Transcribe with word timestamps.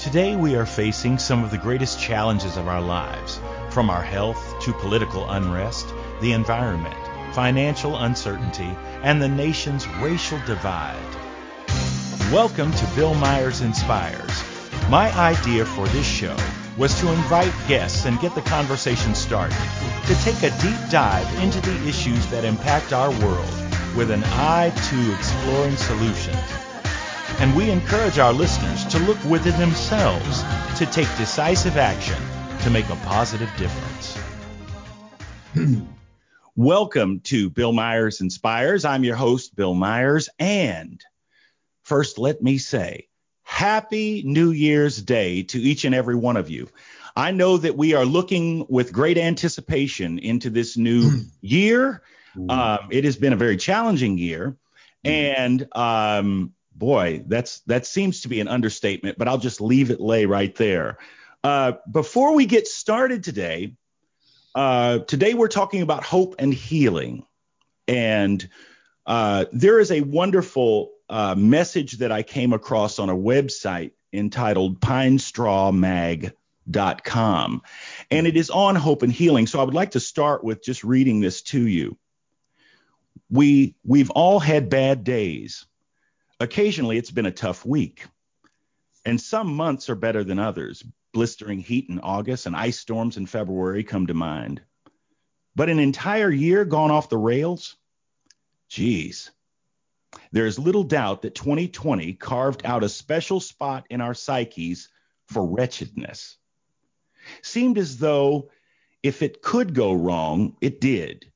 Today 0.00 0.34
we 0.34 0.56
are 0.56 0.64
facing 0.64 1.18
some 1.18 1.44
of 1.44 1.50
the 1.50 1.58
greatest 1.58 2.00
challenges 2.00 2.56
of 2.56 2.68
our 2.68 2.80
lives, 2.80 3.38
from 3.68 3.90
our 3.90 4.02
health 4.02 4.58
to 4.62 4.72
political 4.72 5.28
unrest, 5.28 5.92
the 6.22 6.32
environment, 6.32 6.96
financial 7.34 7.98
uncertainty, 7.98 8.74
and 9.02 9.20
the 9.20 9.28
nation's 9.28 9.86
racial 10.00 10.40
divide. 10.46 11.04
Welcome 12.32 12.72
to 12.72 12.86
Bill 12.96 13.12
Myers 13.12 13.60
Inspires. 13.60 14.42
My 14.88 15.12
idea 15.18 15.66
for 15.66 15.86
this 15.88 16.06
show 16.06 16.36
was 16.78 16.98
to 17.00 17.12
invite 17.12 17.52
guests 17.68 18.06
and 18.06 18.18
get 18.20 18.34
the 18.34 18.40
conversation 18.40 19.14
started, 19.14 19.58
to 20.06 20.14
take 20.24 20.42
a 20.42 20.62
deep 20.62 20.80
dive 20.90 21.42
into 21.42 21.60
the 21.60 21.86
issues 21.86 22.26
that 22.28 22.46
impact 22.46 22.94
our 22.94 23.10
world 23.20 23.54
with 23.94 24.10
an 24.10 24.24
eye 24.24 24.70
to 24.70 25.14
exploring 25.14 25.76
solutions 25.76 26.59
and 27.40 27.56
we 27.56 27.70
encourage 27.70 28.18
our 28.18 28.34
listeners 28.34 28.84
to 28.84 28.98
look 28.98 29.16
within 29.24 29.58
themselves 29.58 30.42
to 30.76 30.84
take 30.84 31.08
decisive 31.16 31.78
action 31.78 32.18
to 32.60 32.68
make 32.68 32.86
a 32.90 32.96
positive 32.96 33.50
difference. 33.56 34.18
Welcome 36.54 37.20
to 37.20 37.48
Bill 37.48 37.72
Myers 37.72 38.20
Inspires. 38.20 38.84
I'm 38.84 39.04
your 39.04 39.16
host, 39.16 39.56
Bill 39.56 39.72
Myers. 39.72 40.28
And 40.38 41.02
first, 41.82 42.18
let 42.18 42.42
me 42.42 42.58
say, 42.58 43.08
Happy 43.42 44.22
New 44.22 44.50
Year's 44.50 45.00
Day 45.00 45.44
to 45.44 45.58
each 45.58 45.86
and 45.86 45.94
every 45.94 46.16
one 46.16 46.36
of 46.36 46.50
you. 46.50 46.68
I 47.16 47.30
know 47.30 47.56
that 47.56 47.74
we 47.74 47.94
are 47.94 48.04
looking 48.04 48.66
with 48.68 48.92
great 48.92 49.16
anticipation 49.16 50.18
into 50.18 50.50
this 50.50 50.76
new 50.76 51.22
year. 51.40 52.02
Um, 52.50 52.80
it 52.90 53.04
has 53.04 53.16
been 53.16 53.32
a 53.32 53.36
very 53.36 53.56
challenging 53.56 54.18
year. 54.18 54.58
And 55.02 55.66
um, 55.74 56.52
boy, 56.80 57.22
that's 57.26 57.60
that 57.60 57.86
seems 57.86 58.22
to 58.22 58.28
be 58.28 58.40
an 58.40 58.48
understatement, 58.48 59.18
but 59.18 59.28
I'll 59.28 59.38
just 59.38 59.60
leave 59.60 59.92
it 59.92 60.00
lay 60.00 60.26
right 60.26 60.52
there. 60.56 60.98
Uh, 61.44 61.74
before 61.88 62.34
we 62.34 62.46
get 62.46 62.66
started 62.66 63.22
today, 63.22 63.76
uh, 64.56 64.98
today 65.00 65.34
we're 65.34 65.46
talking 65.46 65.82
about 65.82 66.02
hope 66.02 66.34
and 66.40 66.52
healing, 66.52 67.24
and 67.86 68.48
uh, 69.06 69.44
there 69.52 69.78
is 69.78 69.92
a 69.92 70.00
wonderful 70.00 70.90
uh, 71.08 71.36
message 71.36 71.98
that 71.98 72.10
I 72.10 72.24
came 72.24 72.52
across 72.52 72.98
on 72.98 73.08
a 73.08 73.16
website 73.16 73.92
entitled 74.12 74.80
PineStrawMag.com, 74.80 77.62
and 78.10 78.26
it 78.26 78.36
is 78.36 78.50
on 78.50 78.74
hope 78.74 79.04
and 79.04 79.12
healing. 79.12 79.46
So 79.46 79.60
I 79.60 79.62
would 79.62 79.74
like 79.74 79.92
to 79.92 80.00
start 80.00 80.42
with 80.42 80.64
just 80.64 80.82
reading 80.82 81.20
this 81.20 81.42
to 81.42 81.64
you. 81.64 81.96
We 83.30 83.76
we've 83.84 84.10
all 84.10 84.40
had 84.40 84.70
bad 84.70 85.04
days 85.04 85.66
Occasionally, 86.40 86.96
it's 86.96 87.10
been 87.10 87.26
a 87.26 87.30
tough 87.30 87.66
week. 87.66 88.06
And 89.04 89.20
some 89.20 89.54
months 89.54 89.90
are 89.90 89.94
better 89.94 90.24
than 90.24 90.38
others. 90.38 90.82
Blistering 91.12 91.60
heat 91.60 91.88
in 91.88 92.00
August 92.00 92.46
and 92.46 92.56
ice 92.56 92.78
storms 92.78 93.16
in 93.16 93.26
February 93.26 93.84
come 93.84 94.06
to 94.06 94.14
mind. 94.14 94.62
But 95.54 95.68
an 95.68 95.78
entire 95.78 96.30
year 96.30 96.64
gone 96.64 96.90
off 96.90 97.08
the 97.08 97.18
rails? 97.18 97.76
Geez. 98.68 99.30
There 100.32 100.46
is 100.46 100.58
little 100.58 100.84
doubt 100.84 101.22
that 101.22 101.34
2020 101.34 102.14
carved 102.14 102.64
out 102.64 102.84
a 102.84 102.88
special 102.88 103.40
spot 103.40 103.86
in 103.90 104.00
our 104.00 104.14
psyches 104.14 104.88
for 105.28 105.44
wretchedness. 105.44 106.36
Seemed 107.42 107.78
as 107.78 107.98
though 107.98 108.50
if 109.02 109.22
it 109.22 109.42
could 109.42 109.74
go 109.74 109.92
wrong, 109.92 110.56
it 110.60 110.80
did. 110.80 111.30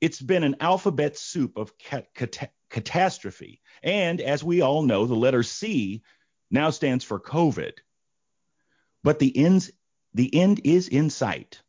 It's 0.00 0.20
been 0.20 0.44
an 0.44 0.56
alphabet 0.60 1.16
soup 1.18 1.56
of 1.56 1.76
cat- 1.78 2.14
cat- 2.14 2.52
catastrophe. 2.70 3.60
And 3.82 4.20
as 4.20 4.42
we 4.42 4.60
all 4.60 4.82
know, 4.82 5.06
the 5.06 5.14
letter 5.14 5.42
C 5.42 6.02
now 6.50 6.70
stands 6.70 7.04
for 7.04 7.20
COVID. 7.20 7.72
But 9.02 9.18
the 9.18 9.36
ends 9.36 9.70
the 10.14 10.34
end 10.34 10.62
is 10.64 10.88
in 10.88 11.10
sight. 11.10 11.60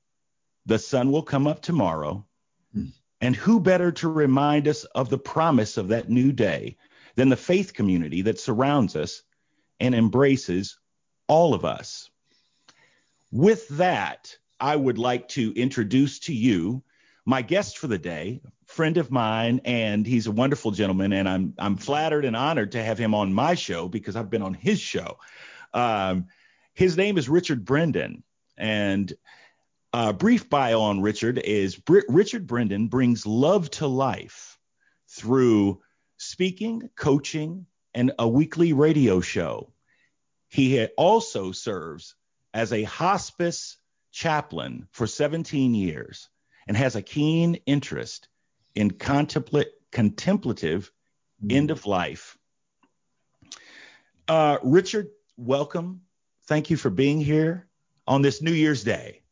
The 0.65 0.79
sun 0.79 1.11
will 1.11 1.23
come 1.23 1.47
up 1.47 1.61
tomorrow. 1.61 2.25
Hmm. 2.73 2.87
And 3.19 3.35
who 3.35 3.59
better 3.59 3.91
to 3.93 4.07
remind 4.07 4.67
us 4.67 4.85
of 4.85 5.09
the 5.09 5.17
promise 5.17 5.77
of 5.77 5.89
that 5.89 6.09
new 6.09 6.31
day 6.31 6.77
than 7.15 7.29
the 7.29 7.35
faith 7.35 7.73
community 7.73 8.21
that 8.23 8.39
surrounds 8.39 8.95
us 8.95 9.23
and 9.79 9.93
embraces 9.93 10.77
all 11.27 11.53
of 11.53 11.65
us? 11.65 12.09
With 13.31 13.67
that, 13.69 14.37
I 14.59 14.75
would 14.75 14.97
like 14.97 15.27
to 15.29 15.53
introduce 15.53 16.19
to 16.19 16.33
you 16.33 16.83
my 17.25 17.41
guest 17.41 17.77
for 17.77 17.87
the 17.87 17.97
day, 17.97 18.41
friend 18.77 18.97
of 18.97 19.09
mine, 19.09 19.59
and 19.65 20.05
he's 20.05 20.27
a 20.27 20.31
wonderful 20.31 20.69
gentleman, 20.69 21.11
and 21.11 21.27
I'm 21.27 21.55
I'm 21.57 21.77
flattered 21.77 22.25
and 22.25 22.35
honored 22.35 22.73
to 22.73 22.83
have 22.83 22.99
him 22.99 23.15
on 23.15 23.33
my 23.33 23.55
show 23.55 23.87
because 23.87 24.15
I've 24.15 24.29
been 24.29 24.43
on 24.43 24.53
his 24.53 24.79
show. 24.79 25.17
Um, 25.73 26.27
his 26.75 26.95
name 26.95 27.17
is 27.17 27.27
Richard 27.27 27.65
Brendan, 27.65 28.23
and 28.55 29.11
a 29.93 30.13
brief 30.13 30.47
bio 30.47 30.79
on 30.81 31.01
Richard 31.01 31.39
is 31.39 31.75
Br- 31.75 32.05
Richard 32.07 32.45
Brendan 32.45 32.87
brings 32.87 33.25
love 33.25 33.71
to 33.71 33.87
life 33.87 34.59
through 35.09 35.81
speaking, 36.17 36.91
coaching, 36.95 37.65
and 37.95 38.11
a 38.19 38.27
weekly 38.27 38.73
radio 38.73 39.21
show. 39.21 39.73
He 40.49 40.85
also 40.97 41.51
serves 41.51 42.13
as 42.53 42.71
a 42.71 42.83
hospice 42.83 43.77
chaplain 44.11 44.87
for 44.91 45.07
17 45.07 45.73
years 45.73 46.29
and 46.67 46.77
has 46.77 46.95
a 46.95 47.01
keen 47.01 47.55
interest 47.65 48.27
in 48.77 48.91
contempla- 48.91 49.65
contemplative 49.91 50.91
mm. 51.43 51.51
end 51.51 51.71
of 51.71 51.87
life. 51.87 52.37
Uh, 54.27 54.59
Richard, 54.61 55.07
welcome. 55.35 56.01
Thank 56.45 56.69
you 56.69 56.77
for 56.77 56.91
being 56.91 57.19
here 57.19 57.67
on 58.05 58.21
this 58.21 58.39
New 58.39 58.51
Year's 58.51 58.83
Day. 58.83 59.23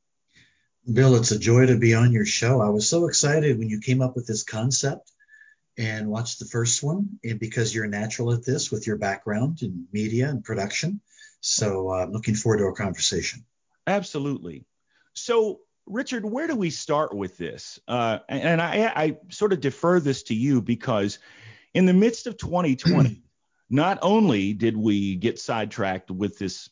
Bill, 0.92 1.16
it's 1.16 1.32
a 1.32 1.38
joy 1.38 1.68
to 1.68 1.78
be 1.78 1.94
on 1.94 2.12
your 2.12 2.26
show. 2.26 2.60
I 2.60 2.70
was 2.70 2.90
so 2.90 3.08
excited 3.08 3.60
when 3.60 3.70
you 3.70 3.80
came 3.80 4.02
up 4.02 4.16
with 4.16 4.26
this 4.26 4.44
concept 4.44 5.12
and 5.78 6.08
watched 6.08 6.40
the 6.40 6.46
first 6.46 6.82
one, 6.82 7.20
and 7.24 7.40
because 7.40 7.76
you're 7.76 7.88
natural 7.88 8.34
at 8.34 8.46
this 8.46 8.72
with 8.72 8.88
your 8.88 8.98
background 8.98 9.62
in 9.62 9.86
media 9.92 10.28
and 10.28 10.44
production. 10.44 11.02
So 11.42 11.92
I'm 11.92 12.10
uh, 12.10 12.12
looking 12.12 12.34
forward 12.34 12.58
to 12.58 12.64
our 12.64 12.74
conversation. 12.74 13.46
Absolutely. 13.86 14.66
So 15.14 15.60
Richard, 15.88 16.26
where 16.26 16.48
do 16.48 16.56
we 16.56 16.70
start 16.70 17.14
with 17.14 17.38
this? 17.38 17.80
Uh, 17.88 18.20
and 18.28 18.62
I, 18.62 18.92
I, 18.96 19.18
sort 19.30 19.54
of 19.54 19.62
defer 19.62 20.00
this 20.00 20.24
to 20.24 20.36
you 20.36 20.62
because 20.62 21.20
in 21.74 21.86
the 21.86 21.94
midst 21.94 22.28
of 22.28 22.38
2020, 22.38 23.22
not 23.70 24.00
only 24.02 24.54
did 24.54 24.76
we 24.76 25.16
get 25.16 25.40
sidetracked 25.40 26.10
with 26.10 26.40
this 26.40 26.70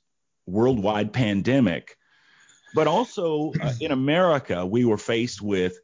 worldwide 0.47 1.13
pandemic, 1.13 1.97
but 2.73 2.88
also 2.88 3.53
uh, 3.62 3.73
in 3.79 3.91
America, 3.91 4.66
we 4.66 4.85
were 4.85 4.97
faced 4.97 5.41
with 5.41 5.78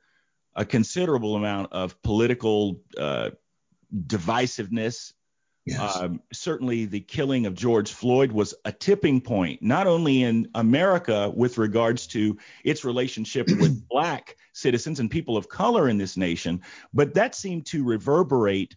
a 0.56 0.66
considerable 0.66 1.36
amount 1.36 1.72
of 1.72 2.02
political 2.02 2.82
uh, 2.98 3.30
divisiveness 3.96 5.14
Yes. 5.70 5.98
Um, 5.98 6.22
certainly, 6.34 6.86
the 6.86 7.00
killing 7.00 7.46
of 7.46 7.54
George 7.54 7.92
Floyd 7.92 8.32
was 8.32 8.54
a 8.66 8.72
tipping 8.72 9.22
point, 9.22 9.62
not 9.62 9.88
only 9.88 10.24
in 10.24 10.50
America 10.56 11.32
with 11.36 11.58
regards 11.58 12.08
to 12.08 12.38
its 12.64 12.84
relationship 12.84 13.48
with 13.60 13.88
black 13.88 14.38
citizens 14.54 15.00
and 15.00 15.12
people 15.12 15.38
of 15.38 15.50
color 15.50 15.90
in 15.90 15.98
this 15.98 16.18
nation, 16.18 16.62
but 16.94 17.14
that 17.14 17.36
seemed 17.36 17.66
to 17.68 17.84
reverberate 17.84 18.76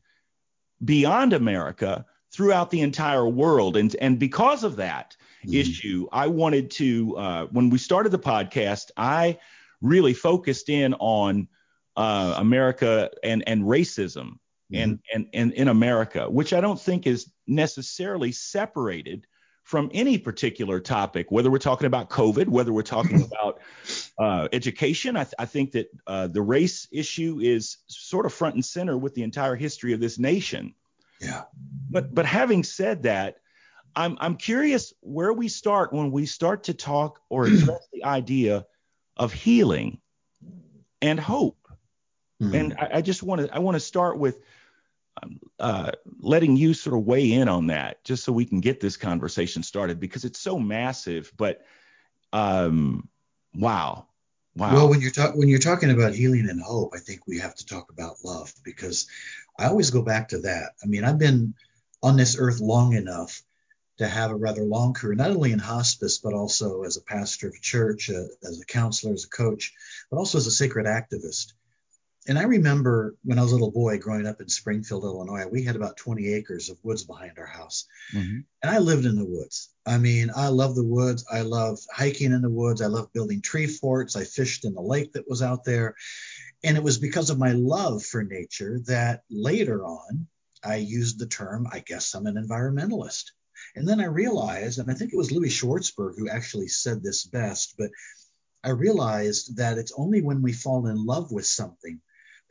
beyond 0.84 1.32
America 1.32 2.04
throughout 2.32 2.70
the 2.70 2.80
entire 2.80 3.26
world. 3.26 3.76
And, 3.76 3.94
and 4.00 4.18
because 4.18 4.64
of 4.64 4.76
that 4.76 5.16
mm-hmm. 5.44 5.54
issue, 5.54 6.08
I 6.12 6.26
wanted 6.26 6.70
to, 6.72 7.16
uh, 7.16 7.46
when 7.46 7.70
we 7.70 7.78
started 7.78 8.10
the 8.10 8.18
podcast, 8.18 8.90
I 8.96 9.38
really 9.80 10.14
focused 10.14 10.68
in 10.68 10.94
on 10.94 11.48
uh, 11.96 12.34
America 12.38 13.10
and, 13.22 13.44
and 13.46 13.62
racism 13.62 14.38
and, 14.74 14.98
and, 15.12 15.28
and 15.32 15.52
in 15.52 15.68
America, 15.68 16.28
which 16.30 16.52
I 16.52 16.60
don't 16.60 16.80
think 16.80 17.06
is 17.06 17.30
necessarily 17.46 18.32
separated 18.32 19.26
from 19.64 19.90
any 19.94 20.18
particular 20.18 20.80
topic, 20.80 21.30
whether 21.30 21.50
we're 21.50 21.58
talking 21.58 21.86
about 21.86 22.10
COVID, 22.10 22.48
whether 22.48 22.72
we're 22.72 22.82
talking 22.82 23.22
about 23.32 23.60
uh, 24.18 24.48
education. 24.52 25.16
I, 25.16 25.24
th- 25.24 25.34
I, 25.38 25.46
think 25.46 25.72
that 25.72 25.86
uh, 26.06 26.26
the 26.26 26.42
race 26.42 26.88
issue 26.90 27.38
is 27.40 27.78
sort 27.86 28.26
of 28.26 28.32
front 28.32 28.54
and 28.54 28.64
center 28.64 28.98
with 28.98 29.14
the 29.14 29.22
entire 29.22 29.54
history 29.54 29.92
of 29.92 30.00
this 30.00 30.18
nation. 30.18 30.74
Yeah. 31.20 31.42
But 31.90 32.12
but 32.14 32.26
having 32.26 32.64
said 32.64 33.04
that, 33.04 33.36
I'm 33.94 34.16
I'm 34.20 34.36
curious 34.36 34.92
where 35.00 35.32
we 35.32 35.48
start 35.48 35.92
when 35.92 36.10
we 36.10 36.26
start 36.26 36.64
to 36.64 36.74
talk 36.74 37.20
or 37.28 37.46
address 37.46 37.86
the 37.92 38.04
idea 38.04 38.66
of 39.16 39.32
healing 39.32 40.00
and 41.00 41.20
hope. 41.20 41.58
Mm-hmm. 42.42 42.54
And 42.54 42.74
I, 42.74 42.88
I 42.94 43.00
just 43.02 43.22
want 43.22 43.42
to 43.42 43.54
I 43.54 43.60
want 43.60 43.76
to 43.76 43.80
start 43.80 44.18
with 44.18 44.40
uh, 45.58 45.92
letting 46.20 46.56
you 46.56 46.74
sort 46.74 46.96
of 46.96 47.04
weigh 47.04 47.32
in 47.32 47.48
on 47.48 47.68
that, 47.68 48.04
just 48.04 48.24
so 48.24 48.32
we 48.32 48.44
can 48.44 48.60
get 48.60 48.80
this 48.80 48.96
conversation 48.96 49.62
started, 49.62 50.00
because 50.00 50.24
it's 50.24 50.40
so 50.40 50.58
massive. 50.58 51.32
But 51.36 51.64
um, 52.32 53.08
wow, 53.54 54.06
wow. 54.56 54.74
Well, 54.74 54.88
when 54.88 55.00
you're 55.00 55.10
talking 55.10 55.38
when 55.38 55.48
you're 55.48 55.58
talking 55.58 55.90
about 55.90 56.14
healing 56.14 56.48
and 56.48 56.60
hope, 56.60 56.92
I 56.94 56.98
think 56.98 57.26
we 57.26 57.38
have 57.38 57.54
to 57.56 57.66
talk 57.66 57.90
about 57.90 58.24
love 58.24 58.52
because 58.64 59.06
I 59.58 59.66
always 59.66 59.90
go 59.90 60.02
back 60.02 60.28
to 60.28 60.38
that. 60.40 60.72
I 60.82 60.86
mean, 60.86 61.04
I've 61.04 61.18
been 61.18 61.54
on 62.02 62.16
this 62.16 62.36
earth 62.38 62.60
long 62.60 62.94
enough 62.94 63.42
to 63.98 64.08
have 64.08 64.30
a 64.30 64.34
rather 64.34 64.62
long 64.62 64.94
career, 64.94 65.14
not 65.14 65.30
only 65.30 65.52
in 65.52 65.58
hospice, 65.58 66.18
but 66.18 66.32
also 66.32 66.82
as 66.82 66.96
a 66.96 67.02
pastor 67.02 67.48
of 67.48 67.60
church, 67.60 68.10
uh, 68.10 68.24
as 68.42 68.60
a 68.60 68.64
counselor, 68.64 69.12
as 69.12 69.24
a 69.24 69.28
coach, 69.28 69.74
but 70.10 70.16
also 70.16 70.38
as 70.38 70.46
a 70.46 70.50
sacred 70.50 70.86
activist. 70.86 71.52
And 72.28 72.38
I 72.38 72.44
remember 72.44 73.16
when 73.24 73.38
I 73.38 73.42
was 73.42 73.50
a 73.50 73.54
little 73.54 73.72
boy 73.72 73.98
growing 73.98 74.28
up 74.28 74.40
in 74.40 74.48
Springfield, 74.48 75.02
Illinois, 75.02 75.44
we 75.50 75.64
had 75.64 75.74
about 75.74 75.96
20 75.96 76.32
acres 76.34 76.70
of 76.70 76.78
woods 76.84 77.02
behind 77.02 77.36
our 77.36 77.46
house. 77.46 77.86
Mm-hmm. 78.14 78.40
And 78.62 78.70
I 78.70 78.78
lived 78.78 79.06
in 79.06 79.16
the 79.16 79.24
woods. 79.24 79.70
I 79.84 79.98
mean, 79.98 80.30
I 80.34 80.48
love 80.48 80.76
the 80.76 80.84
woods. 80.84 81.24
I 81.30 81.40
love 81.40 81.80
hiking 81.92 82.30
in 82.30 82.42
the 82.42 82.50
woods. 82.50 82.80
I 82.80 82.86
love 82.86 83.12
building 83.12 83.42
tree 83.42 83.66
forts. 83.66 84.14
I 84.14 84.22
fished 84.22 84.64
in 84.64 84.74
the 84.74 84.80
lake 84.80 85.14
that 85.14 85.28
was 85.28 85.42
out 85.42 85.64
there. 85.64 85.96
And 86.62 86.76
it 86.76 86.82
was 86.82 86.98
because 86.98 87.28
of 87.30 87.40
my 87.40 87.52
love 87.52 88.04
for 88.04 88.22
nature 88.22 88.78
that 88.86 89.24
later 89.28 89.84
on 89.84 90.28
I 90.62 90.76
used 90.76 91.18
the 91.18 91.26
term, 91.26 91.66
I 91.72 91.80
guess 91.80 92.14
I'm 92.14 92.26
an 92.26 92.36
environmentalist. 92.36 93.32
And 93.74 93.88
then 93.88 94.00
I 94.00 94.06
realized, 94.06 94.78
and 94.78 94.88
I 94.88 94.94
think 94.94 95.12
it 95.12 95.16
was 95.16 95.32
Louis 95.32 95.48
Schwartzberg 95.48 96.16
who 96.16 96.28
actually 96.28 96.68
said 96.68 97.02
this 97.02 97.24
best, 97.24 97.74
but 97.76 97.90
I 98.62 98.70
realized 98.70 99.56
that 99.56 99.76
it's 99.76 99.92
only 99.96 100.22
when 100.22 100.40
we 100.40 100.52
fall 100.52 100.86
in 100.86 101.04
love 101.04 101.32
with 101.32 101.46
something 101.46 102.00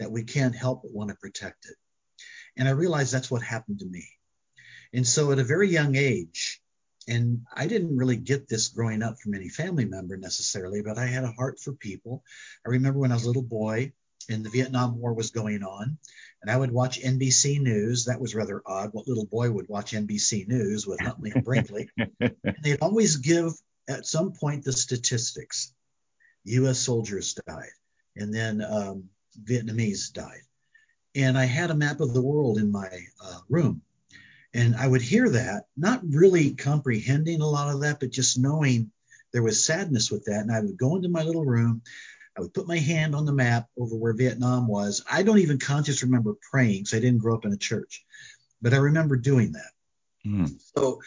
that 0.02 0.12
we 0.12 0.24
can't 0.24 0.56
help 0.56 0.82
but 0.82 0.92
want 0.92 1.10
to 1.10 1.16
protect 1.16 1.66
it. 1.66 1.76
And 2.58 2.68
I 2.68 2.72
realized 2.72 3.14
that's 3.14 3.30
what 3.30 3.44
happened 3.44 3.80
to 3.80 3.86
me. 3.86 4.08
And 4.94 5.08
so 5.08 5.32
at 5.32 5.38
a 5.40 5.44
very 5.44 5.70
young 5.70 5.96
age, 5.96 6.60
and 7.08 7.46
I 7.56 7.68
didn't 7.68 7.96
really 7.96 8.18
get 8.18 8.48
this 8.48 8.70
growing 8.70 9.04
up 9.04 9.20
from 9.20 9.36
any 9.36 9.48
family 9.48 9.86
member 9.86 10.18
necessarily, 10.18 10.82
but 10.82 10.98
I 10.98 11.06
had 11.06 11.24
a 11.24 11.32
heart 11.32 11.60
for 11.60 11.74
people. 11.74 12.24
I 12.66 12.70
remember 12.70 13.00
when 13.00 13.12
I 13.12 13.16
was 13.16 13.24
a 13.24 13.28
little 13.28 13.44
boy 13.44 13.94
and 14.28 14.44
the 14.44 14.50
Vietnam 14.50 15.00
War 15.00 15.14
was 15.14 15.30
going 15.30 15.64
on, 15.64 15.98
and 16.42 16.52
I 16.52 16.58
would 16.58 16.72
watch 16.72 17.00
NBC 17.00 17.60
News. 17.62 18.06
That 18.06 18.20
was 18.20 18.34
rather 18.34 18.62
odd. 18.66 18.90
What 18.94 19.08
little 19.08 19.26
boy 19.26 19.52
would 19.52 19.68
watch 19.68 19.92
NBC 19.92 20.48
News 20.48 20.88
with 20.88 21.00
Huntley 21.00 21.32
and 21.32 21.44
Brinkley? 21.44 21.90
and 22.20 22.56
they'd 22.64 22.82
always 22.82 23.18
give 23.18 23.54
at 23.88 24.08
some 24.08 24.34
point 24.34 24.64
the 24.64 24.74
statistics. 24.74 25.74
U.S. 26.46 26.80
soldiers 26.80 27.36
died, 27.48 27.70
and 28.16 28.34
then 28.34 28.64
um, 28.64 29.10
Vietnamese 29.44 30.12
died. 30.14 30.42
And 31.16 31.38
I 31.38 31.46
had 31.46 31.72
a 31.72 31.76
map 31.76 32.00
of 32.00 32.14
the 32.14 32.22
world 32.22 32.58
in 32.58 32.72
my 32.72 32.90
uh, 33.24 33.40
room. 33.50 33.82
And 34.54 34.76
I 34.76 34.88
would 34.88 35.02
hear 35.02 35.30
that, 35.30 35.66
not 35.78 36.02
really 36.04 36.54
comprehending 36.54 37.42
a 37.42 37.48
lot 37.48 37.74
of 37.74 37.82
that, 37.82 38.00
but 38.00 38.12
just 38.12 38.38
knowing 38.38 38.92
there 39.32 39.44
was 39.44 39.64
sadness 39.64 40.12
with 40.12 40.26
that. 40.26 40.42
And 40.42 40.52
I 40.52 40.60
would 40.60 40.78
go 40.78 40.96
into 40.96 41.10
my 41.10 41.24
little 41.24 41.46
room. 41.46 41.82
I 42.38 42.42
would 42.42 42.54
put 42.54 42.68
my 42.68 42.78
hand 42.78 43.16
on 43.16 43.26
the 43.26 43.34
map 43.34 43.68
over 43.78 43.96
where 43.96 44.14
Vietnam 44.14 44.68
was. 44.68 45.04
I 45.10 45.24
don't 45.24 45.40
even 45.40 45.60
consciously 45.60 46.08
remember 46.08 46.36
praying 46.50 46.84
because 46.84 46.94
I 46.94 47.00
didn't 47.00 47.20
grow 47.20 47.36
up 47.36 47.46
in 47.46 47.54
a 47.54 47.58
church, 47.58 48.06
but 48.62 48.74
I 48.74 48.78
remember 48.78 49.18
doing 49.18 49.54
that. 49.54 49.72
Mm. 50.26 50.62
So 50.78 51.02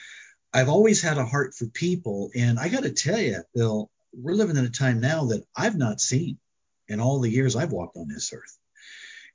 I've 0.52 0.68
always 0.68 1.02
had 1.02 1.18
a 1.18 1.24
heart 1.24 1.54
for 1.54 1.66
people. 1.66 2.30
And 2.34 2.58
I 2.58 2.68
got 2.68 2.84
to 2.84 2.92
tell 2.92 3.18
you, 3.18 3.42
Bill, 3.54 3.90
we're 4.12 4.34
living 4.34 4.56
in 4.56 4.64
a 4.64 4.70
time 4.70 5.00
now 5.00 5.26
that 5.26 5.44
I've 5.56 5.76
not 5.76 6.00
seen 6.00 6.38
in 6.88 7.00
all 7.00 7.20
the 7.20 7.30
years 7.30 7.56
I've 7.56 7.72
walked 7.72 7.96
on 7.96 8.08
this 8.08 8.32
earth. 8.32 8.58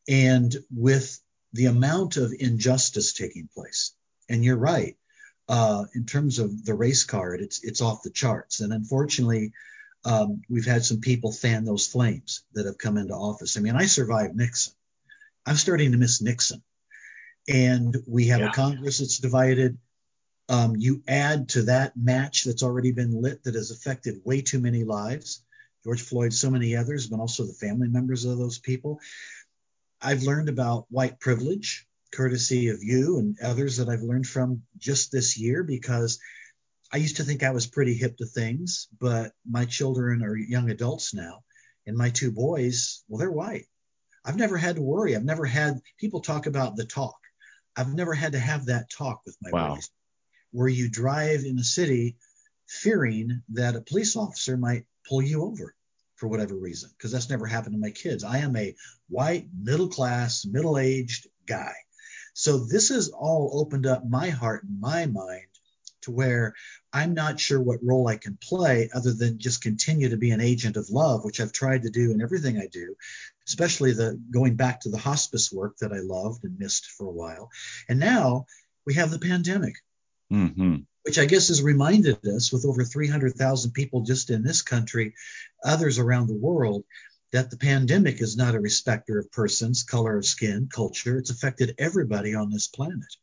And 0.07 0.55
with 0.73 1.19
the 1.53 1.65
amount 1.65 2.17
of 2.17 2.33
injustice 2.37 3.13
taking 3.13 3.49
place, 3.53 3.93
and 4.29 4.43
you're 4.43 4.57
right, 4.57 4.95
uh, 5.47 5.85
in 5.95 6.05
terms 6.05 6.39
of 6.39 6.63
the 6.65 6.75
race 6.75 7.03
card, 7.03 7.41
it's 7.41 7.63
it's 7.63 7.81
off 7.81 8.03
the 8.03 8.11
charts. 8.11 8.59
And 8.59 8.71
unfortunately, 8.71 9.51
um, 10.05 10.41
we've 10.49 10.65
had 10.65 10.85
some 10.85 11.01
people 11.01 11.31
fan 11.31 11.65
those 11.65 11.87
flames 11.87 12.43
that 12.53 12.65
have 12.65 12.77
come 12.77 12.97
into 12.97 13.13
office. 13.15 13.57
I 13.57 13.61
mean, 13.61 13.75
I 13.75 13.85
survived 13.85 14.35
Nixon. 14.35 14.73
I'm 15.45 15.55
starting 15.55 15.91
to 15.91 15.97
miss 15.97 16.21
Nixon. 16.21 16.63
And 17.47 17.97
we 18.07 18.27
have 18.27 18.41
yeah. 18.41 18.49
a 18.49 18.53
Congress 18.53 18.99
that's 18.99 19.17
divided. 19.17 19.77
Um, 20.47 20.75
you 20.75 21.03
add 21.07 21.49
to 21.49 21.63
that 21.63 21.97
match 21.97 22.43
that's 22.43 22.63
already 22.63 22.91
been 22.91 23.21
lit 23.21 23.43
that 23.43 23.55
has 23.55 23.71
affected 23.71 24.21
way 24.23 24.41
too 24.41 24.59
many 24.59 24.83
lives. 24.83 25.43
George 25.83 26.01
Floyd, 26.01 26.33
so 26.33 26.49
many 26.49 26.75
others, 26.75 27.07
but 27.07 27.19
also 27.19 27.45
the 27.45 27.53
family 27.53 27.87
members 27.87 28.25
of 28.25 28.37
those 28.37 28.59
people. 28.59 28.99
I've 30.01 30.23
learned 30.23 30.49
about 30.49 30.85
white 30.89 31.19
privilege, 31.19 31.85
courtesy 32.11 32.69
of 32.69 32.83
you 32.83 33.19
and 33.19 33.37
others 33.43 33.77
that 33.77 33.89
I've 33.89 34.01
learned 34.01 34.27
from 34.27 34.63
just 34.77 35.11
this 35.11 35.37
year 35.37 35.63
because 35.63 36.19
I 36.91 36.97
used 36.97 37.17
to 37.17 37.23
think 37.23 37.43
I 37.43 37.51
was 37.51 37.67
pretty 37.67 37.93
hip 37.93 38.17
to 38.17 38.25
things, 38.25 38.87
but 38.99 39.33
my 39.49 39.65
children 39.65 40.23
are 40.23 40.35
young 40.35 40.69
adults 40.69 41.13
now, 41.13 41.43
and 41.85 41.95
my 41.95 42.09
two 42.09 42.31
boys, 42.31 43.03
well, 43.07 43.19
they're 43.19 43.31
white. 43.31 43.67
I've 44.25 44.37
never 44.37 44.57
had 44.57 44.75
to 44.75 44.81
worry. 44.81 45.15
I've 45.15 45.23
never 45.23 45.45
had 45.45 45.79
people 45.99 46.21
talk 46.21 46.45
about 46.45 46.75
the 46.75 46.85
talk. 46.85 47.17
I've 47.75 47.93
never 47.93 48.13
had 48.13 48.33
to 48.33 48.39
have 48.39 48.65
that 48.65 48.89
talk 48.89 49.21
with 49.25 49.37
my 49.41 49.51
wow. 49.51 49.75
boys 49.75 49.89
where 50.51 50.67
you 50.67 50.89
drive 50.89 51.43
in 51.45 51.59
a 51.59 51.63
city 51.63 52.17
fearing 52.69 53.41
that 53.49 53.75
a 53.75 53.81
police 53.81 54.15
officer 54.15 54.55
might 54.55 54.85
pull 55.07 55.23
you 55.23 55.43
over 55.43 55.73
for 56.15 56.27
whatever 56.27 56.55
reason, 56.55 56.91
because 56.95 57.11
that's 57.11 57.29
never 57.29 57.47
happened 57.47 57.73
to 57.73 57.79
my 57.79 57.89
kids. 57.89 58.23
I 58.23 58.37
am 58.39 58.55
a 58.55 58.75
white, 59.09 59.47
middle 59.59 59.87
class, 59.87 60.45
middle 60.45 60.77
aged 60.77 61.27
guy. 61.47 61.73
So 62.33 62.59
this 62.59 62.89
has 62.89 63.09
all 63.09 63.59
opened 63.59 63.87
up 63.87 64.07
my 64.07 64.29
heart 64.29 64.63
and 64.63 64.79
my 64.79 65.07
mind 65.07 65.47
to 66.01 66.11
where 66.11 66.53
I'm 66.93 67.15
not 67.15 67.39
sure 67.39 67.59
what 67.59 67.83
role 67.83 68.07
I 68.07 68.17
can 68.17 68.37
play 68.41 68.89
other 68.93 69.13
than 69.13 69.39
just 69.39 69.63
continue 69.63 70.09
to 70.09 70.17
be 70.17 70.29
an 70.29 70.39
agent 70.39 70.77
of 70.77 70.91
love, 70.91 71.25
which 71.25 71.41
I've 71.41 71.51
tried 71.51 71.81
to 71.83 71.89
do 71.89 72.11
in 72.11 72.21
everything 72.21 72.59
I 72.59 72.67
do, 72.67 72.95
especially 73.47 73.93
the 73.93 74.21
going 74.31 74.55
back 74.55 74.81
to 74.81 74.89
the 74.89 74.97
hospice 74.97 75.51
work 75.51 75.77
that 75.77 75.91
I 75.91 75.99
loved 75.99 76.43
and 76.43 76.59
missed 76.59 76.85
for 76.91 77.07
a 77.07 77.11
while. 77.11 77.49
And 77.89 77.99
now 77.99 78.45
we 78.85 78.93
have 78.93 79.09
the 79.09 79.19
pandemic. 79.19 79.73
Mm-hmm 80.31 80.75
which 81.09 81.17
I 81.17 81.25
guess 81.25 81.47
has 81.47 81.63
reminded 81.63 82.23
us 82.27 82.53
with 82.53 82.65
over 82.65 82.83
300,000 82.83 83.71
people 83.71 84.01
just 84.01 84.29
in 84.29 84.43
this 84.43 84.61
country, 84.61 85.15
others 85.65 85.97
around 85.97 86.27
the 86.27 86.35
world, 86.35 86.83
that 87.31 87.49
the 87.49 87.57
pandemic 87.57 88.21
is 88.21 88.37
not 88.37 88.53
a 88.53 88.59
respecter 88.59 89.17
of 89.17 89.31
persons, 89.31 89.81
color 89.81 90.19
of 90.19 90.25
skin, 90.27 90.69
culture. 90.71 91.17
It's 91.17 91.31
affected 91.31 91.73
everybody 91.79 92.35
on 92.35 92.51
this 92.51 92.67
planet. 92.67 93.15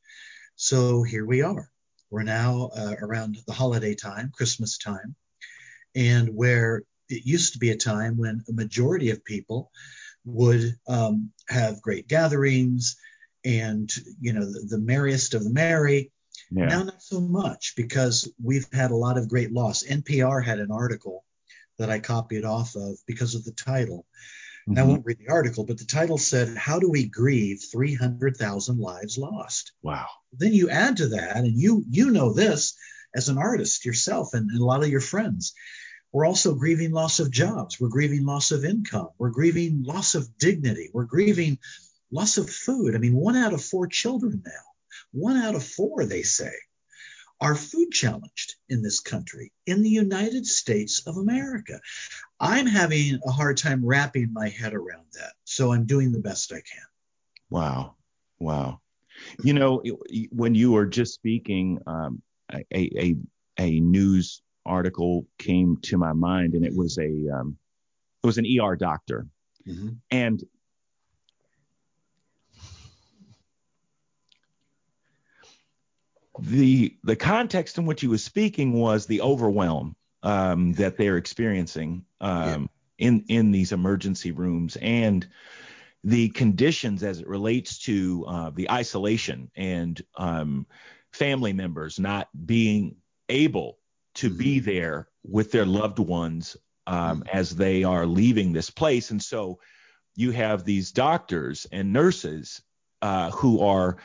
So 0.57 1.05
here 1.05 1.25
we 1.25 1.43
are. 1.43 1.71
We're 2.11 2.25
now 2.25 2.71
uh, 2.77 2.97
around 3.01 3.39
the 3.47 3.53
holiday 3.53 3.95
time, 3.95 4.33
Christmas 4.35 4.79
time, 4.79 5.15
and 5.95 6.35
where 6.35 6.83
it 7.09 7.25
used 7.25 7.53
to 7.53 7.61
be 7.61 7.71
a 7.71 7.77
time 7.77 8.17
when 8.17 8.43
a 8.49 8.53
majority 8.53 9.11
of 9.11 9.25
people 9.25 9.71
would 10.25 10.77
um, 10.89 11.31
have 11.49 11.83
great 11.83 12.09
gatherings 12.09 12.97
and, 13.45 13.89
you 14.21 14.33
know, 14.33 14.45
the, 14.45 14.67
the 14.71 14.79
merriest 14.79 15.35
of 15.35 15.45
the 15.45 15.51
merry 15.51 16.11
yeah. 16.51 16.67
Now, 16.67 16.83
not 16.85 17.03
so 17.03 17.21
much 17.21 17.75
because 17.77 18.31
we've 18.43 18.67
had 18.73 18.91
a 18.91 18.97
lot 18.97 19.19
of 19.19 19.29
great 19.29 19.53
loss. 19.53 19.85
NPR 19.85 20.45
had 20.45 20.59
an 20.59 20.71
article 20.71 21.25
that 21.79 21.91
I 21.91 21.99
copied 21.99 22.45
off 22.45 22.75
of 22.77 22.97
because 23.07 23.35
of 23.35 23.45
the 23.45 23.53
title. 23.53 24.07
Mm-hmm. 24.69 24.79
I 24.79 24.83
won't 24.83 25.05
read 25.05 25.19
the 25.19 25.33
article, 25.33 25.65
but 25.65 25.79
the 25.79 25.85
title 25.85 26.19
said, 26.19 26.57
How 26.57 26.79
do 26.79 26.91
we 26.91 27.07
grieve 27.07 27.63
300,000 27.71 28.79
lives 28.79 29.19
lost? 29.19 29.73
Wow. 29.83 30.07
Then 30.33 30.53
you 30.53 30.71
add 30.71 30.99
to 30.99 31.09
that, 31.09 31.37
and 31.37 31.47
you 31.47 31.85
you 31.89 32.11
know 32.11 32.33
this 32.33 32.77
as 33.15 33.29
an 33.29 33.39
artist 33.39 33.85
yourself 33.85 34.35
and, 34.35 34.51
and 34.51 34.61
a 34.61 34.65
lot 34.65 34.83
of 34.83 34.89
your 34.89 35.01
friends. 35.01 35.55
We're 36.13 36.27
also 36.27 36.55
grieving 36.55 36.93
loss 36.93 37.21
of 37.21 37.31
jobs. 37.31 37.81
We're 37.81 37.89
grieving 37.89 38.25
loss 38.25 38.51
of 38.51 38.65
income. 38.65 39.09
We're 39.19 39.31
grieving 39.31 39.83
loss 39.83 40.15
of 40.15 40.39
dignity. 40.39 40.91
We're 40.93 41.05
grieving 41.05 41.59
loss 42.11 42.39
of 42.39 42.49
food. 42.49 42.95
I 42.95 42.99
mean, 42.99 43.15
one 43.15 43.37
out 43.37 43.53
of 43.53 43.63
four 43.63 43.87
children 43.87 44.43
now 44.45 44.66
one 45.17 45.37
out 45.37 45.55
of 45.55 45.65
four, 45.65 46.05
they 46.05 46.23
say, 46.23 46.53
are 47.41 47.55
food 47.55 47.91
challenged 47.91 48.55
in 48.69 48.83
this 48.83 49.01
country, 49.01 49.53
in 49.67 49.83
the 49.83 49.91
United 49.91 50.47
States 50.47 51.07
of 51.07 51.17
America. 51.17 51.81
I'm 52.41 52.67
having 52.67 53.19
a 53.27 53.31
hard 53.31 53.59
time 53.59 53.85
wrapping 53.85 54.33
my 54.33 54.49
head 54.49 54.75
around 54.75 55.07
that. 55.15 55.33
So 55.45 55.73
I'm 55.73 55.87
doing 55.87 56.13
the 56.13 56.21
best 56.21 56.53
I 56.53 56.57
can. 56.57 56.87
Wow. 57.51 57.97
Wow. 58.39 58.81
You 59.43 59.55
know, 59.55 59.83
when 60.31 60.55
you 60.55 60.73
were 60.73 60.87
just 60.87 61.15
speaking, 61.15 61.79
um, 61.87 62.23
a, 62.53 62.65
a, 62.75 63.17
a 63.59 63.81
news 63.81 64.43
article 64.65 65.27
came 65.39 65.79
to 65.83 65.97
my 65.97 66.13
mind, 66.13 66.55
and 66.55 66.65
it 66.65 66.75
was 66.75 66.99
a 66.99 67.29
um, 67.31 67.57
it 68.23 68.27
was 68.27 68.39
an 68.39 68.47
ER 68.47 68.77
doctor, 68.77 69.27
mm-hmm. 69.67 69.91
and 70.11 70.43
the 76.41 76.97
the 77.05 77.17
context 77.17 77.79
in 77.79 77.87
which 77.87 78.01
he 78.01 78.07
was 78.07 78.23
speaking 78.23 78.73
was 78.73 79.07
the 79.07 79.21
overwhelm 79.21 79.97
um, 80.23 80.73
that 80.75 80.97
they're 80.97 81.17
experiencing 81.17 82.05
um, 82.21 82.69
yeah. 82.99 83.07
in 83.07 83.25
in 83.29 83.51
these 83.53 83.73
emergency 83.73 84.33
rooms 84.33 84.77
and 84.77 85.27
the 86.05 86.29
conditions 86.31 87.03
as 87.03 87.21
it 87.21 87.27
relates 87.27 87.79
to 87.79 88.25
uh, 88.29 88.51
the 88.51 88.71
isolation 88.71 89.51
and 89.57 90.03
um, 90.17 90.67
family 91.13 91.53
members 91.53 91.99
not 91.99 92.29
being 92.47 92.97
able 93.29 93.79
to 94.15 94.29
mm-hmm. 94.29 94.39
be 94.39 94.61
there 94.61 95.09
with 95.25 95.51
their 95.51 95.67
loved 95.67 95.99
ones 95.99 96.57
um, 96.87 97.21
mm-hmm. 97.21 97.37
as 97.37 97.57
they 97.57 97.83
are 97.85 98.07
leaving 98.07 98.53
this 98.53 98.71
place 98.71 99.11
and 99.11 99.23
so 99.23 99.59
you 100.15 100.31
have 100.31 100.65
these 100.65 100.93
doctors 100.93 101.67
and 101.73 101.93
nurses 101.93 102.63
uh, 103.03 103.31
who 103.31 103.61
are 103.61 103.99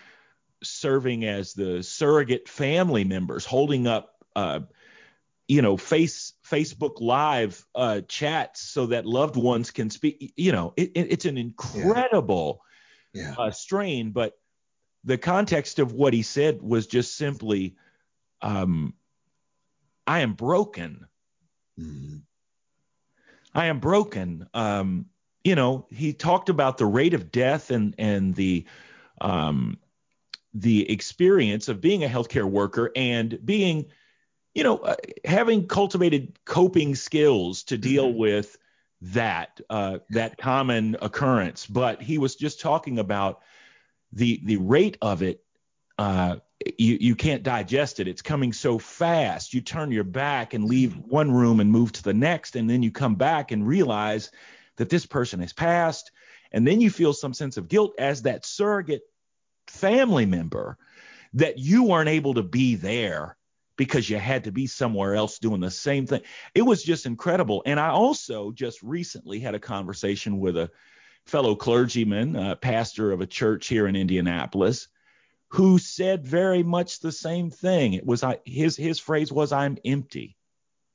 serving 0.64 1.26
as 1.26 1.54
the 1.54 1.84
surrogate 1.84 2.48
family 2.48 3.04
members, 3.04 3.46
holding 3.46 3.88
up, 3.88 4.16
uh, 4.36 4.62
you 5.48 5.62
know, 5.62 5.78
face 5.78 6.34
Facebook 6.48 7.02
Live 7.02 7.66
uh, 7.76 8.02
chats 8.08 8.62
so 8.62 8.88
that 8.88 9.06
loved 9.06 9.36
ones 9.36 9.72
can 9.72 9.90
speak. 9.90 10.34
You 10.38 10.52
know, 10.52 10.74
it, 10.78 10.92
it, 10.96 11.08
it's 11.12 11.26
an 11.26 11.38
incredible 11.38 12.62
Yeah. 13.14 13.36
uh, 13.38 13.52
strain, 13.52 14.12
but 14.12 14.38
the 15.04 15.18
context 15.18 15.80
of 15.80 15.94
what 15.94 16.14
he 16.14 16.22
said 16.22 16.62
was 16.62 16.88
just 16.88 17.16
simply, 17.16 17.76
um, 18.42 18.94
"I 20.08 20.20
am 20.20 20.34
broken. 20.34 21.08
Mhm. 21.78 22.22
I 23.54 23.66
am 23.66 23.80
broken." 23.80 24.48
Um, 24.54 25.08
you 25.44 25.56
know, 25.56 25.88
he 25.90 26.14
talked 26.14 26.50
about 26.50 26.78
the 26.78 26.86
rate 26.86 27.14
of 27.14 27.32
death 27.32 27.72
and 27.72 27.96
and 27.98 28.36
the 28.36 28.66
um, 29.20 29.80
the 30.54 30.90
experience 30.92 31.68
of 31.70 31.82
being 31.82 32.04
a 32.04 32.08
healthcare 32.08 32.50
worker 32.50 32.92
and 32.96 33.40
being, 33.46 33.86
you 34.54 34.64
know, 34.64 34.78
uh, 34.80 34.96
having 35.24 35.68
cultivated 35.68 36.38
coping 36.46 36.96
skills 36.96 37.64
to 37.64 37.78
deal 37.78 38.14
with 38.14 38.58
that 39.02 39.60
uh, 39.70 40.00
that 40.10 40.38
common 40.38 40.98
occurrence. 41.02 41.66
But 41.66 42.02
he 42.02 42.18
was 42.18 42.36
just 42.36 42.60
talking 42.60 43.00
about 43.00 43.42
the 44.12 44.42
the 44.44 44.58
rate 44.58 44.98
of 45.02 45.22
it. 45.22 45.44
Uh, 45.98 46.38
you 46.78 46.98
you 47.00 47.16
can't 47.16 47.44
digest 47.44 48.00
it. 48.00 48.08
It's 48.08 48.22
coming 48.22 48.54
so 48.54 48.78
fast. 48.78 49.54
You 49.54 49.62
turn 49.62 49.92
your 49.92 50.04
back 50.04 50.54
and 50.54 50.66
leave 50.66 50.98
one 50.98 51.32
room 51.32 51.60
and 51.60 51.72
move 51.72 51.92
to 51.94 52.04
the 52.04 52.14
next, 52.14 52.56
and 52.56 52.70
then 52.70 52.84
you 52.84 52.92
come 52.92 53.16
back 53.16 53.52
and 53.52 53.66
realize 53.66 54.32
that 54.78 54.90
this 54.90 55.06
person 55.06 55.40
has 55.40 55.54
passed, 55.54 56.12
and 56.52 56.68
then 56.68 56.82
you 56.82 56.90
feel 56.90 57.14
some 57.14 57.34
sense 57.34 57.58
of 57.58 57.68
guilt 57.68 57.94
as 57.98 58.24
that 58.24 58.46
surrogate 58.46 59.04
family 59.72 60.26
member 60.26 60.78
that 61.34 61.58
you 61.58 61.84
weren't 61.84 62.10
able 62.10 62.34
to 62.36 62.44
be 62.44 62.76
there 62.76 63.38
because 63.78 64.10
you 64.10 64.18
had 64.18 64.44
to 64.44 64.52
be 64.52 64.68
somewhere 64.68 65.16
else 65.16 65.40
doing 65.40 65.62
the 65.62 65.72
same 65.72 66.06
thing. 66.06 66.22
It 66.54 66.62
was 66.62 66.84
just 66.84 67.06
incredible. 67.06 67.64
And 67.66 67.80
I 67.80 67.90
also 67.90 68.52
just 68.52 68.84
recently 68.84 69.40
had 69.40 69.56
a 69.56 69.60
conversation 69.60 70.40
with 70.40 70.58
a 70.58 70.70
fellow 71.26 71.56
clergyman, 71.56 72.36
uh, 72.36 72.56
pastor 72.56 73.12
of 73.12 73.22
a 73.22 73.26
church 73.26 73.68
here 73.68 73.88
in 73.88 73.96
Indianapolis, 73.96 74.88
who 75.50 75.78
said 75.78 76.26
very 76.26 76.64
much 76.64 77.00
the 77.00 77.12
same 77.12 77.50
thing. 77.50 77.94
It 77.94 78.06
was 78.06 78.24
I, 78.24 78.40
his 78.46 78.76
his 78.76 79.00
phrase 79.00 79.32
was 79.32 79.52
I'm 79.52 79.78
empty. 79.84 80.38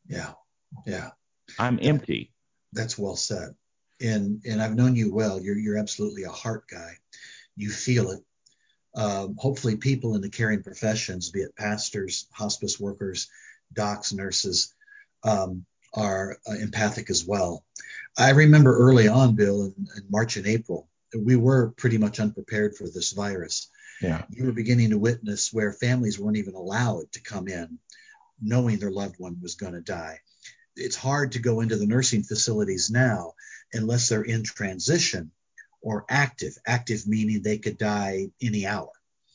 Yeah. 0.08 0.32
Yeah. 0.86 1.10
I'm 1.58 1.78
empty. 1.82 2.32
That's 2.72 2.98
well 2.98 3.16
said. 3.16 3.54
And 4.00 4.42
and 4.44 4.60
I've 4.60 4.74
known 4.74 4.94
you 4.94 5.12
well. 5.12 5.40
You're 5.40 5.58
you're 5.58 5.78
absolutely 5.78 6.24
a 6.24 6.30
heart 6.30 6.68
guy. 6.68 6.92
You 7.56 7.70
feel 7.70 8.10
it. 8.10 8.20
Um, 8.96 9.36
hopefully, 9.38 9.76
people 9.76 10.14
in 10.14 10.22
the 10.22 10.30
caring 10.30 10.62
professions, 10.62 11.30
be 11.30 11.40
it 11.40 11.54
pastors, 11.54 12.26
hospice 12.32 12.80
workers, 12.80 13.28
docs, 13.72 14.12
nurses, 14.12 14.74
um, 15.22 15.66
are 15.92 16.38
uh, 16.48 16.54
empathic 16.54 17.10
as 17.10 17.24
well. 17.24 17.62
I 18.18 18.30
remember 18.30 18.76
early 18.76 19.08
on, 19.08 19.36
Bill, 19.36 19.64
in, 19.64 19.74
in 19.96 20.04
March 20.08 20.36
and 20.36 20.46
April, 20.46 20.88
we 21.14 21.36
were 21.36 21.70
pretty 21.76 21.98
much 21.98 22.20
unprepared 22.20 22.76
for 22.76 22.84
this 22.84 23.12
virus. 23.12 23.68
Yeah. 24.00 24.24
You 24.30 24.46
were 24.46 24.52
beginning 24.52 24.90
to 24.90 24.98
witness 24.98 25.52
where 25.52 25.72
families 25.72 26.18
weren't 26.18 26.36
even 26.38 26.54
allowed 26.54 27.12
to 27.12 27.22
come 27.22 27.48
in, 27.48 27.78
knowing 28.40 28.78
their 28.78 28.90
loved 28.90 29.16
one 29.18 29.38
was 29.42 29.54
going 29.54 29.72
to 29.74 29.80
die. 29.80 30.20
It's 30.74 30.96
hard 30.96 31.32
to 31.32 31.38
go 31.38 31.60
into 31.60 31.76
the 31.76 31.86
nursing 31.86 32.22
facilities 32.22 32.90
now 32.90 33.32
unless 33.72 34.08
they're 34.08 34.22
in 34.22 34.42
transition 34.42 35.30
or 35.80 36.04
active. 36.08 36.56
Active 36.66 37.06
meaning 37.06 37.42
they 37.42 37.58
could 37.58 37.78
die 37.78 38.30
any 38.40 38.66
hour. 38.66 38.90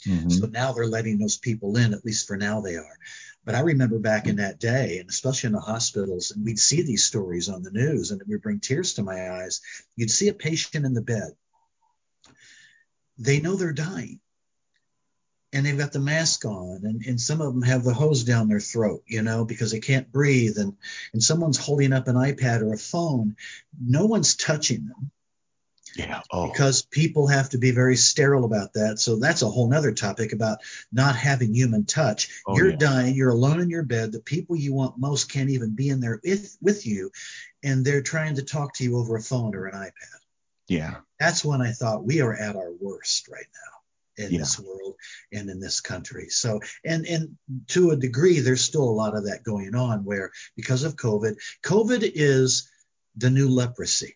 Mhm. 0.06 0.32
So 0.32 0.48
now 0.48 0.74
they're 0.74 0.88
letting 0.88 1.20
those 1.20 1.38
people 1.38 1.78
in, 1.78 1.94
at 1.94 2.06
least 2.06 2.28
for 2.28 2.38
now 2.38 2.62
they 2.62 2.76
are. 2.76 2.98
But 3.44 3.56
I 3.56 3.62
remember 3.62 3.98
back 4.00 4.28
in 4.28 4.36
that 4.38 4.60
day, 4.60 5.00
and 5.00 5.10
especially 5.10 5.48
in 5.48 5.54
the 5.54 5.60
hospitals, 5.60 6.32
and 6.32 6.46
we'd 6.46 6.60
see 6.60 6.84
these 6.84 7.06
stories 7.06 7.50
on 7.50 7.64
the 7.64 7.72
news, 7.72 8.12
and 8.12 8.22
it 8.22 8.28
would 8.28 8.42
bring 8.42 8.60
tears 8.60 8.94
to 8.94 9.04
my 9.04 9.32
eyes. 9.32 9.62
You'd 9.96 10.12
see 10.12 10.28
a 10.28 10.34
patient 10.34 10.86
in 10.86 10.94
the 10.94 11.02
bed. 11.02 11.36
They 13.18 13.40
know 13.40 13.56
they're 13.56 13.74
dying. 13.74 14.20
And 15.54 15.66
they've 15.66 15.78
got 15.78 15.92
the 15.92 16.00
mask 16.00 16.46
on, 16.46 16.82
and, 16.86 17.06
and 17.06 17.20
some 17.20 17.42
of 17.42 17.54
them 17.54 17.64
have 17.64 17.84
the 17.84 17.94
hose 17.94 18.24
down 18.24 18.48
their 18.48 18.62
throat, 18.62 19.04
you 19.06 19.22
know, 19.22 19.44
because 19.44 19.72
they 19.72 19.82
can't 19.82 20.12
breathe. 20.12 20.58
And, 20.58 20.78
and 21.12 21.22
someone's 21.22 21.58
holding 21.58 21.92
up 21.92 22.08
an 22.08 22.16
iPad 22.16 22.62
or 22.62 22.74
a 22.74 22.78
phone. 22.78 23.36
No 23.78 24.06
one's 24.06 24.36
touching 24.36 24.88
them 24.88 25.12
Yeah. 25.96 26.22
Oh. 26.32 26.50
because 26.52 26.82
people 26.84 27.28
have 27.28 27.50
to 27.50 27.58
be 27.58 27.72
very 27.72 27.96
sterile 27.98 28.46
about 28.46 28.74
that. 28.74 29.00
So 29.00 29.18
that's 29.18 29.42
a 29.42 29.50
whole 29.50 29.68
nother 29.70 29.92
topic 29.92 30.32
about 30.34 30.60
not 30.92 31.16
having 31.16 31.54
human 31.54 31.86
touch. 31.86 32.30
Oh, 32.48 32.56
you're 32.56 32.70
yeah. 32.72 32.76
dying, 32.78 33.16
you're 33.16 33.32
alone 33.32 33.60
in 33.60 33.70
your 33.70 33.84
bed. 33.84 34.12
The 34.12 34.22
people 34.22 34.56
you 34.56 34.74
want 34.74 34.98
most 34.98 35.32
can't 35.32 35.50
even 35.50 35.76
be 35.76 35.90
in 35.90 36.00
there 36.00 36.20
with, 36.24 36.58
with 36.62 36.86
you, 36.88 37.12
and 37.64 37.84
they're 37.86 38.02
trying 38.04 38.36
to 38.36 38.44
talk 38.44 38.74
to 38.76 38.84
you 38.84 38.98
over 38.98 39.18
a 39.18 39.22
phone 39.22 39.56
or 39.56 39.66
an 39.68 39.76
iPad. 39.76 40.20
yeah. 40.68 40.96
That's 41.20 41.44
when 41.46 41.62
I 41.62 41.72
thought 41.72 42.04
we 42.06 42.22
are 42.22 42.34
at 42.34 42.56
our 42.56 42.72
worst 42.80 43.28
right 43.28 43.46
now 43.54 44.26
in 44.26 44.32
Yeah. 44.32 44.40
this 44.40 44.60
world 44.60 44.96
and 45.32 45.50
in 45.50 45.60
this 45.60 45.82
country. 45.82 46.30
So, 46.30 46.62
and 46.86 47.06
and 47.06 47.38
to 47.70 47.92
a 47.92 47.96
degree, 47.96 48.40
there's 48.40 48.62
still 48.64 48.84
a 48.84 48.92
lot 49.02 49.16
of 49.16 49.26
that 49.26 49.44
going 49.44 49.76
on 49.76 50.04
where 50.04 50.32
because 50.56 50.84
of 50.84 50.96
COVID, 50.96 51.36
COVID 51.64 52.10
is 52.16 52.70
the 53.18 53.30
new 53.30 53.50
leprosy. 53.50 54.16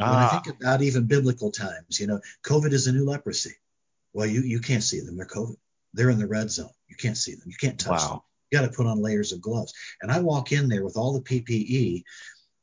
When 0.00 0.08
I 0.18 0.24
Ah. 0.24 0.40
think 0.42 0.56
about 0.60 0.82
even 0.82 1.04
biblical 1.06 1.50
times, 1.50 2.00
you 2.00 2.06
know, 2.06 2.20
COVID 2.44 2.72
is 2.72 2.86
a 2.86 2.92
new 2.92 3.04
leprosy. 3.04 3.54
Well, 4.12 4.26
you, 4.26 4.42
you 4.42 4.60
can't 4.60 4.82
see 4.82 5.00
them. 5.00 5.16
They're 5.16 5.26
COVID. 5.26 5.56
They're 5.94 6.10
in 6.10 6.18
the 6.18 6.26
red 6.26 6.50
zone. 6.50 6.70
You 6.88 6.96
can't 6.96 7.16
see 7.16 7.34
them. 7.34 7.48
You 7.50 7.56
can't 7.56 7.78
touch 7.78 8.00
them. 8.00 8.10
Wow. 8.10 8.24
You 8.50 8.58
got 8.58 8.66
to 8.66 8.76
put 8.76 8.86
on 8.86 9.00
layers 9.02 9.32
of 9.32 9.40
gloves. 9.40 9.72
And 10.02 10.10
I 10.10 10.20
walk 10.20 10.52
in 10.52 10.68
there 10.68 10.84
with 10.84 10.96
all 10.96 11.12
the 11.12 11.20
PPE, 11.22 12.02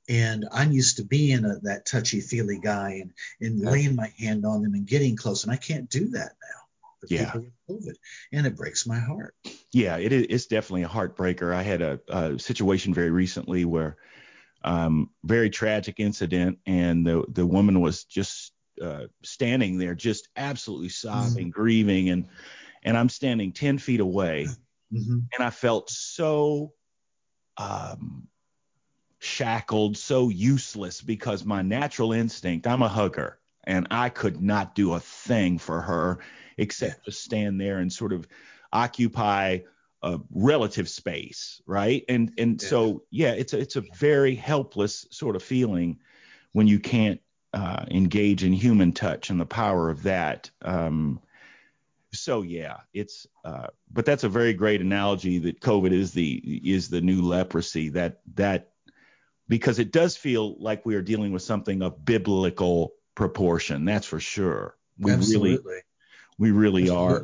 and 0.09 0.45
I'm 0.51 0.71
used 0.71 0.97
to 0.97 1.03
being 1.05 1.45
a, 1.45 1.59
that 1.63 1.85
touchy 1.85 2.19
feely 2.21 2.59
guy 2.59 2.99
and, 3.01 3.13
and 3.39 3.59
Yeah. 3.61 3.69
laying 3.71 3.95
my 3.95 4.11
hand 4.19 4.45
on 4.45 4.61
them 4.63 4.73
and 4.73 4.85
getting 4.85 5.15
close. 5.15 5.43
And 5.43 5.51
I 5.53 5.57
can't 5.57 5.89
do 5.89 6.09
that 6.09 6.33
now 6.41 7.07
Yeah. 7.09 7.33
COVID. 7.69 7.95
And 8.33 8.47
it 8.47 8.55
breaks 8.57 8.85
my 8.87 8.99
heart. 8.99 9.35
Yeah, 9.71 9.97
it 9.97 10.11
is. 10.11 10.25
It's 10.29 10.45
definitely 10.47 10.83
a 10.83 10.87
heartbreaker. 10.89 11.53
I 11.53 11.61
had 11.63 11.81
a, 11.81 11.99
a 12.09 12.39
situation 12.39 12.93
very 12.93 13.11
recently 13.11 13.63
where, 13.65 13.97
um, 14.67 15.09
very 15.23 15.49
tragic 15.49 16.01
incident, 16.01 16.59
and 16.65 17.07
the 17.07 17.23
the 17.29 17.45
woman 17.45 17.79
was 17.79 18.03
just 18.03 18.51
uh, 18.81 19.05
standing 19.23 19.77
there, 19.77 19.95
just 19.95 20.27
absolutely 20.35 20.89
sobbing, 20.89 21.49
grieving, 21.51 22.09
and 22.09 22.27
and 22.83 22.97
I'm 22.97 23.07
standing 23.07 23.53
ten 23.53 23.77
feet 23.77 24.01
away, 24.01 24.47
hmm 24.91 25.19
and 25.33 25.43
I 25.43 25.51
felt 25.51 25.89
so 25.89 26.73
um, 27.57 28.27
shackled, 29.19 29.95
so 29.95 30.29
useless 30.29 31.01
because 31.01 31.45
my 31.45 31.61
natural 31.61 32.11
instinct, 32.11 32.67
I'm 32.67 32.81
a 32.81 32.89
hugger, 32.89 33.39
and 33.63 33.87
I 33.89 34.09
could 34.09 34.41
not 34.41 34.75
do 34.75 34.93
a 34.93 34.99
thing 34.99 35.59
for 35.59 35.81
her 35.81 36.19
except 36.57 37.05
to 37.05 37.11
stand 37.13 37.61
there 37.61 37.77
and 37.77 37.91
sort 37.91 38.11
of 38.11 38.27
occupy 38.73 39.59
a 40.03 40.19
relative 40.31 40.87
space, 40.89 41.61
right? 41.65 42.03
And 42.07 42.33
and 42.37 42.61
Yeah. 42.61 42.69
so 42.69 43.03
yeah, 43.09 43.31
it's 43.31 43.53
a, 43.53 43.59
it's 43.59 43.75
a 43.75 43.83
very 43.97 44.35
helpless 44.35 45.07
sort 45.11 45.35
of 45.35 45.43
feeling 45.43 45.99
when 46.53 46.67
you 46.67 46.79
can't 46.79 47.19
uh, 47.53 47.85
engage 47.89 48.43
in 48.43 48.53
human 48.53 48.91
touch 48.91 49.29
and 49.29 49.39
the 49.39 49.45
power 49.45 49.89
of 49.89 50.03
that. 50.03 50.49
Um, 50.61 51.21
so 52.13 52.41
yeah, 52.41 52.77
it's 52.93 53.27
uh, 53.43 53.67
but 53.91 54.05
that's 54.05 54.23
a 54.23 54.29
very 54.29 54.53
great 54.53 54.81
analogy 54.81 55.39
that 55.39 55.61
COVID 55.61 55.91
is 55.91 56.11
the 56.13 56.41
is 56.63 56.89
the 56.89 57.01
new 57.01 57.21
leprosy 57.21 57.89
that 57.89 58.21
that 58.35 58.71
because 59.47 59.79
it 59.79 59.91
does 59.91 60.15
feel 60.15 60.55
like 60.59 60.85
we 60.85 60.95
are 60.95 61.01
dealing 61.01 61.31
with 61.31 61.41
something 61.41 61.81
of 61.81 62.03
biblical 62.05 62.93
proportion. 63.15 63.85
That's 63.85 64.05
for 64.05 64.19
sure. 64.19 64.77
We 64.99 65.11
really 65.11 65.17
Absolutely. 65.53 65.79
we 66.37 66.51
really 66.51 66.89
are. 66.89 67.23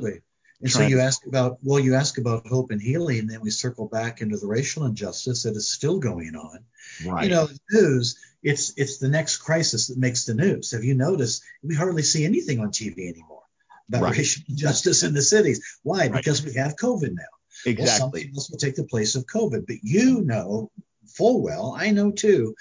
And 0.64 0.72
so 0.72 0.82
you 0.82 1.02
ask 1.02 1.26
about, 1.28 1.58
well, 1.62 1.80
you 1.80 1.96
ask 1.96 2.18
about 2.18 2.48
hope 2.48 2.72
and 2.72 2.82
healing, 2.82 3.20
and 3.20 3.30
then 3.30 3.42
we 3.42 3.52
circle 3.52 3.88
back 3.88 4.22
into 4.22 4.38
the 4.38 4.48
racial 4.48 4.86
injustice 4.86 5.44
that 5.44 5.56
is 5.56 5.70
still 5.70 6.00
going 6.00 6.36
on. 6.36 6.60
Right. 7.06 7.26
You 7.26 7.30
know, 7.32 7.50
news, 7.72 8.18
it's 8.42 8.74
it's 8.78 8.98
the 8.98 9.10
next 9.10 9.38
crisis 9.38 9.88
that 9.88 9.98
makes 9.98 10.26
the 10.26 10.34
news. 10.34 10.72
Have 10.72 10.84
you 10.84 10.96
noticed 10.96 11.44
we 11.62 11.76
hardly 11.76 12.04
see 12.04 12.24
anything 12.24 12.60
on 12.60 12.70
TV 12.70 13.10
anymore 13.10 13.44
about 13.90 14.04
Right. 14.04 14.18
racial 14.18 14.44
injustice 14.48 15.04
in 15.04 15.14
the 15.14 15.22
cities? 15.22 15.62
Why? 15.84 16.08
Right. 16.08 16.14
Because 16.14 16.44
we 16.44 16.54
have 16.54 16.76
COVID 16.76 17.12
now. 17.14 17.24
Well, 17.66 17.72
exactly. 17.74 18.00
something 18.00 18.32
else 18.34 18.50
will 18.50 18.58
take 18.58 18.76
the 18.76 18.86
place 18.86 19.16
of 19.16 19.26
COVID. 19.26 19.68
But 19.68 19.78
you 19.84 20.22
know 20.22 20.72
full 21.08 21.42
well, 21.42 21.76
I 21.78 21.92
know 21.92 22.12
too, 22.12 22.56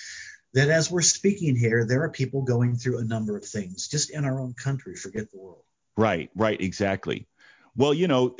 that 0.54 0.68
as 0.68 0.90
we're 0.90 1.02
speaking 1.02 1.56
here, 1.56 1.86
there 1.86 2.02
are 2.02 2.10
people 2.10 2.42
going 2.42 2.76
through 2.76 2.98
a 2.98 3.04
number 3.04 3.36
of 3.36 3.44
things 3.44 3.88
just 3.88 4.10
in 4.10 4.24
our 4.24 4.40
own 4.40 4.54
country, 4.54 4.96
forget 4.96 5.30
the 5.30 5.38
world. 5.38 5.64
Right, 5.96 6.30
right, 6.34 6.60
exactly. 6.60 7.26
Well, 7.74 7.94
you 7.94 8.06
know, 8.06 8.36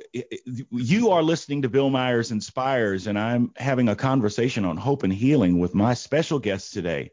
you 0.70 1.10
are 1.10 1.22
listening 1.22 1.62
to 1.62 1.70
Bill 1.70 1.88
Myers 1.88 2.30
Inspires, 2.30 3.06
and 3.06 3.18
I'm 3.18 3.52
having 3.56 3.88
a 3.88 3.96
conversation 3.96 4.66
on 4.66 4.76
hope 4.76 5.04
and 5.04 5.12
healing 5.12 5.58
with 5.58 5.74
my 5.74 5.94
special 5.94 6.38
guest 6.38 6.74
today, 6.74 7.12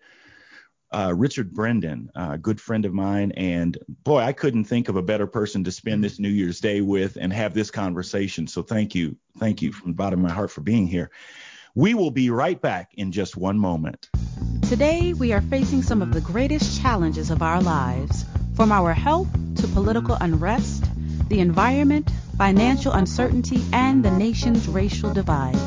uh, 0.92 1.14
Richard 1.16 1.54
Brendan, 1.54 2.10
a 2.16 2.38
good 2.38 2.60
friend 2.60 2.84
of 2.84 2.94
mine. 2.94 3.32
And 3.38 3.78
boy, 4.04 4.20
I 4.20 4.34
couldn't 4.34 4.66
think 4.66 4.90
of 4.90 4.98
a 4.98 5.02
better 5.02 5.28
person 5.28 5.64
to 5.64 5.72
spend 5.72 6.04
this 6.04 6.20
New 6.20 6.28
Year's 6.28 6.60
Day 6.60 6.82
with 6.82 7.16
and 7.16 7.32
have 7.32 7.54
this 7.54 7.72
conversation. 7.72 8.48
So 8.48 8.64
thank 8.64 8.96
you. 8.96 9.16
Thank 9.38 9.62
you 9.62 9.72
from 9.72 9.92
the 9.92 9.96
bottom 9.96 10.20
of 10.20 10.30
my 10.30 10.36
heart 10.36 10.52
for 10.52 10.60
being 10.60 10.88
here. 10.88 11.12
We 11.74 11.94
will 11.94 12.12
be 12.12 12.32
right 12.32 12.62
back 12.62 12.92
in 12.96 13.14
just 13.14 13.38
one 13.38 13.58
moment. 13.58 14.10
Today, 14.68 15.14
we 15.14 15.32
are 15.32 15.42
facing 15.42 15.84
some 15.84 16.02
of 16.02 16.12
the 16.12 16.22
greatest 16.22 16.82
challenges 16.82 17.32
of 17.32 17.42
our 17.42 17.62
lives, 17.62 18.26
from 18.56 18.74
our 18.74 18.94
health 18.94 19.30
to 19.56 19.68
political 19.70 20.18
unrest, 20.20 20.88
the 21.30 21.40
environment, 21.40 22.12
financial 22.38 22.92
uncertainty, 22.92 23.64
and 23.72 24.04
the 24.04 24.12
nation's 24.12 24.68
racial 24.68 25.14
divide. 25.14 25.58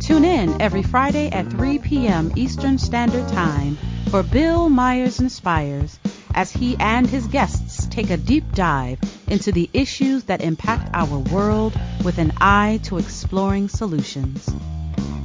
Tune 0.00 0.24
in 0.24 0.60
every 0.60 0.82
Friday 0.82 1.28
at 1.30 1.50
3 1.50 1.78
p.m. 1.80 2.32
Eastern 2.36 2.78
Standard 2.78 3.26
Time 3.28 3.76
for 4.10 4.22
Bill 4.22 4.68
Myers 4.68 5.20
Inspires 5.20 5.98
as 6.34 6.52
he 6.52 6.76
and 6.78 7.08
his 7.08 7.26
guests 7.26 7.86
take 7.86 8.10
a 8.10 8.16
deep 8.16 8.44
dive 8.52 9.00
into 9.26 9.50
the 9.50 9.68
issues 9.72 10.24
that 10.24 10.42
impact 10.42 10.90
our 10.92 11.18
world 11.18 11.72
with 12.04 12.18
an 12.18 12.32
eye 12.40 12.78
to 12.84 12.98
exploring 12.98 13.68
solutions. 13.68 14.48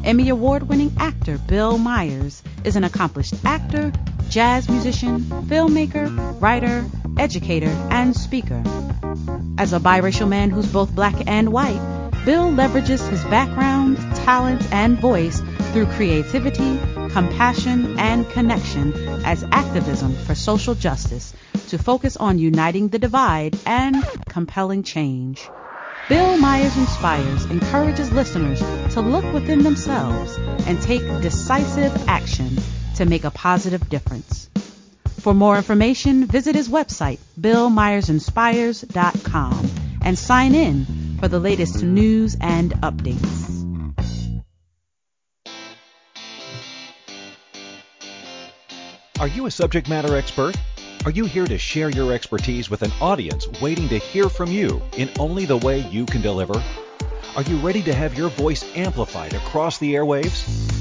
Emmy 0.04 0.30
Award 0.30 0.64
winning 0.64 0.92
actor 0.98 1.38
Bill 1.38 1.78
Myers 1.78 2.42
is 2.64 2.76
an 2.76 2.84
accomplished 2.84 3.36
actor, 3.46 3.92
jazz 4.30 4.68
musician, 4.68 5.20
filmmaker, 5.20 6.42
writer, 6.42 6.86
educator, 7.18 7.70
and 7.92 8.16
speaker. 8.16 8.64
As 9.58 9.74
a 9.74 9.80
biracial 9.80 10.28
man 10.28 10.50
who's 10.50 10.72
both 10.72 10.96
black 10.96 11.16
and 11.28 11.52
white, 11.52 11.82
Bill 12.24 12.52
leverages 12.52 13.08
his 13.10 13.24
background, 13.26 13.98
talent, 14.26 14.62
and 14.72 15.00
voice 15.00 15.42
through 15.72 15.88
creativity, 15.88 16.80
compassion, 17.10 17.98
and 18.00 18.30
connection 18.30 18.94
as 19.26 19.44
activism 19.52 20.14
for 20.26 20.36
social 20.36 20.76
justice 20.76 21.34
to 21.70 21.78
focus 21.78 22.16
on 22.18 22.38
uniting 22.38 22.90
the 22.90 23.00
divide 23.00 23.58
and 23.66 24.06
compelling 24.28 24.84
change. 24.84 25.50
Bill 26.08 26.38
Myers 26.38 26.78
Inspires 26.78 27.46
encourages 27.46 28.12
listeners 28.12 28.60
to 28.94 29.02
look 29.02 29.26
within 29.34 29.64
themselves 29.64 30.38
and 30.68 30.82
take 30.82 31.02
decisive 31.22 32.08
action 32.08 32.56
to 32.96 33.06
make 33.06 33.24
a 33.24 33.32
positive 33.32 33.90
difference. 33.90 34.51
For 35.22 35.34
more 35.36 35.56
information, 35.56 36.26
visit 36.26 36.56
his 36.56 36.68
website, 36.68 37.20
billmyersinspires.com, 37.40 39.70
and 40.04 40.18
sign 40.18 40.56
in 40.56 41.18
for 41.20 41.28
the 41.28 41.40
latest 41.40 41.84
news 41.84 42.36
and 42.42 42.72
updates. 42.82 43.50
Are 49.20 49.28
you 49.28 49.46
a 49.46 49.52
subject 49.52 49.88
matter 49.88 50.18
expert? 50.18 50.58
Are 51.06 51.12
you 51.12 51.26
here 51.26 51.46
to 51.46 51.60
share 51.60 51.92
your 51.92 52.12
expertise 52.12 52.72
with 52.72 52.82
an 52.82 52.92
audience 53.00 53.48
waiting 53.62 53.88
to 53.90 54.00
hear 54.00 54.28
from 54.28 54.50
you 54.50 54.82
in 54.98 55.08
only 55.20 55.46
the 55.46 55.58
way 55.58 55.88
you 55.90 56.08
can 56.08 56.24
deliver? 56.24 56.60
Are 57.36 57.44
you 57.44 57.58
ready 57.58 57.84
to 57.84 57.94
have 57.94 58.18
your 58.18 58.30
voice 58.30 58.66
amplified 58.76 59.36
across 59.36 59.78
the 59.78 59.94
airwaves? 59.94 60.81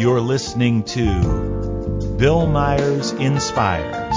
You're 0.00 0.22
listening 0.22 0.84
to 0.84 2.16
Bill 2.16 2.46
Myers 2.46 3.12
Inspires 3.12 4.16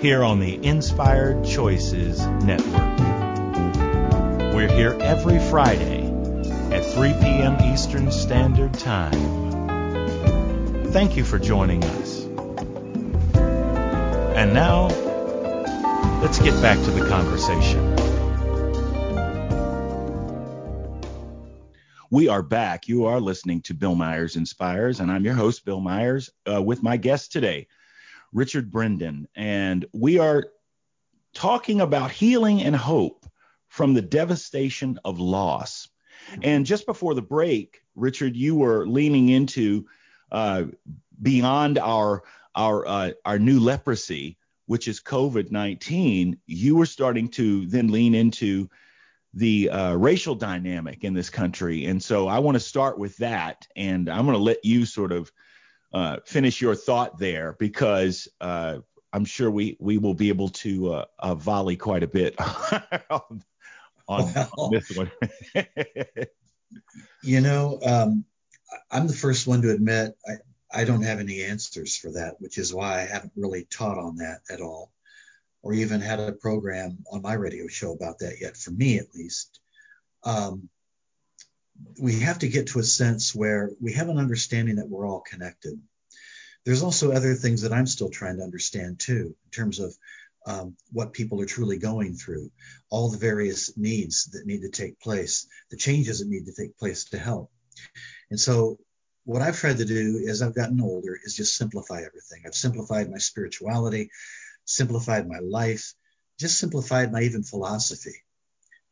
here 0.00 0.22
on 0.22 0.38
the 0.38 0.64
Inspired 0.64 1.44
Choices 1.44 2.24
Network. 2.44 2.98
We're 4.54 4.72
here 4.72 4.96
every 5.00 5.40
Friday 5.40 6.06
at 6.70 6.84
3 6.84 7.14
p.m. 7.14 7.60
Eastern 7.72 8.12
Standard 8.12 8.72
Time. 8.74 9.72
Thank 10.92 11.16
you 11.16 11.24
for 11.24 11.40
joining 11.40 11.82
us. 11.82 12.24
And 13.34 14.54
now, 14.54 14.86
let's 16.20 16.38
get 16.38 16.54
back 16.62 16.78
to 16.84 16.92
the 16.92 17.08
conversation. 17.08 18.05
We 22.16 22.28
are 22.28 22.42
back. 22.42 22.88
You 22.88 23.04
are 23.04 23.20
listening 23.20 23.60
to 23.64 23.74
Bill 23.74 23.94
Myers 23.94 24.36
Inspires, 24.36 25.00
and 25.00 25.12
I'm 25.12 25.26
your 25.26 25.34
host, 25.34 25.66
Bill 25.66 25.82
Myers, 25.82 26.30
uh, 26.50 26.62
with 26.62 26.82
my 26.82 26.96
guest 26.96 27.30
today, 27.30 27.66
Richard 28.32 28.70
Brendan. 28.72 29.28
And 29.36 29.84
we 29.92 30.18
are 30.18 30.46
talking 31.34 31.82
about 31.82 32.10
healing 32.10 32.62
and 32.62 32.74
hope 32.74 33.26
from 33.68 33.92
the 33.92 34.00
devastation 34.00 34.98
of 35.04 35.20
loss. 35.20 35.88
And 36.40 36.64
just 36.64 36.86
before 36.86 37.12
the 37.12 37.20
break, 37.20 37.82
Richard, 37.94 38.34
you 38.34 38.54
were 38.54 38.86
leaning 38.86 39.28
into 39.28 39.84
uh, 40.32 40.64
beyond 41.20 41.76
our 41.76 42.22
our 42.54 42.86
uh, 42.86 43.10
our 43.26 43.38
new 43.38 43.60
leprosy, 43.60 44.38
which 44.64 44.88
is 44.88 45.02
COVID 45.02 45.50
nineteen. 45.50 46.38
You 46.46 46.76
were 46.76 46.86
starting 46.86 47.28
to 47.32 47.66
then 47.66 47.88
lean 47.88 48.14
into 48.14 48.70
the 49.36 49.70
uh, 49.70 49.94
racial 49.94 50.34
dynamic 50.34 51.04
in 51.04 51.14
this 51.14 51.30
country, 51.30 51.84
and 51.84 52.02
so 52.02 52.26
I 52.26 52.40
want 52.40 52.56
to 52.56 52.60
start 52.60 52.98
with 52.98 53.16
that, 53.18 53.68
and 53.76 54.08
I'm 54.08 54.24
going 54.24 54.36
to 54.36 54.42
let 54.42 54.64
you 54.64 54.84
sort 54.86 55.12
of 55.12 55.30
uh, 55.92 56.16
finish 56.24 56.60
your 56.60 56.74
thought 56.74 57.18
there 57.18 57.54
because 57.58 58.28
uh, 58.40 58.78
I'm 59.12 59.24
sure 59.24 59.50
we 59.50 59.76
we 59.78 59.98
will 59.98 60.14
be 60.14 60.30
able 60.30 60.48
to 60.48 61.04
uh, 61.18 61.34
volley 61.34 61.76
quite 61.76 62.02
a 62.02 62.08
bit 62.08 62.34
on, 63.10 63.44
well, 64.08 64.50
on 64.58 64.70
this 64.70 64.96
one? 64.96 65.10
you 67.22 67.40
know, 67.40 67.78
um, 67.84 68.24
I'm 68.90 69.06
the 69.06 69.12
first 69.12 69.46
one 69.46 69.62
to 69.62 69.70
admit 69.70 70.16
I, 70.26 70.80
I 70.80 70.84
don't 70.84 71.02
have 71.02 71.18
any 71.18 71.42
answers 71.42 71.96
for 71.96 72.12
that, 72.12 72.40
which 72.40 72.58
is 72.58 72.74
why 72.74 73.00
I 73.00 73.06
haven't 73.06 73.32
really 73.36 73.64
taught 73.64 73.98
on 73.98 74.16
that 74.16 74.40
at 74.50 74.60
all, 74.60 74.90
or 75.66 75.72
even 75.72 76.00
had 76.00 76.20
a 76.20 76.30
program 76.30 76.96
on 77.10 77.20
my 77.22 77.32
radio 77.32 77.66
show 77.66 77.92
about 77.92 78.20
that 78.20 78.40
yet, 78.40 78.56
for 78.56 78.70
me 78.70 78.98
at 78.98 79.12
least. 79.16 79.58
Um, 80.22 80.68
we 82.00 82.20
have 82.20 82.38
to 82.38 82.48
get 82.48 82.68
to 82.68 82.78
a 82.78 82.84
sense 82.84 83.34
where 83.34 83.72
we 83.80 83.92
have 83.94 84.08
an 84.08 84.16
understanding 84.16 84.76
that 84.76 84.88
we're 84.88 85.08
all 85.08 85.24
connected. 85.28 85.80
There's 86.64 86.84
also 86.84 87.10
other 87.10 87.34
things 87.34 87.62
that 87.62 87.72
I'm 87.72 87.88
still 87.88 88.10
trying 88.10 88.36
to 88.36 88.44
understand 88.44 89.00
too, 89.00 89.34
in 89.44 89.50
terms 89.50 89.80
of 89.80 89.92
um, 90.46 90.76
what 90.92 91.12
people 91.12 91.40
are 91.40 91.46
truly 91.46 91.78
going 91.78 92.14
through, 92.14 92.52
all 92.88 93.10
the 93.10 93.18
various 93.18 93.76
needs 93.76 94.26
that 94.26 94.46
need 94.46 94.62
to 94.62 94.70
take 94.70 95.00
place, 95.00 95.48
the 95.72 95.76
changes 95.76 96.20
that 96.20 96.28
need 96.28 96.46
to 96.46 96.54
take 96.54 96.78
place 96.78 97.06
to 97.06 97.18
help. 97.18 97.50
And 98.30 98.38
so, 98.38 98.78
what 99.24 99.42
I've 99.42 99.58
tried 99.58 99.78
to 99.78 99.84
do 99.84 100.24
as 100.28 100.42
I've 100.42 100.54
gotten 100.54 100.80
older 100.80 101.18
is 101.24 101.34
just 101.34 101.56
simplify 101.56 101.96
everything. 101.96 102.44
I've 102.46 102.54
simplified 102.54 103.10
my 103.10 103.18
spirituality, 103.18 104.10
simplified 104.66 105.26
my 105.26 105.38
life, 105.38 105.94
just 106.38 106.58
simplified 106.58 107.12
my 107.12 107.22
even 107.22 107.42
philosophy. 107.42 108.22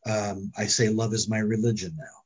Um, 0.06 0.52
I 0.56 0.66
say 0.66 0.88
love 0.88 1.12
is 1.12 1.28
my 1.28 1.38
religion 1.38 1.96
now. 1.98 2.16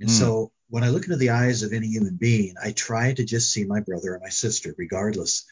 And 0.00 0.08
mm. 0.08 0.12
so, 0.12 0.52
when 0.68 0.84
I 0.84 0.88
look 0.88 1.04
into 1.04 1.16
the 1.16 1.30
eyes 1.30 1.62
of 1.62 1.72
any 1.72 1.88
human 1.88 2.16
being, 2.16 2.54
I 2.62 2.72
try 2.72 3.12
to 3.12 3.24
just 3.24 3.52
see 3.52 3.64
my 3.64 3.80
brother 3.80 4.14
or 4.14 4.20
my 4.20 4.28
sister, 4.28 4.74
regardless 4.78 5.44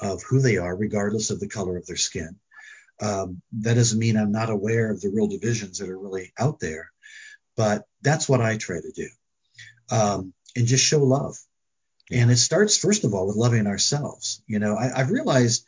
of 0.00 0.22
who 0.22 0.40
they 0.40 0.58
are, 0.58 0.76
regardless 0.76 1.30
of 1.30 1.40
the 1.40 1.48
color 1.48 1.76
of 1.76 1.86
their 1.86 1.96
skin. 1.96 2.36
Um, 3.00 3.42
that 3.60 3.74
doesn't 3.74 3.98
mean 3.98 4.16
I'm 4.16 4.32
not 4.32 4.50
aware 4.50 4.90
of 4.90 5.00
the 5.00 5.10
real 5.10 5.26
divisions 5.28 5.78
that 5.78 5.88
are 5.88 5.98
really 5.98 6.32
out 6.38 6.60
there, 6.60 6.92
but 7.56 7.86
that's 8.02 8.28
what 8.28 8.40
I 8.40 8.56
try 8.56 8.80
to 8.80 8.92
do. 8.92 9.08
Um, 9.90 10.34
and 10.54 10.66
just 10.66 10.84
show 10.84 11.02
love. 11.02 11.36
And 12.10 12.30
it 12.30 12.36
starts, 12.36 12.78
first 12.78 13.04
of 13.04 13.14
all, 13.14 13.26
with 13.26 13.36
loving 13.36 13.66
ourselves. 13.66 14.42
You 14.46 14.58
know, 14.58 14.76
I, 14.76 14.98
have 14.98 15.10
realized 15.10 15.66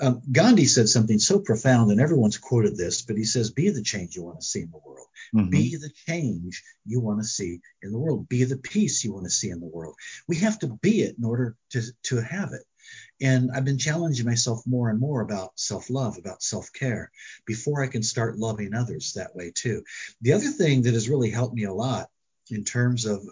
um, 0.00 0.22
Gandhi 0.30 0.64
said 0.64 0.88
something 0.88 1.18
so 1.18 1.40
profound, 1.40 1.90
and 1.90 2.00
everyone's 2.00 2.38
quoted 2.38 2.76
this, 2.76 3.02
but 3.02 3.16
he 3.16 3.24
says, 3.24 3.50
Be 3.50 3.70
the 3.70 3.82
change 3.82 4.16
you 4.16 4.22
want 4.22 4.40
to 4.40 4.46
see 4.46 4.60
in 4.62 4.70
the 4.70 4.80
world. 4.84 5.06
Mm-hmm. 5.34 5.50
Be 5.50 5.76
the 5.76 5.90
change 6.06 6.62
you 6.86 7.00
want 7.00 7.20
to 7.20 7.26
see 7.26 7.60
in 7.82 7.92
the 7.92 7.98
world. 7.98 8.28
Be 8.28 8.44
the 8.44 8.56
peace 8.56 9.04
you 9.04 9.12
want 9.12 9.24
to 9.24 9.30
see 9.30 9.50
in 9.50 9.60
the 9.60 9.66
world. 9.66 9.94
We 10.26 10.36
have 10.36 10.58
to 10.60 10.68
be 10.68 11.02
it 11.02 11.16
in 11.18 11.24
order 11.24 11.56
to, 11.70 11.82
to 12.04 12.20
have 12.20 12.52
it. 12.52 12.62
And 13.20 13.50
I've 13.54 13.64
been 13.64 13.78
challenging 13.78 14.26
myself 14.26 14.62
more 14.66 14.88
and 14.88 14.98
more 14.98 15.20
about 15.20 15.52
self 15.56 15.90
love, 15.90 16.16
about 16.16 16.42
self 16.42 16.72
care, 16.72 17.10
before 17.46 17.82
I 17.82 17.88
can 17.88 18.02
start 18.02 18.38
loving 18.38 18.74
others 18.74 19.12
that 19.14 19.36
way 19.36 19.52
too. 19.54 19.84
The 20.22 20.32
other 20.32 20.48
thing 20.48 20.82
that 20.82 20.94
has 20.94 21.08
really 21.08 21.30
helped 21.30 21.54
me 21.54 21.64
a 21.64 21.72
lot 21.72 22.08
in 22.50 22.64
terms 22.64 23.04
of 23.04 23.22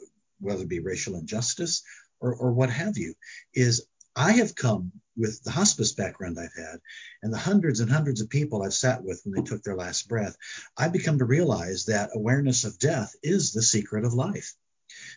whether 0.41 0.63
it 0.63 0.69
be 0.69 0.81
racial 0.81 1.17
injustice 1.17 1.83
or, 2.21 2.35
or 2.35 2.53
what 2.53 2.71
have 2.71 2.99
you, 2.99 3.15
is 3.55 3.87
I 4.19 4.33
have 4.33 4.57
come 4.57 4.91
with 5.17 5.45
the 5.45 5.53
hospice 5.53 5.93
background 5.93 6.39
I've 6.41 6.53
had 6.57 6.81
and 7.23 7.33
the 7.33 7.39
hundreds 7.39 7.79
and 7.79 7.89
hundreds 7.89 8.21
of 8.21 8.29
people 8.29 8.65
I've 8.65 8.75
sat 8.75 9.05
with 9.05 9.23
when 9.23 9.33
they 9.33 9.49
took 9.49 9.63
their 9.63 9.77
last 9.77 10.09
breath, 10.09 10.37
I've 10.77 10.93
become 10.93 11.19
to 11.19 11.25
realize 11.25 11.85
that 11.85 12.11
awareness 12.13 12.65
of 12.65 12.81
death 12.81 13.15
is 13.23 13.53
the 13.53 13.63
secret 13.63 14.05
of 14.05 14.15
life. 14.15 14.57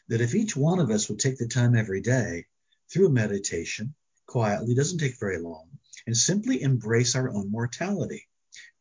That 0.10 0.22
if 0.22 0.36
each 0.36 0.56
one 0.56 0.78
of 0.78 0.92
us 0.92 1.10
would 1.10 1.18
take 1.18 1.40
the 1.40 1.48
time 1.48 1.76
every 1.76 2.02
day 2.02 2.46
through 2.92 3.10
meditation, 3.10 3.96
quietly, 4.28 4.76
doesn't 4.76 5.00
take 5.00 5.20
very 5.20 5.40
long, 5.40 5.80
and 6.06 6.16
simply 6.16 6.62
embrace 6.62 7.16
our 7.16 7.32
own 7.32 7.50
mortality. 7.50 8.28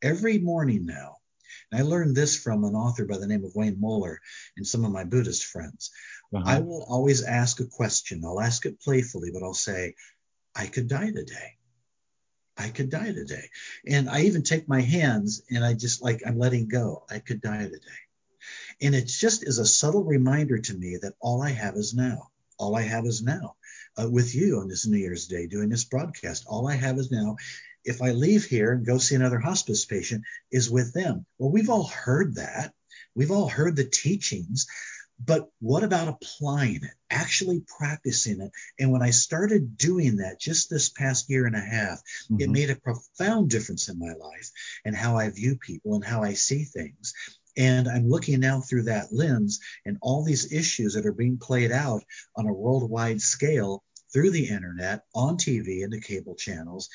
Every 0.02 0.36
morning 0.36 0.84
now, 0.84 1.19
and 1.70 1.80
I 1.80 1.84
learned 1.84 2.16
this 2.16 2.36
from 2.36 2.64
an 2.64 2.74
author 2.74 3.04
by 3.04 3.18
the 3.18 3.26
name 3.26 3.44
of 3.44 3.54
Wayne 3.54 3.80
Muller 3.80 4.20
and 4.56 4.66
some 4.66 4.84
of 4.84 4.92
my 4.92 5.04
Buddhist 5.04 5.44
friends. 5.44 5.90
Uh-huh. 6.34 6.44
I 6.46 6.60
will 6.60 6.84
always 6.88 7.24
ask 7.24 7.60
a 7.60 7.66
question. 7.66 8.22
I'll 8.24 8.40
ask 8.40 8.66
it 8.66 8.80
playfully, 8.80 9.30
but 9.32 9.42
I'll 9.42 9.54
say, 9.54 9.94
I 10.54 10.66
could 10.66 10.88
die 10.88 11.10
today. 11.10 11.56
I 12.56 12.68
could 12.68 12.90
die 12.90 13.12
today. 13.12 13.48
And 13.86 14.08
I 14.08 14.22
even 14.22 14.42
take 14.42 14.68
my 14.68 14.80
hands 14.80 15.42
and 15.50 15.64
I 15.64 15.74
just 15.74 16.02
like, 16.02 16.22
I'm 16.26 16.38
letting 16.38 16.68
go. 16.68 17.04
I 17.10 17.20
could 17.20 17.40
die 17.40 17.64
today. 17.64 18.00
And 18.82 18.94
it 18.94 19.06
just 19.06 19.46
is 19.46 19.58
a 19.58 19.66
subtle 19.66 20.04
reminder 20.04 20.58
to 20.58 20.74
me 20.74 20.98
that 21.02 21.14
all 21.20 21.42
I 21.42 21.50
have 21.50 21.76
is 21.76 21.94
now. 21.94 22.30
All 22.58 22.76
I 22.76 22.82
have 22.82 23.06
is 23.06 23.22
now. 23.22 23.56
Uh, 24.00 24.08
with 24.08 24.34
you 24.34 24.60
on 24.60 24.68
this 24.68 24.86
New 24.86 24.98
Year's 24.98 25.26
Day 25.26 25.46
doing 25.46 25.68
this 25.68 25.84
broadcast. 25.84 26.44
All 26.46 26.68
I 26.68 26.74
have 26.74 26.96
is 26.98 27.10
now 27.10 27.36
if 27.84 28.02
I 28.02 28.12
leave 28.12 28.44
here 28.44 28.72
and 28.72 28.86
go 28.86 28.98
see 28.98 29.14
another 29.14 29.38
hospice 29.38 29.84
patient, 29.84 30.24
is 30.50 30.70
with 30.70 30.92
them. 30.92 31.26
Well, 31.38 31.50
we've 31.50 31.70
all 31.70 31.86
heard 31.86 32.36
that. 32.36 32.72
We've 33.14 33.30
all 33.30 33.48
heard 33.48 33.76
the 33.76 33.84
teachings. 33.84 34.66
But 35.22 35.50
what 35.60 35.82
about 35.82 36.08
applying 36.08 36.76
it, 36.76 36.94
actually 37.10 37.62
practicing 37.78 38.40
it? 38.40 38.52
And 38.78 38.90
when 38.90 39.02
I 39.02 39.10
started 39.10 39.76
doing 39.76 40.16
that 40.16 40.40
just 40.40 40.70
this 40.70 40.88
past 40.88 41.28
year 41.28 41.46
and 41.46 41.54
a 41.54 41.60
half, 41.60 42.00
mm-hmm. 42.30 42.40
it 42.40 42.48
made 42.48 42.70
a 42.70 42.76
profound 42.76 43.50
difference 43.50 43.88
in 43.88 43.98
my 43.98 44.14
life 44.14 44.50
and 44.84 44.96
how 44.96 45.18
I 45.18 45.28
view 45.28 45.56
people 45.56 45.94
and 45.94 46.04
how 46.04 46.22
I 46.22 46.32
see 46.32 46.64
things. 46.64 47.12
And 47.56 47.86
I'm 47.88 48.08
looking 48.08 48.40
now 48.40 48.60
through 48.60 48.84
that 48.84 49.12
lens 49.12 49.60
and 49.84 49.98
all 50.00 50.24
these 50.24 50.52
issues 50.52 50.94
that 50.94 51.04
are 51.04 51.12
being 51.12 51.36
played 51.36 51.72
out 51.72 52.02
on 52.34 52.46
a 52.46 52.52
worldwide 52.52 53.20
scale 53.20 53.84
through 54.12 54.30
the 54.30 54.48
internet, 54.48 55.04
on 55.14 55.36
TV, 55.36 55.84
and 55.84 55.92
the 55.92 56.00
cable 56.00 56.34
channels, 56.34 56.88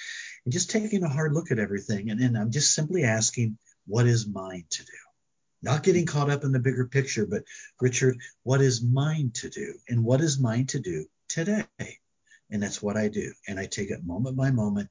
and 0.45 0.53
just 0.53 0.69
taking 0.69 1.03
a 1.03 1.09
hard 1.09 1.33
look 1.33 1.51
at 1.51 1.59
everything. 1.59 2.09
And, 2.09 2.21
and 2.21 2.37
I'm 2.37 2.51
just 2.51 2.73
simply 2.73 3.03
asking, 3.03 3.57
what 3.87 4.05
is 4.05 4.27
mine 4.27 4.65
to 4.69 4.83
do? 4.83 4.91
Not 5.61 5.83
getting 5.83 6.05
caught 6.05 6.29
up 6.29 6.43
in 6.43 6.51
the 6.51 6.59
bigger 6.59 6.85
picture, 6.85 7.25
but 7.25 7.43
Richard, 7.81 8.17
what 8.43 8.61
is 8.61 8.83
mine 8.83 9.31
to 9.35 9.49
do? 9.49 9.73
And 9.89 10.03
what 10.03 10.21
is 10.21 10.39
mine 10.39 10.67
to 10.67 10.79
do 10.79 11.05
today? 11.27 11.65
And 12.51 12.61
that's 12.61 12.81
what 12.81 12.97
I 12.97 13.07
do. 13.07 13.33
And 13.47 13.59
I 13.59 13.65
take 13.65 13.89
it 13.89 14.05
moment 14.05 14.37
by 14.37 14.51
moment, 14.51 14.89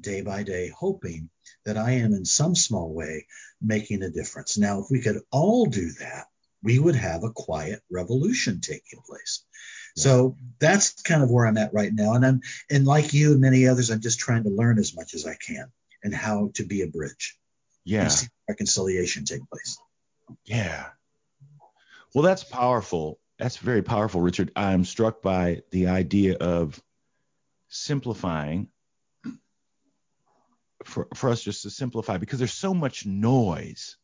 day 0.00 0.20
by 0.20 0.44
day, 0.44 0.68
hoping 0.68 1.28
that 1.64 1.76
I 1.76 1.92
am 1.92 2.12
in 2.12 2.24
some 2.24 2.54
small 2.54 2.94
way 2.94 3.26
making 3.60 4.02
a 4.02 4.10
difference. 4.10 4.56
Now, 4.56 4.80
if 4.80 4.86
we 4.90 5.00
could 5.00 5.20
all 5.32 5.66
do 5.66 5.90
that, 5.98 6.26
we 6.62 6.78
would 6.78 6.94
have 6.94 7.24
a 7.24 7.32
quiet 7.32 7.82
revolution 7.90 8.60
taking 8.60 9.00
place. 9.04 9.44
So 9.94 10.36
that's 10.58 11.02
kind 11.02 11.22
of 11.22 11.30
where 11.30 11.46
I'm 11.46 11.58
at 11.58 11.74
right 11.74 11.92
now. 11.92 12.14
And 12.14 12.24
I'm 12.24 12.40
and 12.70 12.86
like 12.86 13.12
you 13.12 13.32
and 13.32 13.40
many 13.40 13.66
others, 13.66 13.90
I'm 13.90 14.00
just 14.00 14.18
trying 14.18 14.44
to 14.44 14.50
learn 14.50 14.78
as 14.78 14.94
much 14.94 15.14
as 15.14 15.26
I 15.26 15.34
can 15.34 15.70
and 16.02 16.14
how 16.14 16.50
to 16.54 16.64
be 16.64 16.82
a 16.82 16.86
bridge. 16.86 17.36
Yeah. 17.84 18.02
And 18.02 18.12
see 18.12 18.28
reconciliation 18.48 19.24
take 19.24 19.48
place. 19.50 19.78
Yeah. 20.44 20.86
Well, 22.14 22.22
that's 22.22 22.44
powerful. 22.44 23.18
That's 23.38 23.56
very 23.56 23.82
powerful, 23.82 24.20
Richard. 24.20 24.52
I'm 24.54 24.84
struck 24.84 25.22
by 25.22 25.62
the 25.70 25.88
idea 25.88 26.36
of 26.36 26.80
simplifying 27.68 28.68
for, 30.84 31.08
for 31.14 31.30
us 31.30 31.42
just 31.42 31.62
to 31.62 31.70
simplify 31.70 32.18
because 32.18 32.38
there's 32.38 32.52
so 32.52 32.74
much 32.74 33.06
noise. 33.06 33.96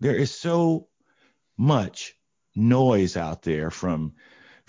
There 0.00 0.16
is 0.16 0.34
so 0.34 0.88
much 1.56 2.14
noise 2.54 3.16
out 3.16 3.42
there 3.42 3.70
from 3.70 4.14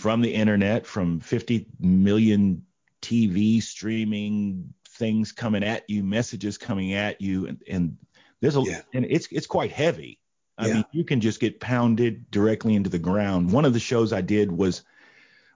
from 0.03 0.19
the 0.19 0.33
internet, 0.33 0.85
from 0.85 1.21
50 1.21 1.65
million 1.79 2.65
TV 3.01 3.63
streaming 3.63 4.73
things 4.85 5.31
coming 5.31 5.63
at 5.63 5.89
you, 5.89 6.03
messages 6.03 6.57
coming 6.57 6.91
at 6.91 7.21
you, 7.21 7.47
and, 7.47 7.61
and 7.69 7.97
there's 8.41 8.57
a 8.57 8.63
yeah. 8.63 8.81
and 8.93 9.05
it's 9.05 9.29
it's 9.31 9.47
quite 9.47 9.71
heavy. 9.71 10.19
I 10.57 10.67
yeah. 10.67 10.73
mean, 10.73 10.85
you 10.91 11.05
can 11.05 11.21
just 11.21 11.39
get 11.39 11.61
pounded 11.61 12.29
directly 12.29 12.75
into 12.75 12.89
the 12.89 12.99
ground. 12.99 13.53
One 13.53 13.63
of 13.63 13.71
the 13.71 13.79
shows 13.79 14.11
I 14.11 14.19
did 14.19 14.51
was 14.51 14.83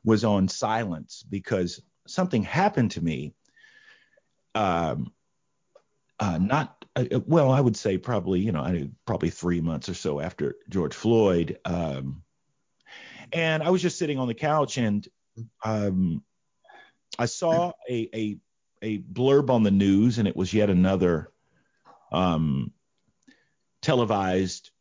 was 0.05 0.23
on 0.23 0.47
silence 0.47 1.25
because 1.29 1.81
something 2.07 2.41
happened 2.41 2.91
to 2.91 3.03
me. 3.03 3.33
Um, 4.55 5.11
uh, 6.21 6.37
not 6.37 6.85
uh, 6.95 7.19
well, 7.25 7.51
I 7.51 7.59
would 7.59 7.75
say 7.75 7.97
probably 7.97 8.39
you 8.39 8.53
know 8.53 8.61
I 8.61 8.87
probably 9.05 9.29
three 9.29 9.59
months 9.59 9.89
or 9.89 9.93
so 9.93 10.21
after 10.21 10.55
George 10.69 10.93
Floyd. 10.93 11.59
Um, 11.65 12.23
and 13.31 13.63
I 13.63 13.69
was 13.69 13.81
just 13.81 13.97
sitting 13.97 14.19
on 14.19 14.27
the 14.27 14.33
couch 14.33 14.77
and 14.77 15.07
um, 15.63 16.23
I 17.19 17.25
saw 17.25 17.71
a, 17.89 18.09
a 18.13 18.37
a 18.81 18.99
blurb 18.99 19.49
on 19.49 19.63
the 19.63 19.71
news, 19.71 20.17
and 20.17 20.27
it 20.27 20.35
was 20.35 20.53
yet 20.53 20.69
another 20.69 21.31
um, 22.11 22.71
televised 23.81 24.71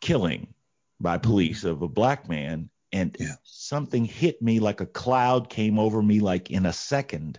killing 0.00 0.54
by 1.00 1.18
police 1.18 1.64
of 1.64 1.82
a 1.82 1.88
black 1.88 2.28
man. 2.28 2.70
And 2.92 3.16
yeah. 3.20 3.34
something 3.44 4.04
hit 4.04 4.42
me 4.42 4.58
like 4.58 4.80
a 4.80 4.86
cloud 4.86 5.48
came 5.48 5.78
over 5.78 6.02
me 6.02 6.18
like 6.20 6.50
in 6.50 6.66
a 6.66 6.70
2nd 6.70 7.36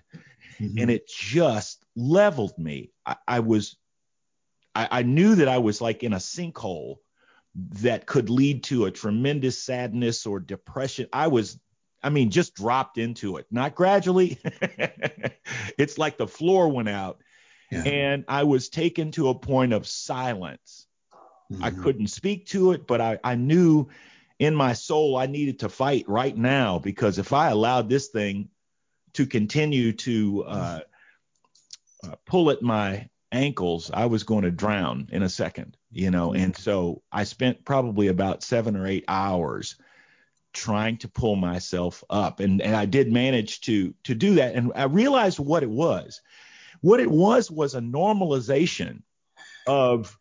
mm-hmm. 0.59 0.77
and 0.77 0.89
it 0.89 1.09
just 1.09 1.83
leveled 1.95 2.57
me. 2.57 2.91
I, 3.05 3.17
I 3.27 3.39
was, 3.41 3.75
I, 4.73 4.87
I 4.91 5.03
knew 5.03 5.35
that 5.35 5.49
I 5.49 5.57
was 5.57 5.81
like 5.81 6.03
in 6.03 6.13
a 6.13 6.17
sinkhole 6.17 6.97
that 7.55 8.05
could 8.05 8.29
lead 8.29 8.63
to 8.63 8.85
a 8.85 8.91
tremendous 8.91 9.61
sadness 9.61 10.25
or 10.25 10.39
depression. 10.39 11.07
I 11.11 11.27
was, 11.27 11.59
I 12.01 12.09
mean, 12.09 12.31
just 12.31 12.55
dropped 12.55 12.97
into 12.97 13.37
it, 13.37 13.45
not 13.51 13.75
gradually. 13.75 14.39
it's 15.77 15.97
like 15.97 16.17
the 16.17 16.27
floor 16.27 16.69
went 16.69 16.89
out. 16.89 17.21
Yeah. 17.71 17.83
And 17.83 18.25
I 18.27 18.43
was 18.43 18.69
taken 18.69 19.11
to 19.11 19.29
a 19.29 19.35
point 19.35 19.73
of 19.73 19.87
silence. 19.87 20.87
Mm-hmm. 21.51 21.63
I 21.63 21.71
couldn't 21.71 22.07
speak 22.07 22.47
to 22.47 22.71
it, 22.71 22.87
but 22.87 23.01
I, 23.01 23.19
I 23.23 23.35
knew 23.35 23.89
in 24.39 24.55
my 24.55 24.73
soul 24.73 25.17
I 25.17 25.27
needed 25.27 25.59
to 25.59 25.69
fight 25.69 26.07
right 26.07 26.35
now 26.35 26.79
because 26.79 27.17
if 27.17 27.33
I 27.33 27.49
allowed 27.49 27.89
this 27.89 28.07
thing 28.07 28.49
to 29.13 29.25
continue 29.25 29.91
to 29.93 30.43
uh, 30.47 30.79
uh, 32.03 32.15
pull 32.25 32.49
at 32.49 32.61
my 32.61 33.09
ankles, 33.31 33.91
I 33.93 34.05
was 34.05 34.23
going 34.23 34.43
to 34.43 34.51
drown 34.51 35.07
in 35.11 35.23
a 35.23 35.29
second, 35.29 35.77
you 35.91 36.11
know. 36.11 36.33
And 36.33 36.55
so 36.55 37.01
I 37.11 37.23
spent 37.23 37.65
probably 37.65 38.07
about 38.07 38.43
seven 38.43 38.75
or 38.75 38.87
eight 38.87 39.05
hours 39.07 39.75
trying 40.53 40.97
to 40.97 41.07
pull 41.07 41.35
myself 41.35 42.03
up, 42.09 42.39
and 42.39 42.61
and 42.61 42.75
I 42.75 42.85
did 42.85 43.11
manage 43.11 43.61
to 43.61 43.93
to 44.03 44.15
do 44.15 44.35
that. 44.35 44.55
And 44.55 44.71
I 44.75 44.83
realized 44.83 45.39
what 45.39 45.63
it 45.63 45.69
was. 45.69 46.21
What 46.81 46.99
it 46.99 47.11
was 47.11 47.51
was 47.51 47.75
a 47.75 47.79
normalization 47.79 49.03
of 49.67 50.17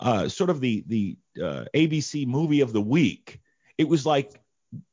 uh, 0.00 0.28
sort 0.28 0.50
of 0.50 0.60
the 0.60 0.84
the 0.86 1.16
uh, 1.42 1.64
ABC 1.74 2.26
movie 2.26 2.60
of 2.60 2.72
the 2.72 2.80
week. 2.80 3.40
It 3.76 3.88
was 3.88 4.04
like 4.04 4.40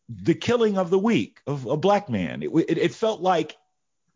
the 0.09 0.35
killing 0.35 0.77
of 0.77 0.89
the 0.89 0.99
week 0.99 1.41
of 1.47 1.65
a 1.65 1.77
black 1.77 2.09
man. 2.09 2.43
It, 2.43 2.51
it, 2.67 2.77
it 2.77 2.93
felt 2.93 3.21
like 3.21 3.57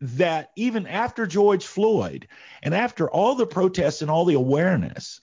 that 0.02 0.52
even 0.56 0.88
after 0.88 1.28
George 1.28 1.66
Floyd 1.66 2.28
and 2.64 2.74
after 2.74 3.10
all 3.10 3.36
the 3.36 3.46
protests 3.46 4.02
and 4.02 4.10
all 4.10 4.26
the 4.26 4.36
awareness, 4.36 5.22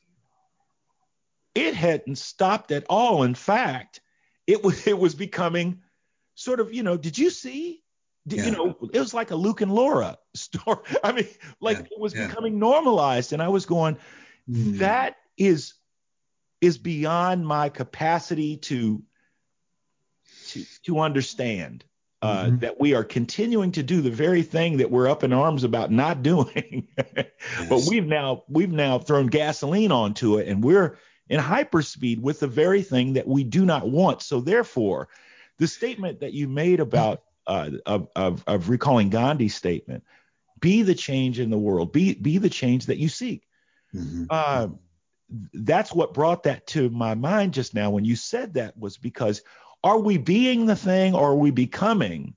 it 1.55 1.75
hadn't 1.75 2.17
stopped 2.17 2.71
at 2.71 2.85
all. 2.89 3.23
In 3.23 3.35
fact, 3.35 4.01
it 4.47 4.62
was 4.62 4.87
it 4.87 4.99
was 4.99 5.15
becoming 5.15 5.81
sort 6.35 6.61
of, 6.61 6.73
you 6.73 6.83
know, 6.83 6.97
did 6.97 7.17
you 7.17 7.31
see? 7.31 7.83
Did, 8.27 8.41
yeah. 8.41 8.45
You 8.47 8.51
know, 8.51 8.77
it 8.93 8.99
was 8.99 9.15
like 9.15 9.31
a 9.31 9.37
Luke 9.37 9.61
and 9.61 9.73
Laura 9.73 10.19
story. 10.35 10.85
I 11.03 11.12
mean, 11.12 11.29
like 11.61 11.79
yeah. 11.79 11.85
it 11.85 11.99
was 11.99 12.15
yeah. 12.15 12.27
becoming 12.27 12.59
normalized, 12.59 13.33
and 13.33 13.43
I 13.43 13.49
was 13.49 13.67
going, 13.67 13.97
mm. 14.49 14.79
that 14.79 15.17
is 15.37 15.75
is 16.61 16.79
beyond 16.79 17.47
my 17.47 17.69
capacity 17.69 18.57
to 18.57 19.03
to 20.49 20.65
to 20.85 21.01
understand 21.01 21.85
uh, 22.22 22.44
mm-hmm. 22.44 22.59
that 22.59 22.81
we 22.81 22.94
are 22.94 23.05
continuing 23.05 23.72
to 23.72 23.83
do 23.83 24.00
the 24.00 24.11
very 24.11 24.42
thing 24.42 24.79
that 24.79 24.90
we're 24.90 25.09
up 25.09 25.22
in 25.22 25.33
arms 25.33 25.64
about 25.64 25.90
not 25.90 26.22
doing. 26.22 26.88
yes. 26.96 27.26
But 27.68 27.83
we've 27.88 28.07
now 28.07 28.44
we've 28.48 28.72
now 28.72 28.98
thrown 28.98 29.26
gasoline 29.26 29.92
onto 29.92 30.38
it, 30.38 30.48
and 30.48 30.62
we're 30.62 30.98
in 31.29 31.40
hyperspeed 31.40 32.20
with 32.20 32.40
the 32.40 32.46
very 32.46 32.83
thing 32.83 33.14
that 33.14 33.26
we 33.26 33.44
do 33.44 33.64
not 33.64 33.88
want. 33.88 34.22
So 34.22 34.40
therefore, 34.40 35.09
the 35.59 35.66
statement 35.66 36.20
that 36.20 36.33
you 36.33 36.48
made 36.48 36.81
about 36.81 37.22
uh, 37.46 37.70
of, 37.85 38.09
of, 38.16 38.44
of 38.46 38.68
recalling 38.68 39.11
Gandhi's 39.11 39.55
statement, 39.55 40.05
be 40.61 40.83
the 40.83 40.94
change 40.94 41.38
in 41.38 41.50
the 41.50 41.59
world, 41.59 41.92
be 41.92 42.14
be 42.14 42.38
the 42.38 42.50
change 42.50 42.87
that 42.87 42.98
you 42.98 43.09
seek. 43.09 43.42
Mm-hmm. 43.94 44.24
Uh, 44.31 44.68
that's 45.52 45.92
what 45.92 46.14
brought 46.14 46.44
that 46.44 46.66
to 46.68 46.88
my 46.90 47.14
mind 47.14 47.55
just 47.55 47.74
now 47.74 47.90
when 47.90 48.05
you 48.05 48.14
said 48.14 48.55
that 48.55 48.79
was 48.79 48.96
because 48.96 49.42
Are 49.87 50.01
we 50.01 50.16
being 50.16 50.66
the 50.66 50.75
thing 50.75 51.14
or 51.14 51.31
are 51.31 51.37
we 51.37 51.53
becoming 51.53 52.35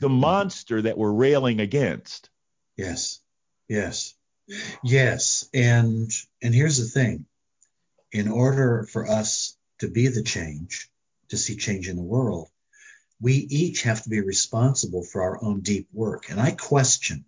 the 0.00 0.08
monster 0.08 0.80
that 0.80 0.96
we're 0.96 1.12
railing 1.12 1.60
against? 1.60 2.30
Yes. 2.78 3.20
Yes. 3.68 4.14
Yes. 4.82 5.50
And 5.52 6.10
and 6.40 6.54
here's 6.54 6.78
the 6.78 6.88
thing. 6.88 7.26
In 8.10 8.26
order 8.30 8.88
for 8.90 9.06
us 9.06 9.54
to 9.80 9.88
be 9.88 10.08
the 10.08 10.22
change, 10.22 10.88
to 11.28 11.36
see 11.36 11.56
change 11.56 11.90
in 11.90 11.96
the 11.96 12.02
world, 12.02 12.48
we 13.20 13.34
each 13.34 13.82
have 13.82 14.02
to 14.04 14.08
be 14.08 14.22
responsible 14.22 15.04
for 15.04 15.20
our 15.20 15.44
own 15.44 15.60
deep 15.60 15.88
work. 15.92 16.30
And 16.30 16.40
I 16.40 16.52
question 16.52 17.26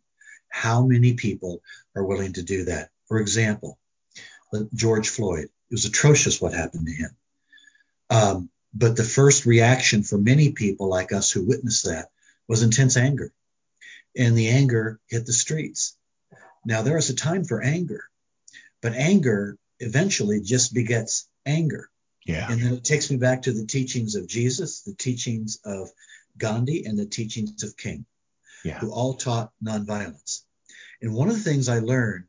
how 0.49 0.87
many 0.87 1.13
people 1.13 1.61
are 1.95 2.05
willing 2.07 2.33
to 2.33 2.43
do 2.43 2.65
that. 2.65 2.89
For 3.09 3.19
example, 3.19 3.79
George 4.73 5.11
Floyd. 5.11 5.51
It 5.71 5.75
was 5.75 5.85
atrocious 5.85 6.41
what 6.41 6.55
happened 6.55 6.87
to 6.87 6.93
him. 6.95 7.11
Um, 8.09 8.51
but 8.75 8.97
the 8.97 9.05
first 9.05 9.47
reaction 9.47 10.03
for 10.03 10.19
many 10.19 10.53
people 10.53 10.89
like 10.89 11.13
us 11.13 11.31
who 11.31 11.47
witnessed 11.47 11.85
that 11.85 12.09
was 12.49 12.63
intense 12.63 12.97
anger. 12.97 13.33
And 14.17 14.37
the 14.37 14.49
anger 14.49 15.01
hit 15.09 15.27
the 15.27 15.33
streets. 15.33 15.97
Now, 16.65 16.83
there 16.83 16.97
is 16.97 17.11
a 17.11 17.15
time 17.15 17.45
for 17.45 17.63
anger, 17.63 18.05
but 18.81 18.93
anger 18.95 19.59
eventually 19.81 20.41
just 20.41 20.73
begets 20.73 21.29
anger. 21.47 21.89
Yeah. 22.25 22.51
And 22.51 22.61
then 22.61 22.73
it 22.75 22.85
takes 22.85 23.11
me 23.11 23.17
back 23.17 23.43
to 23.43 23.53
the 23.53 23.67
teachings 23.67 24.15
of 24.15 24.27
Jesus, 24.27 24.83
the 24.83 24.95
teachings 24.95 25.59
of 25.65 25.91
Gandhi, 26.39 26.85
and 26.87 26.99
the 26.99 27.07
teachings 27.07 27.63
of 27.63 27.77
King, 27.77 28.07
yeah. 28.65 28.79
who 28.79 28.91
all 28.93 29.15
taught 29.15 29.53
nonviolence. 29.63 30.43
And 31.03 31.15
one 31.15 31.29
of 31.29 31.37
the 31.37 31.43
things 31.43 31.69
I 31.69 31.81
learned 31.81 32.25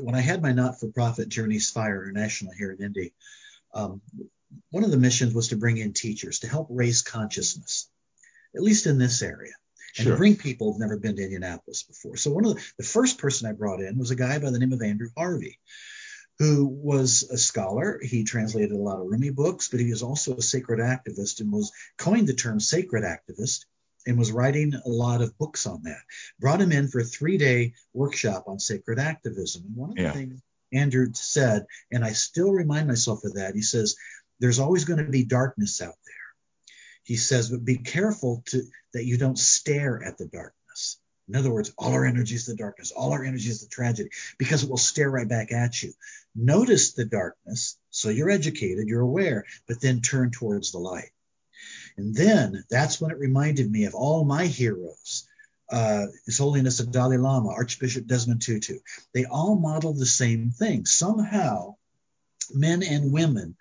when 0.00 0.14
I 0.14 0.20
had 0.20 0.40
my 0.40 0.52
not-for-profit 0.52 1.28
Journeys 1.28 1.68
Fire 1.70 2.04
International 2.04 2.52
here 2.52 2.70
in 2.70 2.84
Indy, 2.84 3.12
um, 3.74 4.00
one 4.70 4.84
of 4.84 4.90
the 4.90 4.96
missions 4.96 5.34
was 5.34 5.48
to 5.48 5.56
bring 5.56 5.76
in 5.78 5.92
teachers 5.92 6.40
to 6.40 6.48
help 6.48 6.68
raise 6.70 7.02
consciousness, 7.02 7.88
at 8.54 8.62
least 8.62 8.86
in 8.86 8.98
this 8.98 9.22
area, 9.22 9.52
and 9.96 10.04
Sure. 10.04 10.12
to 10.12 10.18
bring 10.18 10.36
people 10.36 10.70
who've 10.72 10.80
never 10.80 10.96
been 10.96 11.16
to 11.16 11.22
Indianapolis 11.22 11.82
before. 11.82 12.16
So 12.16 12.30
one 12.30 12.44
of 12.44 12.54
the, 12.54 12.62
the 12.78 12.84
first 12.84 13.18
person 13.18 13.48
I 13.48 13.52
brought 13.52 13.80
in 13.80 13.98
was 13.98 14.10
a 14.10 14.16
guy 14.16 14.38
by 14.38 14.50
the 14.50 14.58
name 14.58 14.72
of 14.72 14.82
Andrew 14.82 15.10
Harvey, 15.16 15.58
who 16.38 16.66
was 16.66 17.28
a 17.30 17.36
scholar. 17.36 18.00
He 18.02 18.24
translated 18.24 18.72
a 18.72 18.76
lot 18.76 19.00
of 19.00 19.06
Rumi 19.06 19.30
books, 19.30 19.68
but 19.68 19.80
he 19.80 19.90
was 19.90 20.02
also 20.02 20.36
a 20.36 20.42
sacred 20.42 20.80
activist 20.80 21.40
and 21.40 21.52
was 21.52 21.72
coined 21.98 22.28
the 22.28 22.34
term 22.34 22.60
sacred 22.60 23.04
activist 23.04 23.66
and 24.06 24.18
was 24.18 24.32
writing 24.32 24.74
a 24.74 24.88
lot 24.88 25.20
of 25.20 25.36
books 25.36 25.66
on 25.66 25.82
that. 25.82 26.00
Brought 26.38 26.62
him 26.62 26.72
in 26.72 26.88
for 26.88 27.00
a 27.00 27.04
three-day 27.04 27.74
workshop 27.92 28.44
on 28.46 28.58
sacred 28.58 28.98
activism. 28.98 29.64
And 29.66 29.76
one 29.76 29.90
of 29.90 29.96
the 29.96 30.10
things 30.12 30.40
Andrew 30.72 31.08
said, 31.14 31.66
and 31.90 32.04
I 32.04 32.12
still 32.12 32.52
remind 32.52 32.88
myself 32.88 33.24
of 33.24 33.34
that, 33.34 33.54
he 33.54 33.62
says, 33.62 33.96
there's 34.40 34.58
always 34.58 34.84
going 34.84 35.04
to 35.04 35.10
be 35.10 35.24
darkness 35.24 35.80
out 35.80 35.94
there. 36.06 36.14
He 37.04 37.16
says, 37.16 37.50
but 37.50 37.64
be 37.64 37.78
careful 37.78 38.42
to 38.46 38.62
that 38.92 39.04
you 39.04 39.18
don't 39.18 39.38
stare 39.38 40.02
at 40.02 40.18
the 40.18 40.26
darkness. 40.26 40.98
In 41.28 41.36
other 41.36 41.52
words, 41.52 41.72
all 41.78 41.92
our 41.92 42.04
energy 42.04 42.34
is 42.34 42.46
the 42.46 42.56
darkness, 42.56 42.90
all 42.90 43.12
our 43.12 43.24
energy 43.24 43.48
is 43.48 43.60
the 43.60 43.68
tragedy, 43.68 44.10
because 44.36 44.64
it 44.64 44.70
will 44.70 44.76
stare 44.76 45.10
right 45.10 45.28
back 45.28 45.52
at 45.52 45.80
you. 45.80 45.92
Notice 46.34 46.92
the 46.92 47.04
darkness, 47.04 47.78
so 47.90 48.08
you're 48.08 48.30
educated, 48.30 48.88
you're 48.88 49.00
aware, 49.00 49.44
but 49.68 49.80
then 49.80 50.00
turn 50.00 50.32
towards 50.32 50.72
the 50.72 50.78
light. 50.78 51.10
And 51.96 52.14
then 52.14 52.64
that's 52.68 53.00
when 53.00 53.12
it 53.12 53.18
reminded 53.18 53.70
me 53.70 53.84
of 53.84 53.94
all 53.94 54.24
my 54.24 54.46
heroes. 54.46 55.28
Uh, 55.70 56.06
His 56.26 56.38
Holiness 56.38 56.78
the 56.78 56.86
Dalai 56.86 57.16
Lama, 57.16 57.50
Archbishop 57.50 58.06
Desmond 58.06 58.42
Tutu. 58.42 58.80
They 59.14 59.24
all 59.24 59.54
model 59.56 59.92
the 59.92 60.06
same 60.06 60.50
thing. 60.50 60.84
Somehow, 60.84 61.76
men 62.52 62.82
and 62.82 63.12
women 63.12 63.56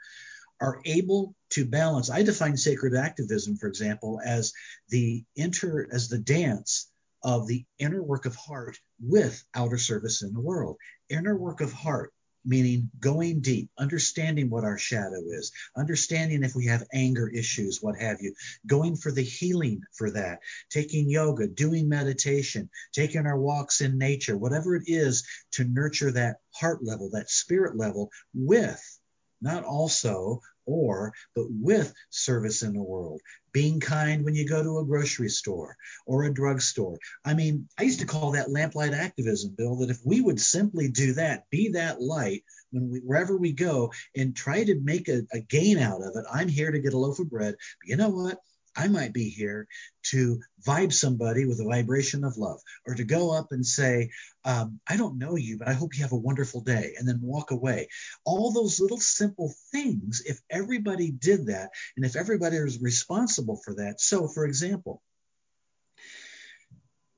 are 0.62 0.82
able 0.86 1.36
to 1.52 1.66
balance. 1.66 2.10
I 2.10 2.24
define 2.24 2.58
sacred 2.58 2.96
activism, 2.96 3.58
for 3.58 3.68
example, 3.68 4.20
as 4.24 4.54
the 4.90 5.24
inter 5.36 5.88
as 5.92 6.10
the 6.10 6.20
dance 6.20 6.90
of 7.24 7.48
the 7.48 7.66
inner 7.80 8.02
work 8.02 8.26
of 8.26 8.36
heart 8.36 8.78
with 9.02 9.44
outer 9.54 9.78
service 9.78 10.22
in 10.22 10.34
the 10.34 10.40
world. 10.40 10.78
Inner 11.10 11.38
work 11.38 11.62
of 11.62 11.74
heart, 11.74 12.14
meaning 12.46 12.90
going 13.00 13.42
deep, 13.42 13.70
understanding 13.78 14.50
what 14.50 14.64
our 14.64 14.78
shadow 14.78 15.22
is, 15.28 15.52
understanding 15.76 16.44
if 16.44 16.56
we 16.56 16.66
have 16.66 16.88
anger 16.94 17.28
issues, 17.28 17.82
what 17.82 18.00
have 18.00 18.22
you, 18.22 18.34
going 18.66 18.96
for 18.96 19.12
the 19.12 19.24
healing 19.24 19.82
for 19.94 20.12
that, 20.12 20.40
taking 20.70 21.10
yoga, 21.10 21.48
doing 21.48 21.90
meditation, 21.90 22.70
taking 22.94 23.26
our 23.26 23.40
walks 23.40 23.82
in 23.82 23.98
nature, 23.98 24.38
whatever 24.38 24.76
it 24.76 24.84
is 24.88 25.28
to 25.52 25.66
nurture 25.66 26.12
that 26.12 26.38
heart 26.52 26.84
level, 26.84 27.10
that 27.12 27.30
spirit 27.30 27.78
level 27.78 28.10
with 28.34 28.99
not 29.42 29.64
also 29.64 30.42
or, 30.66 31.14
but 31.36 31.48
with 31.50 31.94
service 32.10 32.62
in 32.62 32.74
the 32.74 32.84
world. 32.84 33.22
Being 33.52 33.80
kind 33.80 34.24
when 34.24 34.36
you 34.36 34.48
go 34.48 34.62
to 34.62 34.80
a 34.80 34.86
grocery 34.86 35.30
store 35.30 35.76
or 36.06 36.24
a 36.24 36.34
drugstore. 36.34 36.98
I 37.26 37.34
mean, 37.34 37.68
I 37.80 37.84
used 37.84 38.02
to 38.02 38.06
call 38.06 38.32
that 38.32 38.52
lamplight 38.52 38.94
activism, 38.94 39.56
Bill, 39.58 39.78
that 39.78 39.90
if 39.90 40.00
we 40.06 40.22
would 40.22 40.40
simply 40.40 40.90
do 40.90 41.14
that, 41.14 41.50
be 41.50 41.70
that 41.70 42.00
light 42.00 42.44
when 42.72 42.92
we, 42.92 43.00
wherever 43.00 43.36
we 43.36 43.54
go 43.54 43.92
and 44.16 44.36
try 44.36 44.64
to 44.64 44.80
make 44.82 45.08
a, 45.08 45.24
a 45.34 45.40
gain 45.40 45.80
out 45.80 46.04
of 46.04 46.16
it. 46.16 46.26
I'm 46.32 46.48
here 46.48 46.72
to 46.72 46.80
get 46.80 46.94
a 46.94 46.98
loaf 46.98 47.18
of 47.18 47.30
bread. 47.30 47.56
But 47.82 47.90
you 47.90 47.96
know 47.96 48.10
what? 48.10 48.40
I 48.80 48.88
might 48.88 49.12
be 49.12 49.30
here 49.30 49.68
to 50.04 50.40
vibe 50.66 50.94
somebody 50.94 51.46
with 51.46 51.60
a 51.60 51.66
vibration 51.66 52.24
of 52.24 52.38
love 52.38 52.62
or 52.88 52.96
to 52.96 53.04
go 53.04 53.38
up 53.38 53.52
and 53.52 53.66
say, 53.66 54.12
um, 54.46 54.80
I 54.88 54.96
don't 54.96 55.18
know 55.18 55.36
you, 55.36 55.58
but 55.58 55.68
I 55.68 55.74
hope 55.74 55.98
you 55.98 56.04
have 56.04 56.14
a 56.14 56.18
wonderful 56.18 56.62
day 56.62 56.94
and 56.98 57.06
then 57.06 57.20
walk 57.22 57.52
away. 57.52 57.90
All 58.24 58.54
those 58.54 58.80
little 58.80 59.00
simple 59.00 59.54
things, 59.74 60.24
if 60.26 60.40
everybody 60.50 61.12
did 61.12 61.48
that 61.48 61.72
and 61.98 62.06
if 62.06 62.16
everybody 62.16 62.58
was 62.62 62.82
responsible 62.82 63.58
for 63.58 63.76
that. 63.76 64.00
So, 64.00 64.30
for 64.30 64.46
example, 64.46 65.02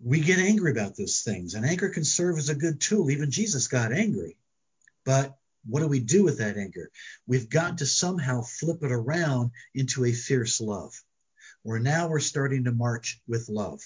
we 0.04 0.20
get 0.20 0.40
angry 0.40 0.72
about 0.72 0.98
those 0.98 1.22
things, 1.22 1.54
and 1.54 1.64
anger 1.64 1.90
can 1.90 2.04
serve 2.04 2.40
as 2.40 2.50
a 2.50 2.56
good 2.56 2.82
tool. 2.82 3.12
Even 3.12 3.30
Jesus 3.30 3.68
got 3.68 3.94
angry. 3.94 4.36
But 5.06 5.36
what 5.68 5.82
do 5.82 5.88
we 5.88 6.00
do 6.00 6.24
with 6.24 6.40
that 6.40 6.58
anger? 6.58 6.90
We've 7.28 7.50
got 7.50 7.78
to 7.78 7.86
somehow 7.86 8.42
flip 8.42 8.80
it 8.82 8.92
around 8.92 9.52
into 9.76 10.06
a 10.06 10.12
fierce 10.12 10.60
love 10.60 11.00
where 11.64 11.80
now 11.80 12.08
we're 12.08 12.20
starting 12.20 12.64
to 12.66 12.72
march 12.72 13.22
with 13.28 13.50
love. 13.50 13.82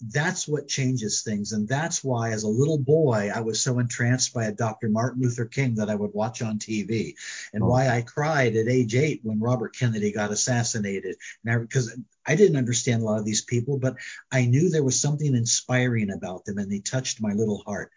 That's 0.00 0.46
what 0.46 0.68
changes 0.68 1.22
things. 1.22 1.52
And 1.52 1.66
that's 1.66 2.04
why, 2.04 2.30
as 2.30 2.44
a 2.44 2.48
little 2.48 2.78
boy, 2.78 3.32
I 3.34 3.40
was 3.40 3.60
so 3.60 3.80
entranced 3.80 4.32
by 4.32 4.44
a 4.44 4.52
Dr. 4.52 4.88
Martin 4.88 5.22
Luther 5.22 5.44
King 5.44 5.74
that 5.76 5.90
I 5.90 5.96
would 5.96 6.14
watch 6.14 6.40
on 6.40 6.60
TV, 6.60 7.16
and 7.52 7.64
Oh. 7.64 7.66
why 7.66 7.88
I 7.88 8.02
cried 8.02 8.54
at 8.54 8.68
age 8.68 8.94
eight 8.94 9.20
when 9.24 9.40
Robert 9.40 9.74
Kennedy 9.74 10.12
got 10.12 10.30
assassinated. 10.30 11.16
Because 11.44 11.96
I 12.24 12.36
didn't 12.36 12.58
understand 12.58 13.02
a 13.02 13.06
lot 13.06 13.18
of 13.18 13.24
these 13.24 13.42
people, 13.42 13.78
but 13.78 13.96
I 14.30 14.46
knew 14.46 14.68
there 14.68 14.84
was 14.84 15.00
something 15.00 15.34
inspiring 15.34 16.10
about 16.10 16.44
them, 16.44 16.58
and 16.58 16.70
they 16.70 16.78
touched 16.78 17.20
my 17.20 17.32
little 17.32 17.64
heart. 17.66 17.90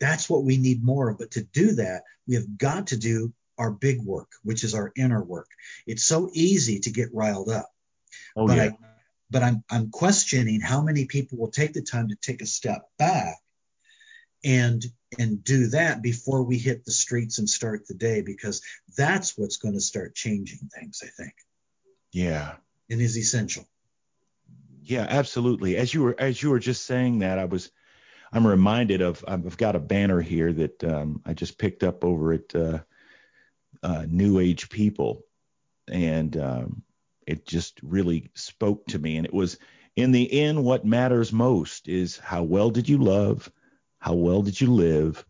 That's 0.00 0.28
what 0.28 0.42
we 0.42 0.56
need 0.56 0.82
more 0.82 1.10
of. 1.10 1.18
But 1.18 1.30
to 1.32 1.44
do 1.44 1.72
that, 1.76 2.02
we 2.26 2.34
have 2.34 2.58
got 2.58 2.88
to 2.88 2.96
do 2.96 3.32
our 3.58 3.70
big 3.70 4.02
work, 4.02 4.32
which 4.42 4.64
is 4.64 4.74
our 4.74 4.92
inner 4.96 5.22
work. 5.22 5.50
It's 5.86 6.04
so 6.04 6.30
easy 6.32 6.80
to 6.80 6.90
get 6.90 7.14
riled 7.14 7.48
up 7.48 7.71
Oh, 8.36 8.46
but 8.46 8.56
yeah. 8.56 8.64
I, 8.64 8.76
but 9.30 9.42
I'm 9.42 9.64
I'm 9.70 9.90
questioning 9.90 10.60
how 10.60 10.82
many 10.82 11.06
people 11.06 11.38
will 11.38 11.50
take 11.50 11.72
the 11.72 11.82
time 11.82 12.08
to 12.08 12.16
take 12.16 12.42
a 12.42 12.46
step 12.46 12.82
back 12.98 13.36
and 14.44 14.84
and 15.18 15.42
do 15.44 15.68
that 15.68 16.02
before 16.02 16.42
we 16.42 16.58
hit 16.58 16.84
the 16.84 16.92
streets 16.92 17.38
and 17.38 17.48
start 17.48 17.86
the 17.86 17.94
day 17.94 18.22
because 18.22 18.62
that's 18.96 19.36
what's 19.36 19.58
going 19.58 19.74
to 19.74 19.80
start 19.80 20.14
changing 20.14 20.70
things 20.74 21.02
I 21.02 21.08
think 21.08 21.34
yeah. 22.12 22.54
and 22.90 23.00
is 23.00 23.18
essential. 23.18 23.66
Yeah, 24.84 25.06
absolutely. 25.08 25.76
As 25.76 25.92
you 25.92 26.02
were 26.02 26.16
as 26.18 26.42
you 26.42 26.50
were 26.50 26.58
just 26.58 26.84
saying 26.84 27.20
that, 27.20 27.38
I 27.38 27.46
was 27.46 27.70
I'm 28.32 28.46
reminded 28.46 29.00
of 29.00 29.24
I've 29.26 29.56
got 29.56 29.76
a 29.76 29.80
banner 29.80 30.20
here 30.20 30.52
that 30.52 30.84
um, 30.84 31.22
I 31.24 31.34
just 31.34 31.58
picked 31.58 31.82
up 31.82 32.04
over 32.04 32.32
at 32.32 32.54
uh, 32.54 32.78
uh, 33.82 34.06
New 34.08 34.40
Age 34.40 34.70
People, 34.70 35.24
and 35.88 36.36
um, 36.36 36.82
it 37.26 37.46
just 37.46 37.80
really 37.82 38.30
spoke 38.34 38.86
to 38.86 38.98
me. 38.98 39.16
And 39.16 39.26
it 39.26 39.34
was 39.34 39.58
in 39.96 40.12
the 40.12 40.32
end, 40.32 40.64
what 40.64 40.84
matters 40.84 41.32
most 41.32 41.88
is 41.88 42.18
how 42.18 42.42
well 42.42 42.70
did 42.70 42.88
you 42.88 42.98
love, 42.98 43.50
how 43.98 44.14
well 44.14 44.42
did 44.42 44.60
you 44.60 44.72
live, 44.72 45.24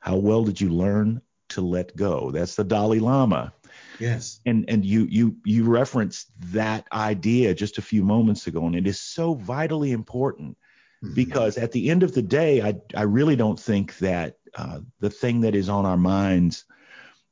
how 0.00 0.16
well 0.16 0.44
did 0.44 0.60
you 0.60 0.70
learn 0.70 1.20
to 1.50 1.60
let 1.60 1.96
go. 1.96 2.30
That's 2.30 2.54
the 2.54 2.64
Dalai 2.64 3.00
Lama 3.00 3.52
Yes. 4.00 4.40
and 4.44 4.64
and 4.68 4.84
you 4.84 5.06
you 5.10 5.36
you 5.44 5.64
referenced 5.64 6.30
that 6.52 6.86
idea 6.92 7.54
just 7.54 7.78
a 7.78 7.82
few 7.82 8.02
moments 8.02 8.46
ago 8.46 8.66
and 8.66 8.74
it 8.74 8.86
is 8.86 9.00
so 9.00 9.34
vitally 9.34 9.92
important 9.92 10.56
Mhm. 11.02 11.14
because 11.14 11.56
at 11.56 11.72
the 11.72 11.90
end 11.90 12.02
of 12.02 12.12
the 12.12 12.22
day 12.22 12.60
i 12.60 12.74
i 12.96 13.02
really 13.02 13.36
don't 13.36 13.58
think 13.58 13.96
that 13.98 14.36
uh, 14.56 14.80
the 15.00 15.10
thing 15.10 15.42
that 15.42 15.54
is 15.54 15.68
on 15.68 15.86
our 15.86 15.96
minds 15.96 16.64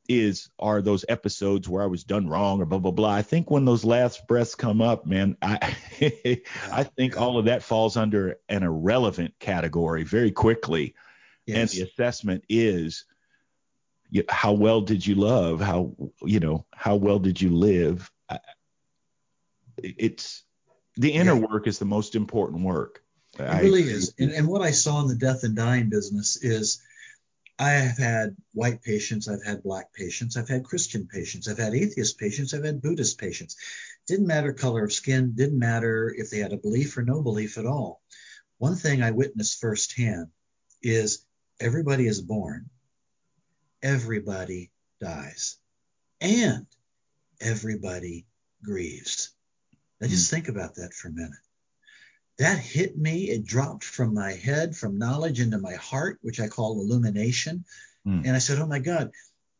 is 0.08 0.48
are 0.58 0.82
those 0.82 1.04
episodes 1.08 1.68
where 1.68 1.82
i 1.82 1.86
was 1.86 2.02
done 2.04 2.28
wrong 2.28 2.60
or 2.60 2.64
blah 2.66 2.78
blah 2.78 2.90
blah 2.90 3.10
i 3.14 3.22
think 3.22 3.50
when 3.50 3.64
those 3.64 3.84
last 3.84 4.26
breaths 4.26 4.54
come 4.54 4.82
up 4.82 5.06
man 5.06 5.36
i 5.42 5.76
i 6.72 6.82
think 6.82 7.20
all 7.20 7.38
of 7.38 7.44
that 7.44 7.62
falls 7.62 7.96
under 7.96 8.36
an 8.48 8.62
irrelevant 8.64 9.32
category 9.38 10.02
very 10.02 10.32
quickly 10.32 10.94
and 11.46 11.68
the 11.70 11.82
assessment 11.82 12.44
is 12.48 13.04
you- 14.10 14.24
how 14.28 14.52
well 14.52 14.80
did 14.80 15.06
you 15.06 15.14
love 15.14 15.60
how 15.60 15.94
you 16.22 16.40
know 16.40 16.66
how 16.74 16.96
well 16.96 17.18
did 17.20 17.40
you 17.40 17.50
live 17.50 18.10
I- 18.28 18.40
it's 19.78 20.42
the 20.96 21.12
inner 21.12 21.34
Yeah. 21.34 21.46
work 21.46 21.66
is 21.66 21.78
the 21.78 21.84
most 21.86 22.14
important 22.14 22.62
work. 22.62 23.02
It 23.38 23.42
I 23.42 23.60
really 23.62 23.80
agree 23.80 23.92
is. 23.94 24.14
And, 24.18 24.30
and 24.32 24.46
what 24.46 24.60
I 24.60 24.70
saw 24.72 25.00
in 25.00 25.08
the 25.08 25.14
death 25.14 25.42
and 25.44 25.56
dying 25.56 25.88
business 25.88 26.36
is 26.42 26.82
I 27.62 27.74
have 27.74 27.96
had 27.96 28.36
white 28.54 28.82
patients, 28.82 29.28
I've 29.28 29.44
had 29.44 29.62
black 29.62 29.92
patients, 29.94 30.36
I've 30.36 30.48
had 30.48 30.64
Christian 30.64 31.06
patients, 31.06 31.46
I've 31.46 31.58
had 31.58 31.74
atheist 31.74 32.18
patients, 32.18 32.52
I've 32.52 32.64
had 32.64 32.82
Buddhist 32.82 33.18
patients. 33.18 33.54
Didn't 34.08 34.26
matter 34.26 34.52
color 34.52 34.82
of 34.82 34.92
skin, 34.92 35.34
didn't 35.36 35.60
matter 35.60 36.12
if 36.18 36.28
they 36.28 36.38
had 36.38 36.52
a 36.52 36.56
belief 36.56 36.98
or 36.98 37.02
no 37.02 37.22
belief 37.22 37.58
at 37.58 37.66
all. 37.66 38.02
One 38.58 38.74
thing 38.74 39.00
I 39.00 39.12
witnessed 39.12 39.60
firsthand 39.60 40.26
is 40.82 41.24
everybody 41.60 42.08
is 42.08 42.20
born, 42.20 42.68
everybody 43.80 44.72
dies, 45.00 45.56
and 46.20 46.66
everybody 47.40 48.26
grieves. 48.64 49.30
Now 50.00 50.08
just 50.08 50.28
hmm. 50.28 50.34
think 50.34 50.48
about 50.48 50.74
that 50.74 50.94
for 50.94 51.10
a 51.10 51.12
minute. 51.12 51.38
That 52.42 52.58
hit 52.58 52.98
me. 52.98 53.30
It 53.30 53.44
dropped 53.44 53.84
from 53.84 54.14
my 54.14 54.32
head, 54.32 54.76
from 54.76 54.98
knowledge 54.98 55.38
into 55.38 55.58
my 55.58 55.74
heart, 55.74 56.18
which 56.22 56.40
I 56.40 56.48
call 56.48 56.80
illumination. 56.80 57.64
Hmm. 58.04 58.22
And 58.24 58.34
I 58.34 58.40
said, 58.40 58.58
Oh 58.58 58.66
my 58.66 58.80
God, 58.80 59.12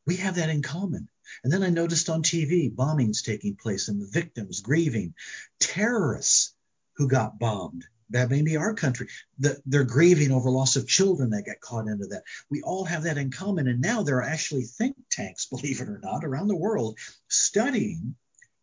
we 0.05 0.17
have 0.17 0.35
that 0.35 0.51
in 0.51 0.63
common. 0.63 1.09
And 1.45 1.53
then 1.53 1.63
I 1.63 1.69
noticed 1.69 2.11
on 2.11 2.25
TV 2.25 2.75
bombings 2.75 3.23
taking 3.23 3.55
place 3.55 3.87
and 3.87 4.03
the 4.03 4.09
victims 4.09 4.63
grieving, 4.63 5.15
terrorists 5.61 6.57
who 6.95 7.07
got 7.07 7.39
bombed. 7.39 7.87
That 8.11 8.31
may 8.31 8.43
be 8.43 8.57
our 8.57 8.75
country. 8.75 9.07
The, 9.39 9.63
they're 9.65 9.85
grieving 9.85 10.33
over 10.33 10.51
loss 10.51 10.75
of 10.75 10.89
children 10.89 11.31
that 11.31 11.47
got 11.47 11.61
caught 11.61 11.87
into 11.87 12.09
that. 12.09 12.25
We 12.51 12.63
all 12.63 12.85
have 12.85 13.05
that 13.05 13.17
in 13.17 13.31
common. 13.31 13.69
And 13.69 13.81
now 13.81 14.03
there 14.03 14.17
are 14.17 14.25
actually 14.25 14.65
think 14.65 14.97
tanks, 15.09 15.47
believe 15.51 15.81
it 15.81 15.89
or 15.89 16.01
not, 16.03 16.25
around 16.25 16.49
the 16.49 16.57
world 16.57 16.99
studying 17.29 18.17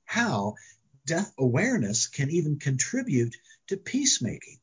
how 0.04 0.56
death 1.06 1.34
awareness 1.40 2.08
can 2.08 2.30
even 2.30 2.60
contribute 2.60 3.38
to 3.70 3.78
peacemaking. 3.78 4.58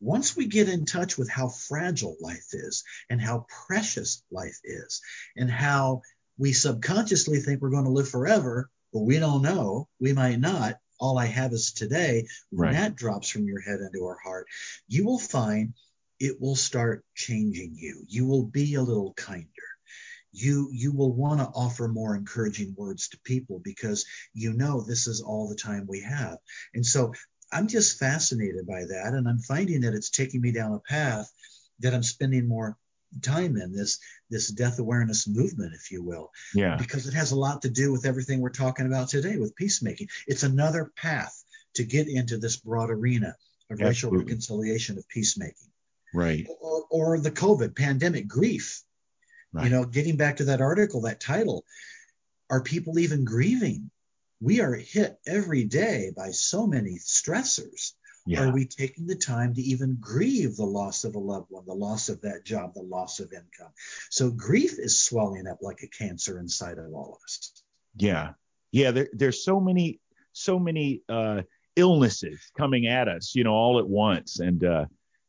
Once 0.00 0.36
we 0.36 0.46
get 0.46 0.68
in 0.68 0.86
touch 0.86 1.18
with 1.18 1.28
how 1.28 1.48
fragile 1.48 2.16
life 2.20 2.48
is 2.52 2.84
and 3.10 3.20
how 3.20 3.46
precious 3.66 4.22
life 4.30 4.58
is 4.64 5.02
and 5.36 5.50
how 5.50 6.02
we 6.38 6.52
subconsciously 6.52 7.38
think 7.38 7.60
we're 7.60 7.70
going 7.70 7.84
to 7.84 7.90
live 7.90 8.08
forever, 8.08 8.70
but 8.92 9.00
we 9.00 9.18
don't 9.18 9.42
know, 9.42 9.88
we 10.00 10.12
might 10.12 10.40
not. 10.40 10.78
All 10.98 11.18
I 11.18 11.26
have 11.26 11.52
is 11.52 11.72
today. 11.72 12.26
When 12.50 12.68
Right. 12.68 12.72
that 12.74 12.96
drops 12.96 13.28
from 13.28 13.46
your 13.46 13.60
head 13.60 13.80
into 13.80 14.04
our 14.04 14.18
heart, 14.22 14.46
you 14.88 15.04
will 15.04 15.18
find 15.18 15.74
it 16.18 16.40
will 16.40 16.56
start 16.56 17.04
changing 17.14 17.74
you. 17.74 18.04
You 18.06 18.26
will 18.26 18.44
be 18.44 18.74
a 18.74 18.82
little 18.82 19.14
kinder 19.14 19.48
you 20.32 20.70
you 20.72 20.92
will 20.92 21.12
want 21.12 21.40
to 21.40 21.46
offer 21.46 21.88
more 21.88 22.14
encouraging 22.14 22.74
words 22.76 23.08
to 23.08 23.18
people 23.24 23.60
because 23.64 24.06
you 24.32 24.52
know 24.52 24.80
this 24.80 25.06
is 25.06 25.20
all 25.20 25.48
the 25.48 25.56
time 25.56 25.86
we 25.88 26.00
have 26.02 26.38
and 26.74 26.86
so 26.86 27.12
i'm 27.52 27.66
just 27.68 27.98
fascinated 27.98 28.66
by 28.66 28.84
that 28.84 29.12
and 29.14 29.28
i'm 29.28 29.38
finding 29.38 29.80
that 29.80 29.94
it's 29.94 30.10
taking 30.10 30.40
me 30.40 30.52
down 30.52 30.72
a 30.72 30.78
path 30.80 31.30
that 31.80 31.94
i'm 31.94 32.02
spending 32.02 32.46
more 32.48 32.76
time 33.22 33.56
in 33.56 33.72
this 33.72 33.98
this 34.30 34.48
death 34.48 34.78
awareness 34.78 35.26
movement 35.26 35.72
if 35.74 35.90
you 35.90 36.02
will 36.02 36.30
Yeah. 36.54 36.76
because 36.76 37.08
it 37.08 37.14
has 37.14 37.32
a 37.32 37.36
lot 37.36 37.62
to 37.62 37.70
do 37.70 37.90
with 37.90 38.06
everything 38.06 38.40
we're 38.40 38.50
talking 38.50 38.86
about 38.86 39.08
today 39.08 39.36
with 39.36 39.56
peacemaking 39.56 40.08
it's 40.26 40.44
another 40.44 40.92
path 40.96 41.42
to 41.74 41.84
get 41.84 42.08
into 42.08 42.38
this 42.38 42.56
broad 42.56 42.90
arena 42.90 43.34
of 43.70 43.80
racial 43.80 44.10
reconciliation 44.12 44.96
of 44.98 45.08
peacemaking 45.08 45.68
Right. 46.14 46.46
or, 46.60 46.84
or 46.90 47.18
the 47.20 47.30
covid 47.30 47.76
pandemic 47.76 48.26
grief 48.28 48.82
Right. 49.52 49.64
you 49.64 49.70
know, 49.70 49.84
getting 49.84 50.16
back 50.16 50.36
to 50.36 50.44
that 50.44 50.60
article, 50.60 51.00
that 51.00 51.18
title, 51.18 51.64
are 52.50 52.62
people 52.62 53.00
even 53.00 53.24
grieving? 53.24 53.90
We 54.40 54.60
are 54.60 54.74
hit 54.74 55.18
every 55.26 55.64
day 55.64 56.12
by 56.16 56.30
so 56.30 56.66
many 56.66 56.98
stressors. 56.98 57.92
Yeah. 58.26 58.44
Are 58.44 58.52
we 58.52 58.66
taking 58.66 59.06
the 59.06 59.16
time 59.16 59.54
to 59.54 59.62
even 59.62 59.96
grieve 60.00 60.56
the 60.56 60.64
loss 60.64 61.04
of 61.04 61.14
a 61.14 61.18
loved 61.18 61.46
one, 61.48 61.64
the 61.66 61.74
loss 61.74 62.08
of 62.08 62.20
that 62.22 62.44
job, 62.44 62.74
the 62.74 62.82
loss 62.82 63.18
of 63.18 63.32
income? 63.32 63.72
So 64.10 64.30
grief 64.30 64.78
is 64.78 64.98
swelling 65.00 65.46
up 65.46 65.58
like 65.62 65.82
a 65.82 65.88
cancer 65.88 66.38
inside 66.38 66.78
of 66.78 66.92
all 66.92 67.14
of 67.16 67.24
us. 67.24 67.62
Yeah. 67.96 68.32
Yeah. 68.72 68.90
There, 68.92 69.08
there's 69.12 69.44
so 69.44 69.58
many, 69.58 70.00
so 70.32 70.58
many 70.58 71.02
uh, 71.08 71.42
illnesses 71.76 72.38
coming 72.56 72.86
at 72.86 73.08
us, 73.08 73.34
you 73.34 73.42
know, 73.44 73.52
all 73.54 73.78
at 73.78 73.88
once. 73.88 74.38
And, 74.38 74.64
uh, 74.64 74.84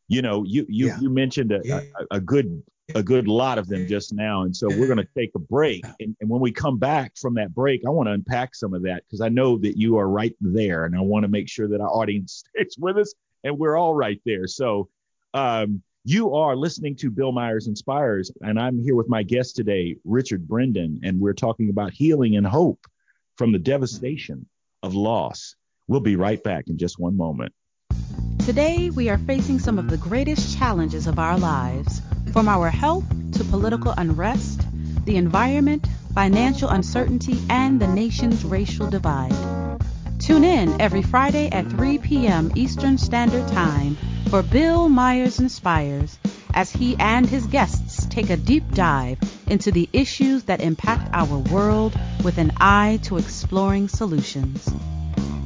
you 0.07 0.21
know, 0.21 0.43
you, 0.43 0.65
you, 0.69 0.87
Yeah. 0.87 0.99
you 0.99 1.09
mentioned 1.09 1.51
a, 1.53 1.61
Yeah. 1.63 1.81
a, 2.11 2.17
a 2.17 2.19
good, 2.19 2.61
a 2.95 3.03
good 3.03 3.27
lot 3.27 3.57
of 3.57 3.67
them 3.67 3.87
just 3.87 4.13
now. 4.13 4.43
And 4.43 4.55
so 4.55 4.67
we're 4.67 4.87
going 4.87 4.97
to 4.97 5.07
take 5.17 5.31
a 5.35 5.39
break. 5.39 5.83
And, 5.99 6.15
and 6.19 6.29
when 6.29 6.41
we 6.41 6.51
come 6.51 6.77
back 6.77 7.17
from 7.17 7.35
that 7.35 7.53
break, 7.53 7.81
I 7.85 7.89
want 7.89 8.07
to 8.07 8.13
unpack 8.13 8.55
some 8.55 8.73
of 8.73 8.83
that 8.83 9.03
because 9.05 9.21
I 9.21 9.29
know 9.29 9.57
that 9.59 9.77
you 9.77 9.97
are 9.97 10.07
right 10.07 10.35
there. 10.41 10.85
And 10.85 10.95
I 10.95 11.01
want 11.01 11.23
to 11.23 11.29
make 11.29 11.49
sure 11.49 11.67
that 11.67 11.81
our 11.81 11.89
audience 11.89 12.43
stays 12.55 12.75
with 12.77 12.97
us 12.97 13.13
and 13.43 13.57
we're 13.57 13.77
all 13.77 13.93
right 13.93 14.21
there. 14.25 14.47
So, 14.47 14.89
um, 15.33 15.81
you 16.03 16.33
are 16.33 16.55
listening 16.55 16.95
to 16.95 17.11
Bill 17.11 17.31
Myers 17.31 17.67
Inspires, 17.67 18.31
and 18.41 18.59
I'm 18.59 18.81
here 18.81 18.95
with 18.95 19.07
my 19.07 19.21
guest 19.21 19.55
today, 19.55 19.97
Richard 20.03 20.47
Brendan, 20.47 21.01
and 21.03 21.19
we're 21.19 21.33
talking 21.33 21.69
about 21.69 21.93
healing 21.93 22.35
and 22.35 22.47
hope 22.47 22.87
from 23.37 23.51
the 23.51 23.59
devastation 23.59 24.47
of 24.81 24.95
loss. 24.95 25.55
We'll 25.87 25.99
be 25.99 26.15
right 26.15 26.43
back 26.43 26.69
in 26.69 26.79
just 26.79 26.97
one 26.97 27.15
moment. 27.15 27.53
Today, 28.39 28.89
we 28.89 29.09
are 29.09 29.19
facing 29.19 29.59
some 29.59 29.77
of 29.77 29.91
the 29.91 29.97
greatest 29.97 30.57
challenges 30.57 31.05
of 31.05 31.19
our 31.19 31.37
lives, 31.37 32.01
from 32.31 32.47
our 32.47 32.69
health 32.69 33.03
to 33.33 33.43
political 33.43 33.93
unrest, 33.97 34.61
the 35.05 35.17
environment, 35.17 35.85
financial 36.13 36.69
uncertainty, 36.69 37.39
and 37.49 37.79
the 37.79 37.87
nation's 37.87 38.45
racial 38.45 38.89
divide. 38.89 39.35
Tune 40.19 40.43
in 40.43 40.79
every 40.79 41.01
Friday 41.01 41.49
at 41.49 41.69
3 41.69 41.97
p.m. 41.97 42.51
Eastern 42.55 42.97
Standard 42.97 43.47
Time 43.49 43.97
for 44.29 44.43
Bill 44.43 44.87
Myers 44.87 45.39
Inspires 45.39 46.17
as 46.53 46.71
he 46.71 46.95
and 46.99 47.25
his 47.25 47.45
guests 47.47 48.05
take 48.05 48.29
a 48.29 48.37
deep 48.37 48.63
dive 48.71 49.19
into 49.47 49.71
the 49.71 49.89
issues 49.91 50.43
that 50.43 50.61
impact 50.61 51.09
our 51.13 51.37
world 51.51 51.97
with 52.23 52.37
an 52.37 52.51
eye 52.57 52.99
to 53.03 53.17
exploring 53.17 53.87
solutions. 53.87 54.69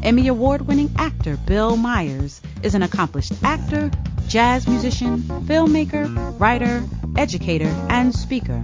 Emmy 0.04 0.28
Award 0.28 0.62
winning 0.68 0.92
actor 0.98 1.38
Bill 1.48 1.78
Myers 1.78 2.42
is 2.62 2.76
an 2.76 2.84
accomplished 2.84 3.34
actor, 3.44 3.90
jazz 4.28 4.68
musician, 4.68 5.22
filmmaker, 5.48 6.40
writer, 6.40 6.84
educator, 7.18 7.68
and 7.90 8.14
speaker. 8.14 8.62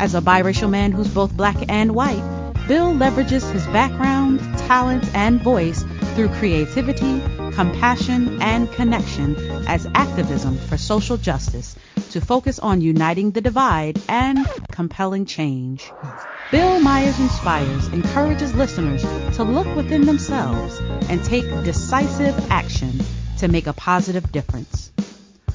As 0.00 0.14
a 0.14 0.20
biracial 0.20 0.70
man 0.70 0.92
who's 0.92 1.08
both 1.08 1.36
black 1.36 1.56
and 1.68 1.94
white, 1.94 2.22
Bill 2.68 2.92
leverages 2.92 3.50
his 3.52 3.66
background, 3.68 4.40
talent, 4.68 5.04
and 5.14 5.40
voice 5.40 5.84
through 6.14 6.28
creativity, 6.28 7.22
compassion, 7.52 8.42
and 8.42 8.70
connection 8.72 9.36
as 9.66 9.86
activism 9.94 10.58
for 10.58 10.76
social 10.76 11.16
justice 11.16 11.74
to 12.10 12.20
focus 12.20 12.58
on 12.58 12.80
uniting 12.80 13.30
the 13.30 13.40
divide 13.40 13.98
and 14.08 14.46
compelling 14.70 15.24
change. 15.24 15.92
Bill 16.50 16.78
Myers 16.80 17.18
Inspires 17.18 17.88
encourages 17.88 18.54
listeners 18.54 19.02
to 19.36 19.44
look 19.44 19.74
within 19.74 20.06
themselves 20.06 20.78
and 21.08 21.24
take 21.24 21.44
decisive 21.64 22.50
action 22.50 23.00
to 23.38 23.48
make 23.48 23.66
a 23.66 23.72
positive 23.72 24.30
difference. 24.30 24.92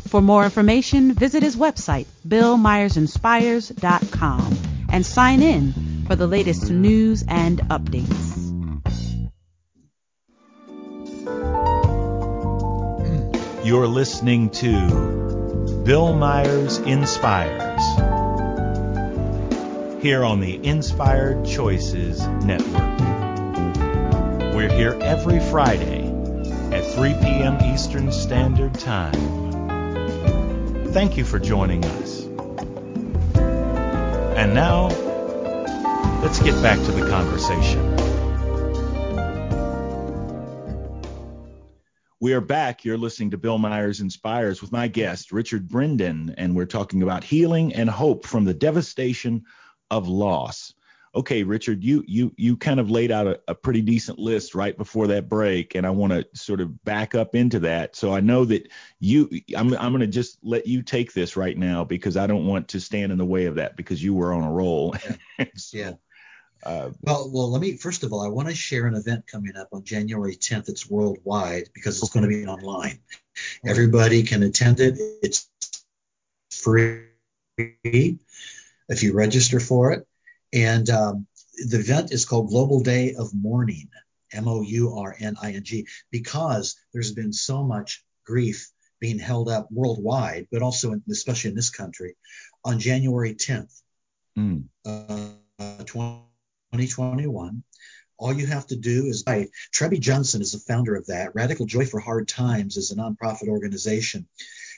For 0.08 0.22
more 0.22 0.43
information, 0.43 1.13
visit 1.13 1.43
his 1.43 1.56
website, 1.56 2.08
billmyersinspires.com, 2.28 4.58
and 4.89 5.06
sign 5.06 5.41
in 5.41 6.04
for 6.08 6.15
the 6.15 6.28
latest 6.28 6.69
news 6.69 7.24
and 7.28 7.60
updates. 7.69 8.41
You're 13.65 13.88
listening 13.88 14.50
to 14.52 15.82
Bill 15.86 16.13
Myers 16.13 16.78
Inspires 16.80 17.82
here 20.04 20.26
on 20.26 20.41
the 20.41 20.60
Inspired 20.63 21.46
Choices 21.46 22.28
Network. 22.43 23.00
We're 24.54 24.69
here 24.69 24.98
every 25.02 25.39
Friday 25.39 26.03
at 26.74 26.84
3 26.84 27.14
p.m. 27.22 27.62
Eastern 27.72 28.12
Standard 28.12 28.74
Time. 28.74 29.14
Thank 30.91 31.18
you 31.18 31.24
for 31.24 31.38
joining 31.38 31.86
us. 31.86 32.24
And 34.36 34.56
now, 34.56 34.88
let's 36.24 36.39
get 36.39 36.60
back 36.64 36.80
to 36.80 36.91
the 36.91 37.08
conversation. 37.08 37.91
We 42.20 42.34
are 42.34 42.41
back. 42.41 42.84
You're 42.84 42.97
listening 42.97 43.32
to 43.32 43.38
Bill 43.38 43.60
Myers 43.60 44.02
Inspires 44.02 44.60
with 44.60 44.72
my 44.72 44.88
guest, 44.88 45.32
Richard 45.32 45.70
Brendan, 45.70 46.34
and 46.39 46.56
we're 46.56 46.66
talking 46.66 47.04
about 47.04 47.24
healing 47.24 47.76
and 47.76 47.88
hope 47.88 48.26
from 48.26 48.45
the 48.45 48.54
devastation 48.56 49.43
of 49.91 50.08
loss. 50.08 50.74
Okay, 51.16 51.43
Richard, 51.43 51.84
you 51.84 52.03
you 52.07 52.34
you 52.38 52.57
kind 52.57 52.80
of 52.80 52.89
laid 52.89 53.11
out 53.11 53.28
a, 53.28 53.39
a 53.47 53.53
pretty 53.53 53.82
decent 53.82 54.18
list 54.18 54.55
right 54.55 54.76
before 54.76 55.07
that 55.07 55.30
break, 55.30 55.76
and 55.76 55.86
I 55.86 55.91
want 55.91 56.11
to 56.11 56.26
sort 56.34 56.59
of 56.59 56.84
back 56.84 57.14
up 57.14 57.36
into 57.36 57.59
that. 57.59 57.95
So 57.95 58.16
I 58.16 58.20
know 58.20 58.45
that 58.45 58.70
you, 58.99 59.30
I'm 59.55 59.74
I'm 59.76 59.91
going 59.91 59.99
to 59.99 60.07
just 60.07 60.39
let 60.41 60.66
you 60.66 60.82
take 60.82 61.14
this 61.14 61.38
right 61.38 61.55
now 61.55 61.84
because 61.84 62.18
I 62.18 62.26
don't 62.26 62.47
want 62.47 62.70
to 62.70 62.80
stand 62.80 63.11
in 63.11 63.20
the 63.20 63.26
way 63.26 63.45
of 63.45 63.55
that 63.55 63.78
because 63.78 64.03
you 64.03 64.16
were 64.16 64.34
on 64.34 64.43
a 64.43 64.51
roll. 64.51 64.95
So, 65.55 65.78
Yeah. 65.78 65.93
Uh, 66.66 66.91
well, 67.01 67.30
well, 67.32 67.51
let 67.51 67.61
me 67.61 67.76
first 67.76 68.03
of 68.03 68.14
all, 68.14 68.22
I 68.22 68.30
want 68.30 68.47
to 68.47 68.55
share 68.55 68.88
an 68.88 68.95
event 68.95 69.28
coming 69.28 69.55
up 69.57 69.68
on 69.74 69.84
January 69.84 70.36
10th. 70.36 70.70
It's 70.70 70.89
worldwide 70.89 71.70
because 71.74 72.01
it's 72.01 72.11
going 72.11 72.24
to 72.24 72.30
be 72.30 72.45
online. 72.45 72.99
Everybody 73.66 74.24
can 74.24 74.43
attend 74.43 74.80
it. 74.80 74.97
It's 75.22 75.49
free 76.51 77.01
if 77.57 79.03
you 79.03 79.14
register 79.14 79.59
for 79.59 79.91
it. 79.91 80.07
And 80.54 80.89
um, 80.89 81.28
the 81.70 81.80
event 81.80 82.12
is 82.14 82.26
called 82.26 82.49
Global 82.49 82.82
Day 82.82 83.16
of 83.16 83.34
Mourning, 83.34 83.89
M 84.32 84.47
O 84.47 84.62
U 84.62 84.95
R 84.97 85.16
N 85.20 85.36
I 85.41 85.54
N 85.54 85.64
G, 85.64 85.88
because 86.12 86.76
there's 86.93 87.12
been 87.12 87.34
so 87.34 87.64
much 87.64 88.04
grief 88.26 88.70
being 88.99 89.20
held 89.20 89.49
up 89.49 89.68
worldwide, 89.72 90.47
but 90.51 90.62
also 90.62 90.93
in, 90.93 91.04
especially 91.12 91.49
in 91.49 91.56
this 91.56 91.70
country, 91.70 92.16
on 92.64 92.80
January 92.80 93.34
10th, 93.34 93.82
mm. 94.38 94.64
uh, 94.86 95.30
2021. 95.84 97.64
All 98.18 98.34
you 98.34 98.45
have 98.45 98.68
to 98.68 98.76
do 98.76 99.08
is 99.08 99.24
buy. 99.24 99.49
Trebbe 99.74 99.99
Johnson 99.99 100.41
is 100.41 100.54
the 100.54 100.60
founder 100.60 100.95
of 100.95 101.08
that. 101.08 101.36
Radical 101.36 101.66
Joy 101.66 101.86
for 101.86 101.99
Hard 101.99 102.28
Times 102.28 102.78
is 102.78 102.91
a 102.91 102.95
nonprofit 102.95 103.49
organization. 103.49 104.28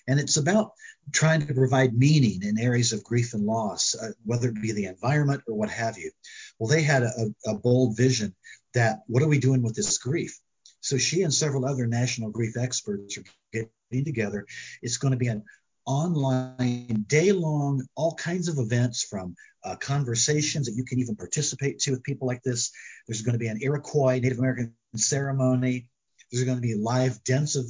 And 0.08 0.20
it's 0.20 0.38
about 0.38 0.72
trying 1.12 1.46
to 1.46 1.54
provide 1.54 1.94
meaning 1.94 2.42
in 2.44 2.60
areas 2.60 2.94
of 2.94 3.04
grief 3.04 3.34
and 3.34 3.46
loss, 3.46 3.96
uh, 3.96 4.12
whether 4.26 4.50
it 4.50 4.62
be 4.62 4.72
the 4.72 4.86
environment 4.86 5.44
or 5.48 5.56
what 5.56 5.70
have 5.70 5.98
you. 5.98 6.12
Well, 6.60 6.70
they 6.70 6.82
had 6.82 7.04
a, 7.04 7.34
a 7.46 7.56
bold 7.56 7.96
vision 7.96 8.36
that 8.74 9.00
what 9.08 9.24
are 9.24 9.28
we 9.28 9.40
doing 9.40 9.62
with 9.62 9.76
this 9.76 9.98
grief? 9.98 10.40
So 10.82 10.98
she 10.98 11.24
and 11.24 11.34
several 11.34 11.66
other 11.66 11.88
national 11.88 12.30
grief 12.30 12.58
experts 12.58 13.18
are 13.18 13.24
getting 13.52 14.06
together. 14.06 14.46
It's 14.82 14.98
going 14.98 15.14
to 15.14 15.18
be 15.18 15.28
an 15.28 15.44
online, 15.86 17.06
day 17.08 17.32
long, 17.32 17.86
all 17.96 18.16
kinds 18.16 18.48
of 18.48 18.58
events 18.58 19.04
from 19.04 19.36
uh, 19.64 19.76
conversations 19.76 20.68
that 20.68 20.76
you 20.76 20.84
can 20.84 21.00
even 21.00 21.16
participate 21.16 21.80
to 21.80 21.92
with 21.92 22.04
people 22.04 22.28
like 22.28 22.44
this. 22.44 22.72
There's 23.08 23.22
going 23.22 23.34
to 23.34 23.40
be 23.40 23.48
an 23.48 23.62
Iroquois 23.62 24.20
Native 24.20 24.40
American 24.40 24.74
ceremony. 24.96 25.88
There's 26.32 26.44
going 26.44 26.58
to 26.58 26.62
be 26.62 26.76
live 26.76 27.24
dance 27.24 27.56
of, 27.56 27.66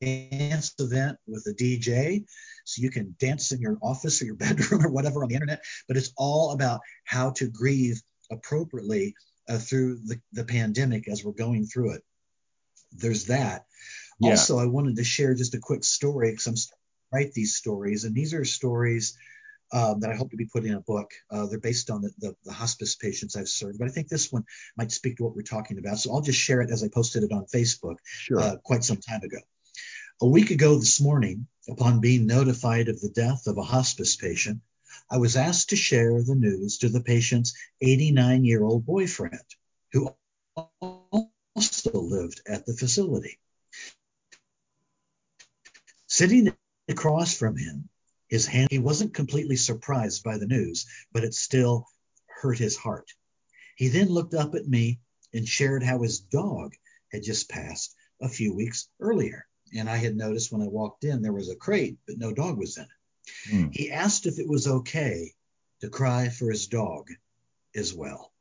dance 0.00 0.74
event 0.78 1.18
with 1.26 1.46
a 1.46 1.54
DJ. 1.54 2.24
So 2.64 2.82
you 2.82 2.90
can 2.90 3.14
dance 3.18 3.52
in 3.52 3.60
your 3.60 3.78
office 3.82 4.20
or 4.20 4.26
your 4.26 4.34
bedroom 4.36 4.84
or 4.84 4.90
whatever 4.90 5.22
on 5.22 5.28
the 5.28 5.34
internet, 5.34 5.62
but 5.88 5.96
it's 5.96 6.12
all 6.16 6.52
about 6.52 6.80
how 7.04 7.30
to 7.32 7.48
grieve 7.48 8.00
appropriately 8.30 9.14
uh, 9.48 9.58
through 9.58 9.98
the, 10.04 10.20
the 10.32 10.44
pandemic 10.44 11.08
as 11.08 11.24
we're 11.24 11.32
going 11.32 11.66
through 11.66 11.92
it. 11.92 12.02
There's 12.92 13.26
that. 13.26 13.66
Yeah. 14.20 14.30
Also, 14.30 14.58
I 14.58 14.66
wanted 14.66 14.96
to 14.96 15.04
share 15.04 15.34
just 15.34 15.54
a 15.54 15.60
quick 15.60 15.84
story 15.84 16.30
because 16.30 16.46
I'm 16.46 16.56
write 17.12 17.32
these 17.32 17.56
stories, 17.56 18.04
and 18.04 18.14
these 18.14 18.34
are 18.34 18.44
stories 18.44 19.16
um, 19.72 20.00
that 20.00 20.10
I 20.10 20.16
hope 20.16 20.30
to 20.30 20.36
be 20.36 20.46
put 20.46 20.64
in 20.64 20.74
a 20.74 20.80
book. 20.80 21.10
Uh, 21.30 21.46
they're 21.46 21.60
based 21.60 21.90
on 21.90 22.02
the, 22.02 22.10
the, 22.18 22.34
the, 22.44 22.52
hospice 22.52 22.96
patients 22.96 23.36
I've 23.36 23.48
served, 23.48 23.78
but 23.78 23.88
I 23.88 23.90
think 23.90 24.08
this 24.08 24.32
one 24.32 24.44
might 24.76 24.90
speak 24.90 25.16
to 25.16 25.24
what 25.24 25.36
we're 25.36 25.42
talking 25.42 25.78
about. 25.78 25.98
So 25.98 26.12
I'll 26.12 26.20
just 26.20 26.38
share 26.38 26.60
it 26.60 26.70
as 26.70 26.82
I 26.82 26.88
posted 26.88 27.22
it 27.22 27.32
on 27.32 27.46
Facebook 27.46 27.96
sure. 28.04 28.40
uh, 28.40 28.56
quite 28.64 28.82
some 28.82 28.96
time 28.96 29.22
ago. 29.22 29.38
A 30.22 30.28
week 30.28 30.50
ago 30.50 30.78
this 30.78 31.00
morning, 31.00 31.46
upon 31.66 32.02
being 32.02 32.26
notified 32.26 32.88
of 32.88 33.00
the 33.00 33.08
death 33.08 33.46
of 33.46 33.56
a 33.56 33.62
hospice 33.62 34.16
patient, 34.16 34.60
I 35.10 35.16
was 35.16 35.34
asked 35.34 35.70
to 35.70 35.76
share 35.76 36.22
the 36.22 36.34
news 36.34 36.76
to 36.78 36.90
the 36.90 37.00
patient's 37.00 37.54
89 37.80 38.44
year 38.44 38.62
old 38.62 38.84
boyfriend, 38.84 39.42
who 39.92 40.14
also 40.54 41.92
lived 41.94 42.42
at 42.46 42.66
the 42.66 42.76
facility. 42.76 43.38
Sitting 46.06 46.54
across 46.86 47.34
from 47.34 47.56
him, 47.56 47.88
his 48.28 48.44
hand, 48.44 48.68
he 48.70 48.78
wasn't 48.78 49.14
completely 49.14 49.56
surprised 49.56 50.22
by 50.22 50.36
the 50.36 50.46
news, 50.46 50.84
but 51.12 51.24
it 51.24 51.32
still 51.32 51.86
hurt 52.26 52.58
his 52.58 52.76
heart. 52.76 53.10
He 53.74 53.88
then 53.88 54.10
looked 54.10 54.34
up 54.34 54.54
at 54.54 54.68
me 54.68 55.00
and 55.32 55.48
shared 55.48 55.82
how 55.82 56.02
his 56.02 56.20
dog 56.20 56.74
had 57.10 57.22
just 57.22 57.48
passed 57.48 57.94
a 58.20 58.28
few 58.28 58.52
weeks 58.52 58.86
earlier. 59.00 59.46
And 59.74 59.88
I 59.88 59.96
had 59.96 60.16
noticed 60.16 60.50
when 60.50 60.62
I 60.62 60.68
walked 60.68 61.04
in, 61.04 61.22
there 61.22 61.32
was 61.32 61.48
a 61.48 61.56
crate, 61.56 61.98
but 62.06 62.18
no 62.18 62.32
dog 62.32 62.58
was 62.58 62.76
in 62.76 62.84
it. 62.84 63.50
Hmm. 63.50 63.68
He 63.72 63.90
asked 63.90 64.26
if 64.26 64.38
it 64.38 64.48
was 64.48 64.66
okay 64.66 65.32
to 65.80 65.88
cry 65.88 66.28
for 66.28 66.50
his 66.50 66.66
dog 66.66 67.08
as 67.74 67.94
well. 67.94 68.32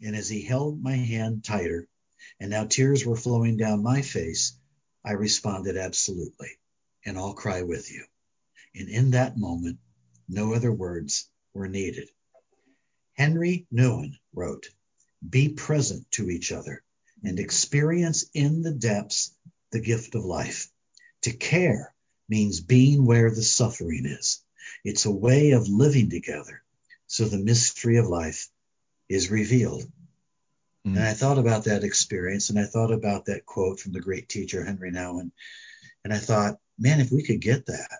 And 0.00 0.16
as 0.16 0.28
he 0.28 0.42
held 0.42 0.82
my 0.82 0.96
hand 0.96 1.44
tighter, 1.44 1.88
and 2.40 2.50
now 2.50 2.64
tears 2.64 3.04
were 3.04 3.16
flowing 3.16 3.56
down 3.56 3.82
my 3.82 4.02
face, 4.02 4.58
I 5.04 5.12
responded, 5.12 5.76
absolutely. 5.76 6.48
And 7.04 7.18
I'll 7.18 7.34
cry 7.34 7.62
with 7.62 7.92
you. 7.92 8.04
And 8.74 8.88
in 8.88 9.10
that 9.10 9.36
moment, 9.36 9.78
no 10.28 10.54
other 10.54 10.72
words 10.72 11.28
were 11.52 11.68
needed. 11.68 12.08
Henri 13.16 13.66
Nouwen 13.72 14.18
wrote, 14.32 14.68
Be 15.28 15.50
present 15.50 16.10
to 16.12 16.30
each 16.30 16.50
other 16.50 16.82
and 17.22 17.38
experience 17.38 18.24
in 18.34 18.62
the 18.62 18.72
depths 18.72 19.34
the 19.74 19.80
gift 19.80 20.14
of 20.14 20.24
life. 20.24 20.68
To 21.22 21.32
care 21.32 21.92
means 22.28 22.60
being 22.60 23.04
where 23.04 23.30
the 23.30 23.42
suffering 23.42 24.06
is. 24.06 24.42
It's 24.84 25.04
a 25.04 25.10
way 25.10 25.50
of 25.50 25.68
living 25.68 26.08
together 26.08 26.62
so 27.06 27.24
the 27.24 27.38
mystery 27.38 27.96
of 27.98 28.06
life 28.06 28.48
is 29.08 29.30
revealed. 29.30 29.82
Mm. 30.86 30.96
And 30.96 31.00
I 31.00 31.12
thought 31.12 31.38
about 31.38 31.64
that 31.64 31.84
experience 31.84 32.50
and 32.50 32.58
I 32.58 32.64
thought 32.64 32.92
about 32.92 33.26
that 33.26 33.44
quote 33.44 33.80
from 33.80 33.92
the 33.92 34.00
great 34.00 34.28
teacher 34.28 34.64
Henri 34.64 34.92
Nouwen. 34.92 35.32
And 36.04 36.12
I 36.12 36.18
thought, 36.18 36.58
man, 36.78 37.00
if 37.00 37.10
we 37.10 37.22
could 37.22 37.40
get 37.40 37.66
that, 37.66 37.98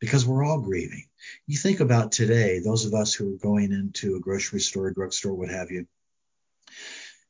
because 0.00 0.26
we're 0.26 0.44
all 0.44 0.60
grieving. 0.60 1.06
You 1.46 1.56
think 1.56 1.80
about 1.80 2.12
today, 2.12 2.60
those 2.60 2.84
of 2.84 2.94
us 2.94 3.14
who 3.14 3.34
are 3.34 3.38
going 3.38 3.72
into 3.72 4.14
a 4.14 4.20
grocery 4.20 4.60
store, 4.60 4.88
a 4.88 4.94
drugstore, 4.94 5.34
what 5.34 5.48
have 5.48 5.70
you, 5.70 5.86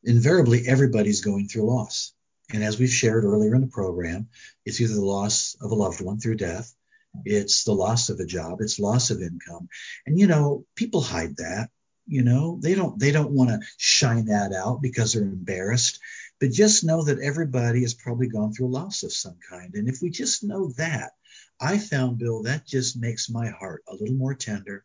invariably 0.04 0.66
everybody's 0.66 1.20
going 1.20 1.48
through 1.48 1.70
loss. 1.70 2.12
And 2.52 2.64
as 2.64 2.78
we've 2.78 2.88
shared 2.88 3.24
earlier 3.24 3.54
in 3.54 3.60
the 3.60 3.66
program, 3.66 4.28
it's 4.64 4.80
either 4.80 4.94
the 4.94 5.04
loss 5.04 5.56
of 5.60 5.70
a 5.70 5.74
loved 5.74 6.00
one 6.00 6.18
through 6.18 6.36
death, 6.36 6.74
it's 7.24 7.64
the 7.64 7.72
loss 7.72 8.08
of 8.08 8.20
a 8.20 8.26
job, 8.26 8.60
it's 8.60 8.78
loss 8.78 9.10
of 9.10 9.20
income. 9.20 9.68
And 10.06 10.18
you 10.18 10.26
know, 10.26 10.64
people 10.74 11.00
hide 11.00 11.36
that. 11.36 11.70
You 12.06 12.22
know, 12.22 12.58
they 12.62 12.74
don't 12.74 12.98
they 12.98 13.12
don't 13.12 13.32
want 13.32 13.50
to 13.50 13.60
shine 13.76 14.26
that 14.26 14.54
out 14.54 14.80
because 14.80 15.12
they're 15.12 15.22
embarrassed. 15.22 16.00
But 16.40 16.52
just 16.52 16.84
know 16.84 17.02
that 17.04 17.18
everybody 17.18 17.82
has 17.82 17.94
probably 17.94 18.28
gone 18.28 18.52
through 18.52 18.68
a 18.68 18.78
loss 18.78 19.02
of 19.02 19.12
some 19.12 19.36
kind. 19.50 19.74
And 19.74 19.88
if 19.88 20.00
we 20.00 20.08
just 20.08 20.44
know 20.44 20.72
that, 20.78 21.12
I 21.60 21.76
found, 21.76 22.18
Bill, 22.18 22.44
that 22.44 22.66
just 22.66 22.96
makes 22.96 23.28
my 23.28 23.48
heart 23.48 23.82
a 23.88 23.94
little 23.94 24.14
more 24.14 24.34
tender. 24.34 24.84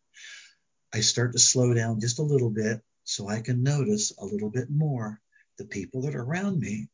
I 0.94 1.02
start 1.02 1.32
to 1.34 1.40
slow 1.40 1.74
down 1.74 2.02
just 2.02 2.20
a 2.20 2.24
little 2.24 2.50
bit 2.50 2.82
so 3.04 3.30
I 3.30 3.42
can 3.42 3.64
notice 3.64 4.12
a 4.18 4.26
little 4.26 4.50
bit 4.50 4.70
more 4.70 5.22
the 5.58 5.66
people 5.66 6.02
that 6.02 6.16
are 6.16 6.24
around 6.24 6.60
me 6.60 6.90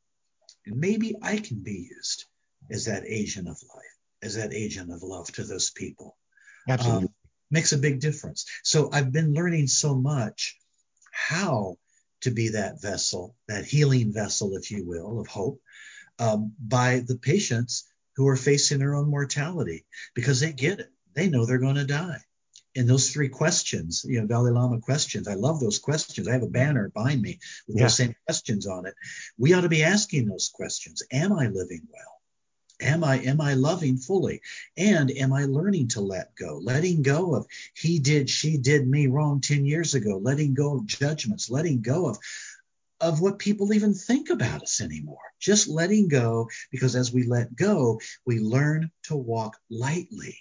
and 0.69 0.79
maybe 0.79 1.15
I 1.21 1.37
can 1.37 1.61
be 1.61 1.89
used 1.91 2.25
as 2.71 2.85
that 2.85 3.03
agent 3.05 3.47
of 3.47 3.57
life, 3.75 3.97
as 4.21 4.35
that 4.35 4.53
agent 4.53 4.91
of 4.91 5.03
love 5.03 5.31
to 5.33 5.43
those 5.43 5.71
people. 5.71 6.17
Absolutely. 6.67 7.07
Um, 7.07 7.13
makes 7.51 7.71
a 7.71 7.77
big 7.77 7.99
difference. 7.99 8.45
So 8.63 8.89
I've 8.93 9.11
been 9.11 9.33
learning 9.33 9.67
so 9.67 9.95
much 9.95 10.57
how 11.11 11.77
to 12.21 12.31
be 12.31 12.49
that 12.49 12.81
vessel, 12.81 13.35
that 13.47 13.65
healing 13.65 14.13
vessel, 14.13 14.55
if 14.55 14.69
you 14.69 14.85
will, 14.85 15.19
of 15.19 15.27
hope, 15.27 15.59
um, 16.19 16.53
by 16.59 16.99
the 16.99 17.17
patients 17.17 17.87
who 18.15 18.27
are 18.27 18.35
facing 18.35 18.79
their 18.79 18.93
own 18.93 19.09
mortality 19.09 19.85
because 20.13 20.39
they 20.39 20.51
get 20.51 20.79
it. 20.79 20.91
They 21.15 21.29
know 21.29 21.45
they're 21.45 21.57
going 21.57 21.75
to 21.75 21.85
die 21.85 22.19
and 22.75 22.87
those 22.87 23.11
three 23.11 23.29
questions, 23.29 24.05
you 24.07 24.19
know, 24.19 24.27
Dalai 24.27 24.51
Lama 24.51 24.79
questions. 24.79 25.27
I 25.27 25.33
love 25.33 25.59
those 25.59 25.79
questions. 25.79 26.27
I 26.27 26.33
have 26.33 26.43
a 26.43 26.47
banner 26.47 26.89
behind 26.89 27.21
me 27.21 27.39
with 27.67 27.77
yeah. 27.77 27.83
those 27.83 27.95
same 27.95 28.15
questions 28.25 28.67
on 28.67 28.85
it. 28.85 28.93
We 29.37 29.53
ought 29.53 29.61
to 29.61 29.69
be 29.69 29.83
asking 29.83 30.27
those 30.27 30.49
questions. 30.53 31.03
Am 31.11 31.33
I 31.33 31.47
living 31.47 31.87
well? 31.91 32.19
Am 32.81 33.03
I 33.03 33.19
am 33.19 33.41
I 33.41 33.55
loving 33.55 33.97
fully? 33.97 34.41
And 34.77 35.11
am 35.11 35.33
I 35.33 35.45
learning 35.45 35.89
to 35.89 36.01
let 36.01 36.33
go? 36.35 36.61
Letting 36.63 37.01
go 37.01 37.35
of 37.35 37.45
he 37.75 37.99
did, 37.99 38.29
she 38.29 38.57
did 38.57 38.87
me 38.87 39.07
wrong 39.07 39.41
10 39.41 39.65
years 39.65 39.95
ago, 39.95 40.17
letting 40.17 40.53
go 40.53 40.77
of 40.77 40.85
judgments, 40.85 41.49
letting 41.49 41.81
go 41.81 42.07
of 42.07 42.19
of 43.01 43.21
what 43.21 43.39
people 43.39 43.73
even 43.73 43.93
think 43.93 44.29
about 44.29 44.61
us 44.61 44.81
anymore. 44.81 45.17
Just 45.39 45.67
letting 45.67 46.07
go 46.09 46.49
because 46.71 46.95
as 46.95 47.11
we 47.11 47.23
let 47.23 47.55
go, 47.55 47.99
we 48.25 48.39
learn 48.39 48.91
to 49.03 49.15
walk 49.15 49.57
lightly 49.69 50.37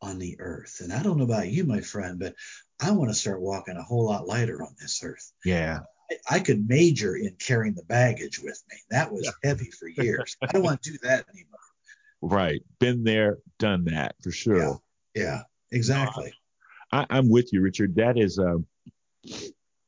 on 0.00 0.18
the 0.18 0.36
earth. 0.40 0.80
And 0.80 0.92
I 0.92 1.02
don't 1.02 1.18
know 1.18 1.24
about 1.24 1.48
you, 1.48 1.64
my 1.64 1.80
friend, 1.80 2.18
but 2.18 2.34
I 2.80 2.90
want 2.90 3.10
to 3.10 3.14
start 3.14 3.40
walking 3.40 3.76
a 3.76 3.82
whole 3.82 4.06
lot 4.06 4.26
lighter 4.26 4.62
on 4.62 4.74
this 4.80 5.02
earth. 5.02 5.32
Yeah. 5.44 5.80
I, 6.10 6.36
I 6.36 6.40
could 6.40 6.68
major 6.68 7.16
in 7.16 7.34
carrying 7.38 7.74
the 7.74 7.84
baggage 7.84 8.40
with 8.42 8.62
me. 8.70 8.76
That 8.90 9.12
was 9.12 9.24
yeah. 9.24 9.48
heavy 9.48 9.70
for 9.70 9.88
years. 9.88 10.36
I 10.42 10.46
don't 10.46 10.62
want 10.62 10.82
to 10.82 10.92
do 10.92 10.98
that 11.02 11.26
anymore. 11.32 11.52
Right. 12.22 12.62
Been 12.80 13.04
there, 13.04 13.38
done 13.58 13.84
that 13.84 14.16
for 14.22 14.32
sure. 14.32 14.80
Yeah. 15.14 15.22
Yeah. 15.22 15.42
Exactly. 15.70 16.32
I, 16.90 17.04
I'm 17.10 17.28
with 17.28 17.52
you, 17.52 17.60
Richard. 17.60 17.94
That 17.96 18.18
is, 18.18 18.38
um, 18.38 18.66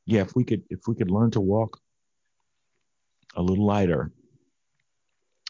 yeah. 0.04 0.20
If 0.20 0.36
we 0.36 0.44
could, 0.44 0.62
if 0.68 0.80
we 0.86 0.94
could 0.94 1.10
learn 1.10 1.30
to 1.32 1.40
walk 1.40 1.80
a 3.34 3.42
little 3.42 3.64
lighter, 3.64 4.12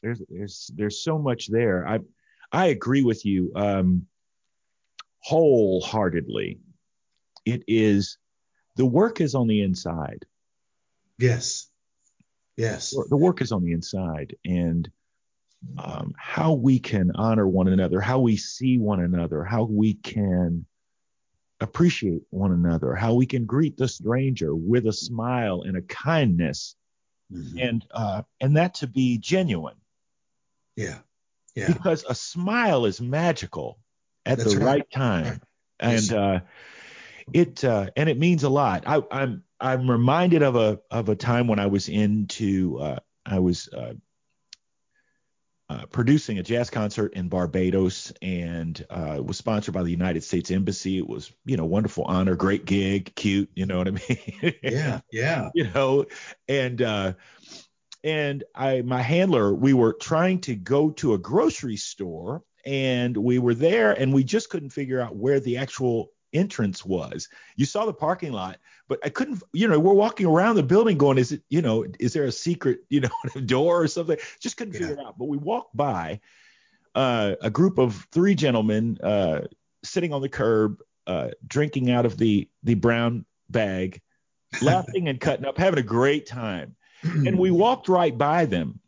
there's, 0.00 0.22
there's, 0.28 0.70
there's 0.76 1.02
so 1.02 1.18
much 1.18 1.48
there. 1.48 1.86
I, 1.86 1.98
I 2.52 2.66
agree 2.66 3.02
with 3.02 3.26
you. 3.26 3.50
Um, 3.56 4.06
wholeheartedly. 5.20 6.60
It 7.44 7.64
is 7.66 8.18
the 8.76 8.86
work 8.86 9.20
is 9.20 9.34
on 9.34 9.48
the 9.48 9.62
inside. 9.62 10.24
Yes. 11.18 11.68
Yes. 12.56 12.94
The 13.08 13.16
work 13.16 13.40
is 13.40 13.52
on 13.52 13.64
the 13.64 13.72
inside, 13.72 14.36
and 14.44 14.88
um, 15.76 16.14
how 16.16 16.54
we 16.54 16.78
can 16.78 17.12
honor 17.14 17.46
one 17.46 17.68
another, 17.68 18.00
how 18.00 18.20
we 18.20 18.36
see 18.36 18.78
one 18.78 19.00
another, 19.00 19.44
how 19.44 19.64
we 19.64 19.94
can 19.94 20.66
appreciate 21.60 22.22
one 22.30 22.52
another, 22.52 22.94
how 22.94 23.14
we 23.14 23.26
can 23.26 23.44
greet 23.44 23.76
the 23.76 23.88
stranger 23.88 24.54
with 24.54 24.86
a 24.86 24.92
smile 24.92 25.62
and 25.62 25.76
a 25.76 25.82
kindness, 25.82 26.76
mm-hmm. 27.32 27.58
and 27.58 27.84
uh, 27.90 28.22
and 28.40 28.56
that 28.56 28.74
to 28.74 28.86
be 28.86 29.18
genuine. 29.18 29.76
Yeah, 30.76 30.98
yeah. 31.54 31.72
Because 31.72 32.04
a 32.08 32.14
smile 32.14 32.84
is 32.84 33.00
magical 33.00 33.78
at 34.29 34.39
That's 34.39 34.55
the 34.55 34.61
right, 34.61 34.66
right 34.66 34.91
time, 34.91 35.24
right. 35.24 35.41
and 35.81 36.12
uh, 36.12 36.41
it 37.33 37.64
uh, 37.64 37.91
and 37.97 38.09
it 38.09 38.18
means 38.18 38.45
a 38.45 38.49
lot. 38.49 38.85
I, 38.87 39.03
I'm 39.11 39.43
I'm 39.61 39.91
reminded 39.91 40.43
of 40.43 40.57
a 40.57 40.81
of 40.91 41.09
a 41.09 41.16
time 41.16 41.49
when 41.49 41.59
I 41.59 41.66
was 41.66 41.89
into 41.89 42.79
uh, 42.79 42.99
I 43.26 43.39
was 43.39 43.68
uh, 43.68 43.95
uh, 45.70 45.85
producing 45.87 46.39
a 46.39 46.43
jazz 46.43 46.70
concert 46.70 47.12
in 47.14 47.29
Barbados 47.29 48.12
and 48.22 48.85
uh, 48.91 49.16
it 49.16 49.24
was 49.24 49.37
sponsored 49.37 49.74
by 49.74 49.83
the 49.83 49.91
United 49.91 50.24
States 50.24 50.51
Embassy. 50.51 50.97
It 50.97 51.07
was, 51.07 51.31
you 51.45 51.57
know, 51.57 51.66
wonderful 51.66 52.05
honor, 52.05 52.37
great 52.37 52.64
gig, 52.64 53.14
cute, 53.14 53.51
you 53.55 53.66
know 53.66 53.79
what 53.79 53.89
I 53.89 53.91
mean? 53.91 54.55
yeah, 54.62 55.01
yeah. 55.12 55.51
You 55.55 55.70
know, 55.70 56.07
and 56.49 56.81
uh, 56.81 57.12
and 58.05 58.45
I 58.55 58.83
my 58.83 59.03
handler, 59.03 59.53
we 59.53 59.74
were 59.74 59.93
trying 59.93 60.41
to 60.43 60.55
go 60.55 60.91
to 60.91 61.14
a 61.14 61.18
grocery 61.18 61.76
store 61.76 62.43
and 62.68 63.16
we 63.16 63.38
were 63.38 63.54
there 63.54 63.92
and 63.92 64.12
we 64.12 64.22
just 64.22 64.50
couldn't 64.50 64.68
figure 64.68 65.00
out 65.00 65.16
where 65.16 65.40
the 65.40 65.56
actual 65.56 66.12
entrance 66.34 66.84
was. 66.84 67.30
You 67.56 67.64
saw 67.64 67.86
the 67.86 67.94
parking 67.94 68.30
lot, 68.30 68.58
but 68.88 69.00
I 69.02 69.08
couldn't, 69.08 69.42
you 69.54 69.66
know, 69.68 69.80
we're 69.80 69.94
walking 69.94 70.26
around 70.26 70.56
the 70.56 70.62
building 70.62 70.98
going, 70.98 71.16
is 71.16 71.32
it, 71.32 71.40
you 71.48 71.62
know, 71.62 71.86
is 71.98 72.12
there 72.12 72.24
a 72.24 72.32
secret, 72.32 72.80
you 72.90 73.00
know, 73.00 73.08
door 73.46 73.80
or 73.80 73.88
something? 73.88 74.18
Just 74.38 74.58
couldn't 74.58 74.74
yeah. 74.74 74.80
figure 74.80 74.96
it 74.96 75.06
out. 75.06 75.16
But 75.16 75.28
we 75.28 75.38
walked 75.38 75.74
by 75.74 76.20
uh, 76.94 77.36
a 77.40 77.48
group 77.48 77.78
of 77.78 78.06
three 78.12 78.34
gentlemen 78.34 78.98
uh, 79.02 79.46
sitting 79.82 80.12
on 80.12 80.20
the 80.20 80.28
curb, 80.28 80.82
uh, 81.06 81.30
drinking 81.46 81.90
out 81.90 82.04
of 82.04 82.18
the 82.18 82.50
the 82.64 82.74
brown 82.74 83.24
bag, 83.48 84.02
laughing 84.60 85.08
and 85.08 85.18
cutting 85.18 85.46
up, 85.46 85.56
having 85.56 85.78
a 85.78 85.82
great 85.82 86.26
time. 86.26 86.76
and 87.02 87.38
we 87.38 87.50
walked 87.64 87.88
right 87.88 88.18
by 88.18 88.44
them. 88.44 88.80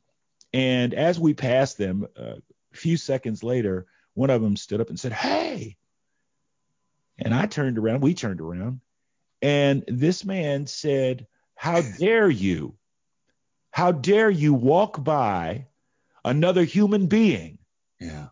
And 0.52 0.92
as 0.92 1.18
we 1.18 1.32
passed 1.32 1.78
them, 1.78 2.06
uh, 2.14 2.34
a 2.72 2.76
few 2.76 2.96
seconds 2.96 3.42
later, 3.42 3.86
one 4.14 4.30
of 4.30 4.42
them 4.42 4.56
stood 4.56 4.80
up 4.80 4.88
and 4.88 4.98
said, 4.98 5.12
Hey, 5.12 5.76
and 7.18 7.34
I 7.34 7.46
turned 7.46 7.78
around, 7.78 8.00
we 8.00 8.14
turned 8.14 8.40
around, 8.40 8.80
and 9.42 9.84
this 9.86 10.24
man 10.24 10.66
said, 10.66 11.26
How 11.54 11.80
dare 11.80 12.30
you? 12.30 12.74
How 13.70 13.92
dare 13.92 14.30
you 14.30 14.52
walk 14.54 15.02
by 15.02 15.66
another 16.24 16.64
human 16.64 17.06
being 17.06 17.58
yeah. 18.00 18.28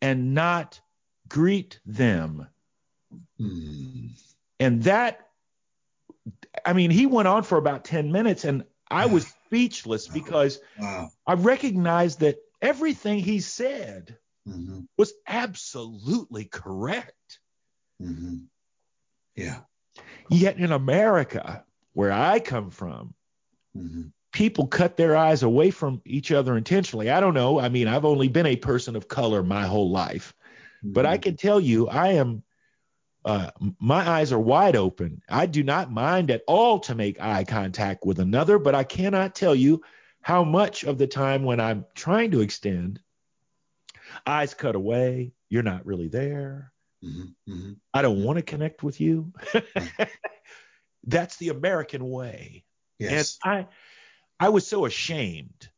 and 0.00 0.34
not 0.34 0.80
greet 1.28 1.80
them? 1.84 2.46
Mm. 3.40 4.10
And 4.60 4.82
that, 4.84 5.28
I 6.64 6.72
mean, 6.72 6.90
he 6.90 7.06
went 7.06 7.28
on 7.28 7.42
for 7.42 7.58
about 7.58 7.84
10 7.84 8.12
minutes, 8.12 8.44
and 8.44 8.64
I 8.90 9.06
was 9.06 9.26
speechless 9.46 10.08
because 10.08 10.60
wow. 10.78 11.10
I 11.26 11.34
recognized 11.34 12.20
that 12.20 12.38
everything 12.60 13.18
he 13.18 13.40
said 13.40 14.16
mm-hmm. 14.48 14.80
was 14.96 15.12
absolutely 15.26 16.44
correct. 16.44 17.38
Mm-hmm. 18.02 18.36
Yeah. 19.36 19.60
Yet 20.30 20.58
in 20.58 20.72
America, 20.72 21.64
where 21.92 22.12
I 22.12 22.38
come 22.40 22.70
from, 22.70 23.14
mm-hmm. 23.76 24.02
people 24.32 24.66
cut 24.66 24.96
their 24.96 25.16
eyes 25.16 25.42
away 25.42 25.70
from 25.70 26.02
each 26.04 26.32
other 26.32 26.56
intentionally. 26.56 27.10
I 27.10 27.20
don't 27.20 27.34
know. 27.34 27.58
I 27.58 27.68
mean, 27.68 27.88
I've 27.88 28.04
only 28.04 28.28
been 28.28 28.46
a 28.46 28.56
person 28.56 28.96
of 28.96 29.08
color 29.08 29.42
my 29.42 29.66
whole 29.66 29.90
life, 29.90 30.34
but 30.82 31.06
I 31.06 31.14
mm-hmm. 31.14 31.22
can 31.22 31.36
tell 31.36 31.60
you, 31.60 31.88
I 31.88 32.12
am. 32.12 32.42
Uh, 33.24 33.50
my 33.80 34.08
eyes 34.08 34.32
are 34.32 34.38
wide 34.38 34.76
open. 34.76 35.20
I 35.28 35.46
do 35.46 35.62
not 35.62 35.90
mind 35.90 36.30
at 36.30 36.42
all 36.46 36.78
to 36.80 36.94
make 36.94 37.20
eye 37.20 37.44
contact 37.44 38.06
with 38.06 38.20
another, 38.20 38.58
but 38.58 38.74
I 38.74 38.84
cannot 38.84 39.34
tell 39.34 39.54
you 39.54 39.82
how 40.22 40.44
much 40.44 40.84
of 40.84 40.98
the 40.98 41.06
time 41.06 41.44
when 41.44 41.60
I'm 41.60 41.84
trying 41.94 42.32
to 42.32 42.40
extend, 42.40 43.00
eyes 44.26 44.54
cut 44.54 44.74
away, 44.74 45.32
you're 45.48 45.62
not 45.62 45.86
really 45.86 46.08
there. 46.08 46.72
Mm-hmm, 47.04 47.52
mm-hmm. 47.52 47.72
I 47.94 48.02
don't 48.02 48.24
want 48.24 48.36
to 48.36 48.42
connect 48.42 48.82
with 48.82 49.00
you. 49.00 49.32
That's 51.06 51.36
the 51.36 51.50
American 51.50 52.08
way. 52.08 52.64
Yes. 52.98 53.38
And 53.44 53.52
I 53.54 53.66
I 54.40 54.48
was 54.50 54.66
so 54.66 54.84
ashamed 54.84 55.68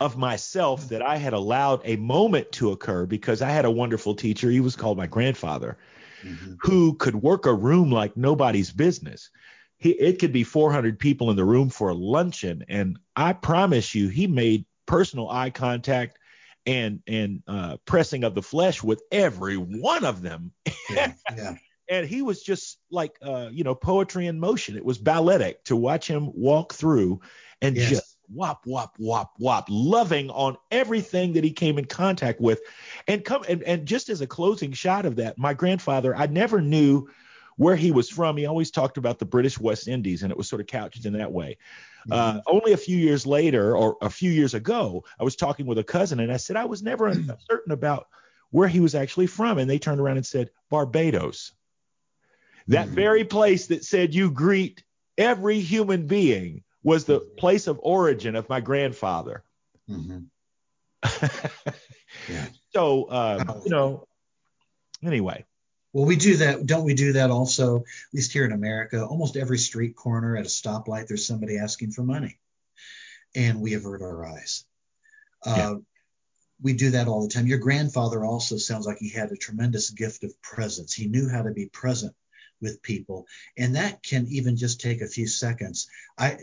of 0.00 0.16
myself 0.16 0.88
that 0.88 1.02
I 1.02 1.16
had 1.16 1.32
allowed 1.32 1.80
a 1.84 1.96
moment 1.96 2.52
to 2.52 2.72
occur 2.72 3.06
because 3.06 3.42
I 3.42 3.50
had 3.50 3.64
a 3.64 3.70
wonderful 3.70 4.14
teacher. 4.14 4.50
He 4.50 4.60
was 4.60 4.76
called 4.76 4.98
my 4.98 5.06
grandfather, 5.06 5.78
mm-hmm. 6.22 6.54
who 6.60 6.94
could 6.94 7.14
work 7.14 7.46
a 7.46 7.54
room 7.54 7.90
like 7.90 8.16
nobody's 8.16 8.72
business. 8.72 9.30
He, 9.84 9.90
it 9.90 10.18
could 10.18 10.32
be 10.32 10.44
400 10.44 10.98
people 10.98 11.28
in 11.28 11.36
the 11.36 11.44
room 11.44 11.68
for 11.68 11.90
a 11.90 11.94
luncheon, 11.94 12.64
and 12.70 12.98
I 13.14 13.34
promise 13.34 13.94
you, 13.94 14.08
he 14.08 14.26
made 14.26 14.64
personal 14.86 15.28
eye 15.28 15.50
contact 15.50 16.18
and 16.64 17.02
and 17.06 17.42
uh, 17.46 17.76
pressing 17.84 18.24
of 18.24 18.34
the 18.34 18.40
flesh 18.40 18.82
with 18.82 19.02
every 19.12 19.58
one 19.58 20.06
of 20.06 20.22
them. 20.22 20.52
Yeah, 20.88 21.12
yeah. 21.36 21.56
and 21.90 22.06
he 22.06 22.22
was 22.22 22.42
just 22.42 22.78
like 22.90 23.18
uh, 23.20 23.50
you 23.52 23.62
know 23.62 23.74
poetry 23.74 24.26
in 24.26 24.40
motion. 24.40 24.74
It 24.74 24.86
was 24.86 24.96
balletic 24.96 25.62
to 25.64 25.76
watch 25.76 26.08
him 26.08 26.30
walk 26.32 26.72
through 26.72 27.20
and 27.60 27.76
yes. 27.76 27.90
just 27.90 28.16
wop 28.30 28.62
wop 28.64 28.96
wop 28.98 29.34
wop, 29.38 29.66
loving 29.68 30.30
on 30.30 30.56
everything 30.70 31.34
that 31.34 31.44
he 31.44 31.52
came 31.52 31.76
in 31.76 31.84
contact 31.84 32.40
with, 32.40 32.62
and 33.06 33.22
come 33.22 33.44
and, 33.50 33.62
and 33.64 33.84
just 33.84 34.08
as 34.08 34.22
a 34.22 34.26
closing 34.26 34.72
shot 34.72 35.04
of 35.04 35.16
that, 35.16 35.36
my 35.36 35.52
grandfather, 35.52 36.16
I 36.16 36.24
never 36.24 36.62
knew 36.62 37.06
where 37.56 37.76
he 37.76 37.92
was 37.92 38.08
from. 38.08 38.36
He 38.36 38.46
always 38.46 38.70
talked 38.70 38.98
about 38.98 39.18
the 39.18 39.24
British 39.24 39.58
West 39.58 39.88
Indies, 39.88 40.22
and 40.22 40.30
it 40.30 40.36
was 40.36 40.48
sort 40.48 40.60
of 40.60 40.66
couched 40.66 41.06
in 41.06 41.12
that 41.14 41.32
way. 41.32 41.56
Uh, 42.10 42.32
mm-hmm. 42.32 42.38
only 42.46 42.72
a 42.72 42.76
few 42.76 42.96
years 42.96 43.26
later, 43.26 43.76
or 43.76 43.96
a 44.02 44.10
few 44.10 44.30
years 44.30 44.54
ago, 44.54 45.04
I 45.18 45.24
was 45.24 45.36
talking 45.36 45.66
with 45.66 45.78
a 45.78 45.84
cousin, 45.84 46.20
and 46.20 46.32
I 46.32 46.36
said 46.36 46.56
I 46.56 46.66
was 46.66 46.82
never 46.82 47.12
certain 47.50 47.72
about 47.72 48.08
where 48.50 48.68
he 48.68 48.80
was 48.80 48.94
actually 48.94 49.26
from, 49.26 49.58
and 49.58 49.68
they 49.68 49.78
turned 49.78 50.00
around 50.00 50.16
and 50.16 50.26
said 50.26 50.50
Barbados. 50.70 51.52
That 52.68 52.86
mm-hmm. 52.86 52.94
very 52.94 53.24
place 53.24 53.66
that 53.68 53.84
said 53.84 54.14
you 54.14 54.30
greet 54.30 54.84
every 55.18 55.60
human 55.60 56.06
being 56.06 56.62
was 56.82 57.04
the 57.04 57.20
place 57.20 57.66
of 57.66 57.80
origin 57.82 58.36
of 58.36 58.48
my 58.48 58.60
grandfather. 58.60 59.42
Mm-hmm. 59.90 60.20
yeah. 62.28 62.46
So, 62.72 63.04
uh, 63.04 63.60
you 63.64 63.70
know, 63.70 64.06
anyway. 65.02 65.44
Well, 65.94 66.06
we 66.06 66.16
do 66.16 66.38
that, 66.38 66.66
don't 66.66 66.84
we 66.84 66.94
do 66.94 67.12
that 67.12 67.30
also, 67.30 67.78
at 67.78 67.84
least 68.12 68.32
here 68.32 68.44
in 68.44 68.50
America? 68.50 69.06
Almost 69.06 69.36
every 69.36 69.58
street 69.58 69.94
corner 69.94 70.36
at 70.36 70.44
a 70.44 70.48
stoplight, 70.48 71.06
there's 71.06 71.24
somebody 71.24 71.56
asking 71.56 71.92
for 71.92 72.02
money. 72.02 72.40
And 73.36 73.60
we 73.60 73.74
avert 73.74 74.02
our 74.02 74.26
eyes. 74.26 74.64
Yeah. 75.46 75.70
Uh, 75.70 75.74
we 76.60 76.72
do 76.72 76.90
that 76.90 77.06
all 77.06 77.22
the 77.22 77.28
time. 77.28 77.46
Your 77.46 77.58
grandfather 77.58 78.24
also 78.24 78.56
sounds 78.56 78.86
like 78.86 78.98
he 78.98 79.08
had 79.08 79.30
a 79.30 79.36
tremendous 79.36 79.90
gift 79.90 80.24
of 80.24 80.42
presence. 80.42 80.92
He 80.92 81.06
knew 81.06 81.28
how 81.28 81.42
to 81.42 81.52
be 81.52 81.66
present 81.66 82.14
with 82.60 82.82
people. 82.82 83.26
And 83.56 83.76
that 83.76 84.02
can 84.02 84.26
even 84.30 84.56
just 84.56 84.80
take 84.80 85.00
a 85.00 85.06
few 85.06 85.28
seconds. 85.28 85.88
I 86.18 86.38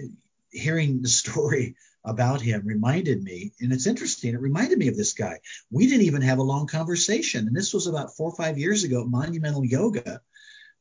hearing 0.50 1.02
the 1.02 1.10
story 1.10 1.76
about 2.04 2.42
him 2.42 2.66
reminded 2.66 3.24
me, 3.24 3.52
and 3.60 3.72
it's 3.72 3.88
interesting, 3.88 4.34
it 4.34 4.42
reminded 4.42 4.78
me 4.78 4.88
of 4.88 4.98
this 4.98 5.14
guy. 5.14 5.40
We 5.70 5.88
didn't 5.88 6.06
even 6.06 6.22
have 6.24 6.40
a 6.40 6.44
long 6.44 6.68
conversation, 6.68 7.48
and 7.48 7.56
this 7.56 7.74
was 7.74 7.88
about 7.88 8.16
four 8.16 8.32
or 8.32 8.36
five 8.36 8.58
years 8.58 8.84
ago 8.84 9.02
at 9.02 9.08
Monumental 9.08 9.64
Yoga. 9.64 10.22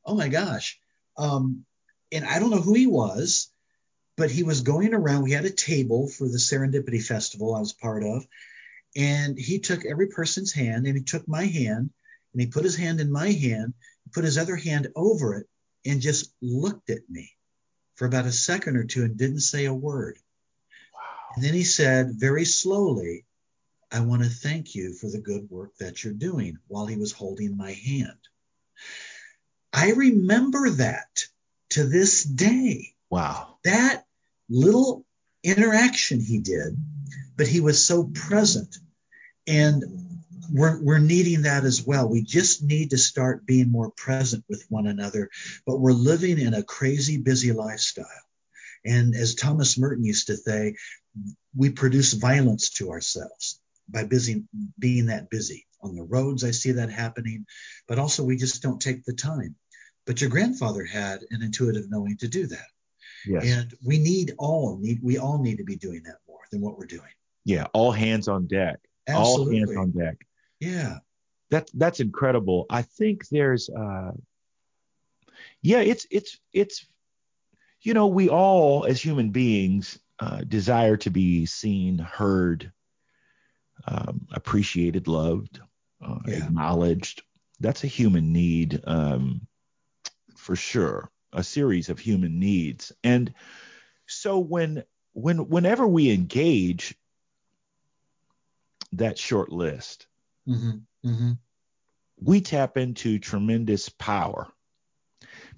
Oh 0.05 0.15
my 0.15 0.29
gosh. 0.29 0.79
Um, 1.17 1.65
and 2.11 2.25
I 2.25 2.39
don't 2.39 2.49
know 2.49 2.61
who 2.61 2.73
he 2.73 2.87
was, 2.87 3.51
but 4.17 4.31
he 4.31 4.43
was 4.43 4.61
going 4.61 4.93
around. 4.93 5.23
We 5.23 5.31
had 5.31 5.45
a 5.45 5.51
table 5.51 6.07
for 6.07 6.27
the 6.27 6.37
Serendipity 6.37 7.03
Festival 7.03 7.55
I 7.55 7.59
was 7.59 7.73
part 7.73 8.03
of, 8.03 8.25
and 8.95 9.37
he 9.37 9.59
took 9.59 9.85
every 9.85 10.07
person's 10.07 10.51
hand 10.51 10.85
and 10.85 10.97
he 10.97 11.03
took 11.03 11.27
my 11.27 11.45
hand 11.45 11.91
and 12.33 12.41
he 12.41 12.47
put 12.47 12.63
his 12.63 12.75
hand 12.75 12.99
in 12.99 13.11
my 13.11 13.31
hand, 13.31 13.73
put 14.11 14.23
his 14.23 14.37
other 14.37 14.55
hand 14.55 14.87
over 14.95 15.35
it, 15.35 15.47
and 15.85 16.01
just 16.01 16.33
looked 16.41 16.89
at 16.89 17.09
me 17.09 17.31
for 17.95 18.05
about 18.05 18.25
a 18.25 18.31
second 18.31 18.75
or 18.75 18.83
two 18.83 19.03
and 19.03 19.17
didn't 19.17 19.41
say 19.41 19.65
a 19.65 19.73
word. 19.73 20.17
And 21.35 21.43
then 21.43 21.53
he 21.53 21.63
said 21.63 22.11
very 22.13 22.45
slowly, 22.45 23.25
I 23.91 24.01
want 24.01 24.23
to 24.23 24.29
thank 24.29 24.75
you 24.75 24.93
for 24.93 25.09
the 25.09 25.19
good 25.19 25.49
work 25.49 25.75
that 25.79 26.03
you're 26.03 26.13
doing 26.13 26.57
while 26.67 26.85
he 26.85 26.97
was 26.97 27.11
holding 27.11 27.57
my 27.57 27.71
hand. 27.71 28.17
I 29.73 29.91
remember 29.91 30.69
that 30.71 31.25
to 31.71 31.83
this 31.85 32.23
day. 32.23 32.93
Wow. 33.09 33.57
That 33.63 34.05
little 34.49 35.05
interaction 35.43 36.19
he 36.19 36.39
did, 36.39 36.77
but 37.37 37.47
he 37.47 37.59
was 37.59 37.85
so 37.85 38.03
present. 38.03 38.77
And 39.47 39.83
we're, 40.53 40.81
we're 40.81 40.99
needing 40.99 41.43
that 41.43 41.63
as 41.63 41.85
well. 41.85 42.09
We 42.09 42.21
just 42.21 42.63
need 42.63 42.91
to 42.91 42.97
start 42.97 43.45
being 43.45 43.71
more 43.71 43.91
present 43.91 44.43
with 44.49 44.65
one 44.69 44.87
another, 44.87 45.29
but 45.65 45.79
we're 45.79 45.93
living 45.93 46.39
in 46.39 46.53
a 46.53 46.63
crazy 46.63 47.17
busy 47.17 47.51
lifestyle. 47.51 48.05
And 48.85 49.15
as 49.15 49.35
Thomas 49.35 49.77
Merton 49.77 50.03
used 50.03 50.27
to 50.27 50.37
say, 50.37 50.75
we 51.55 51.69
produce 51.69 52.13
violence 52.13 52.69
to 52.71 52.91
ourselves 52.91 53.59
by 53.89 54.03
busy 54.03 54.43
being 54.79 55.07
that 55.07 55.29
busy. 55.29 55.65
On 55.83 55.95
the 55.95 56.03
roads, 56.03 56.43
I 56.43 56.51
see 56.51 56.73
that 56.73 56.91
happening, 56.91 57.45
but 57.87 57.97
also 57.97 58.23
we 58.23 58.37
just 58.37 58.61
don't 58.61 58.79
take 58.79 59.03
the 59.03 59.13
time. 59.13 59.55
But 60.05 60.21
your 60.21 60.29
grandfather 60.29 60.85
had 60.85 61.21
an 61.31 61.41
intuitive 61.41 61.89
knowing 61.89 62.17
to 62.17 62.27
do 62.27 62.45
that. 62.47 62.67
Yes. 63.25 63.43
And 63.45 63.73
we 63.85 63.97
need 63.97 64.33
all 64.37 64.77
need 64.79 64.99
we 65.01 65.17
all 65.17 65.41
need 65.41 65.57
to 65.57 65.63
be 65.63 65.75
doing 65.75 66.03
that 66.03 66.17
more 66.27 66.41
than 66.51 66.61
what 66.61 66.77
we're 66.77 66.85
doing. 66.85 67.09
Yeah, 67.45 67.65
all 67.73 67.91
hands 67.91 68.27
on 68.27 68.47
deck. 68.47 68.79
Absolutely. 69.07 69.61
All 69.61 69.67
hands 69.67 69.77
on 69.77 69.91
deck. 69.91 70.17
Yeah. 70.59 70.97
That's 71.49 71.71
that's 71.71 71.99
incredible. 71.99 72.65
I 72.69 72.83
think 72.83 73.27
there's 73.29 73.69
uh 73.69 74.11
yeah, 75.61 75.79
it's 75.79 76.07
it's 76.09 76.39
it's 76.53 76.85
you 77.81 77.93
know, 77.93 78.07
we 78.07 78.29
all 78.29 78.85
as 78.85 79.03
human 79.03 79.31
beings 79.31 79.97
uh, 80.21 80.41
desire 80.47 80.97
to 80.97 81.09
be 81.09 81.47
seen, 81.47 81.97
heard, 81.97 82.71
um, 83.87 84.27
appreciated, 84.31 85.07
loved, 85.07 85.59
uh, 85.99 86.19
Yeah. 86.27 86.45
acknowledged. 86.45 87.23
That's 87.59 87.83
a 87.83 87.87
human 87.87 88.31
need 88.31 88.81
um, 88.85 89.47
for 90.37 90.55
sure. 90.55 91.09
A 91.33 91.43
series 91.43 91.89
of 91.89 91.97
human 91.97 92.39
needs, 92.39 92.91
and 93.03 93.33
so 94.05 94.39
when 94.39 94.83
when 95.13 95.47
whenever 95.47 95.87
we 95.87 96.11
engage 96.11 96.93
that 98.91 99.17
short 99.17 99.49
list, 99.49 100.07
hmm 100.45 100.71
hmm 101.03 101.31
we 102.19 102.41
tap 102.41 102.77
into 102.77 103.17
tremendous 103.17 103.87
power 103.87 104.51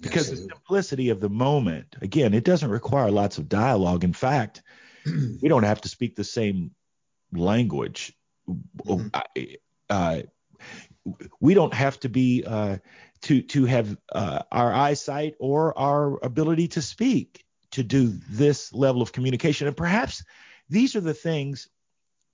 because 0.00 0.30
the 0.30 0.36
simplicity 0.36 1.10
of 1.10 1.20
the 1.20 1.28
moment 1.28 1.96
again 2.02 2.34
it 2.34 2.44
doesn't 2.44 2.70
require 2.70 3.10
lots 3.10 3.38
of 3.38 3.48
dialogue. 3.48 4.04
In 4.04 4.12
fact 4.12 4.62
we 5.04 5.48
don't 5.48 5.62
have 5.64 5.80
to 5.82 5.88
speak 5.88 6.16
the 6.16 6.24
same 6.24 6.70
language. 7.32 8.12
Mhm. 8.48 9.10
I- 9.14 9.56
uh, 9.90 10.22
we 11.40 11.52
don't 11.54 11.74
have 11.74 12.00
to 12.00 12.08
be 12.08 12.42
uh, 12.46 12.78
to 13.22 13.42
to 13.42 13.64
have 13.66 13.96
uh, 14.12 14.42
our 14.50 14.72
eyesight 14.72 15.34
or 15.38 15.76
our 15.78 16.18
ability 16.24 16.68
to 16.68 16.82
speak 16.82 17.44
to 17.72 17.82
do 17.82 18.08
this 18.30 18.72
level 18.72 19.02
of 19.02 19.12
communication. 19.12 19.66
And 19.66 19.76
perhaps 19.76 20.24
these 20.70 20.96
are 20.96 21.00
the 21.00 21.12
things 21.14 21.68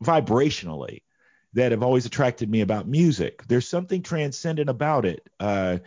vibrationally 0.04 1.02
that 1.54 1.72
have 1.72 1.82
always 1.82 2.06
attracted 2.06 2.48
me 2.48 2.60
about 2.60 2.86
music. 2.86 3.42
There's 3.48 3.68
something 3.68 4.02
transcendent 4.02 4.70
about 4.70 5.04
it. 5.04 5.28
Uh, 5.40 5.78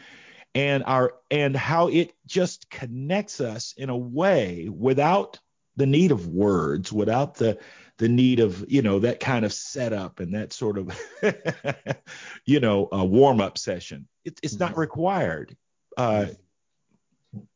and 0.55 0.83
our 0.85 1.13
and 1.31 1.55
how 1.55 1.87
it 1.87 2.13
just 2.25 2.69
connects 2.69 3.41
us 3.41 3.73
in 3.77 3.89
a 3.89 3.97
way 3.97 4.69
without 4.69 5.39
the 5.75 5.85
need 5.87 6.11
of 6.11 6.27
words 6.27 6.93
without 6.93 7.35
the 7.35 7.57
the 7.97 8.07
need 8.09 8.39
of 8.39 8.65
you 8.69 8.81
know 8.81 8.99
that 8.99 9.19
kind 9.19 9.45
of 9.45 9.53
setup 9.53 10.19
and 10.19 10.35
that 10.35 10.53
sort 10.53 10.77
of 10.77 10.91
you 12.45 12.59
know 12.59 12.87
a 12.91 13.03
warm 13.03 13.41
up 13.41 13.57
session 13.57 14.07
it, 14.23 14.39
it's 14.43 14.59
not 14.59 14.73
Mhm. 14.73 14.77
required 14.77 15.57
uh 15.97 16.27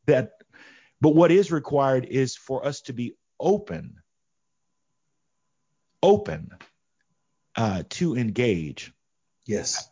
that 0.05 0.31
but 1.01 1.13
what 1.15 1.31
is 1.31 1.51
required 1.51 2.05
is 2.05 2.35
for 2.35 2.65
us 2.65 2.81
to 2.81 2.93
be 2.93 3.15
open 3.39 3.97
open 6.01 6.51
uh 7.55 7.83
to 7.89 8.15
engage 8.15 8.93
Yes. 9.45 9.89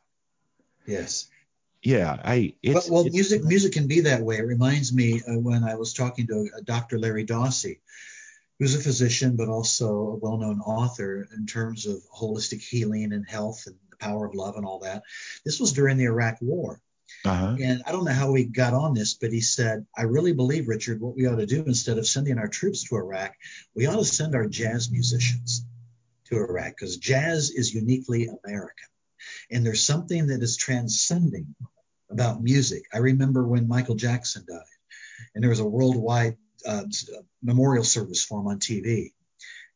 Yes. 0.85 1.29
Yeah 1.85 2.19
i 2.23 2.55
it's 2.63 2.73
but, 2.73 2.91
well, 2.91 3.01
it's- 3.01 3.13
music 3.13 3.43
music 3.43 3.73
can 3.73 3.87
be 3.87 4.01
that 4.01 4.21
way. 4.21 4.37
It 4.37 4.47
reminds 4.47 4.91
me 4.91 5.21
uh, 5.21 5.39
when 5.39 5.63
I 5.63 5.75
was 5.75 5.93
talking 5.93 6.27
to 6.27 6.49
a, 6.57 6.61
Dr. 6.63 6.97
Larry 6.97 7.25
Dossey, 7.25 7.79
who's 8.59 8.75
a 8.75 8.79
physician 8.79 9.35
but 9.35 9.49
also 9.49 9.87
a 10.09 10.15
well-known 10.15 10.61
author 10.61 11.27
in 11.37 11.45
terms 11.45 11.85
of 11.85 11.97
holistic 12.13 12.61
healing 12.61 13.13
and 13.13 13.29
health 13.29 13.63
and 13.67 13.75
the 13.91 13.97
power 13.97 14.25
of 14.25 14.33
love 14.33 14.55
and 14.57 14.65
all 14.65 14.79
that. 14.79 15.03
This 15.45 15.59
was 15.59 15.73
during 15.73 15.97
the 15.97 16.05
Iraq 16.05 16.37
War. 16.41 16.81
uh-huh 17.23 17.55
And 17.61 17.83
I 17.85 17.91
don't 17.91 18.05
know 18.05 18.13
how 18.13 18.31
we 18.31 18.45
got 18.45 18.73
on 18.73 18.95
this, 18.95 19.13
but 19.13 19.31
he 19.31 19.41
said, 19.41 19.85
I 19.95 20.03
really 20.03 20.33
believe, 20.33 20.67
Richard, 20.67 20.99
what 20.99 21.15
we 21.15 21.27
ought 21.27 21.35
to 21.35 21.45
do 21.45 21.63
instead 21.65 21.99
of 21.99 22.07
sending 22.07 22.39
our 22.39 22.47
troops 22.47 22.83
to 22.85 22.95
Iraq, 22.95 23.33
we 23.75 23.85
ought 23.85 23.97
to 23.97 24.05
send 24.05 24.33
our 24.33 24.47
jazz 24.47 24.89
musicians 24.89 25.65
to 26.25 26.37
Iraq 26.37 26.69
because 26.75 26.97
jazz 26.97 27.51
is 27.51 27.75
uniquely 27.75 28.27
American. 28.43 28.89
And 29.51 29.63
there's 29.63 29.83
something 29.83 30.27
that 30.27 30.41
is 30.41 30.57
transcending 30.57 31.53
about 32.09 32.43
music. 32.43 32.83
I 32.93 32.99
remember 32.99 33.47
when 33.47 33.67
Michael 33.67 33.95
Jackson 33.95 34.45
died, 34.47 34.59
and 35.33 35.43
there 35.43 35.49
was 35.49 35.59
a 35.59 35.65
worldwide 35.65 36.37
uh, 36.65 36.83
uh, 36.83 37.21
memorial 37.43 37.83
service 37.83 38.23
for 38.23 38.39
him 38.39 38.47
on 38.47 38.59
TV. 38.59 39.11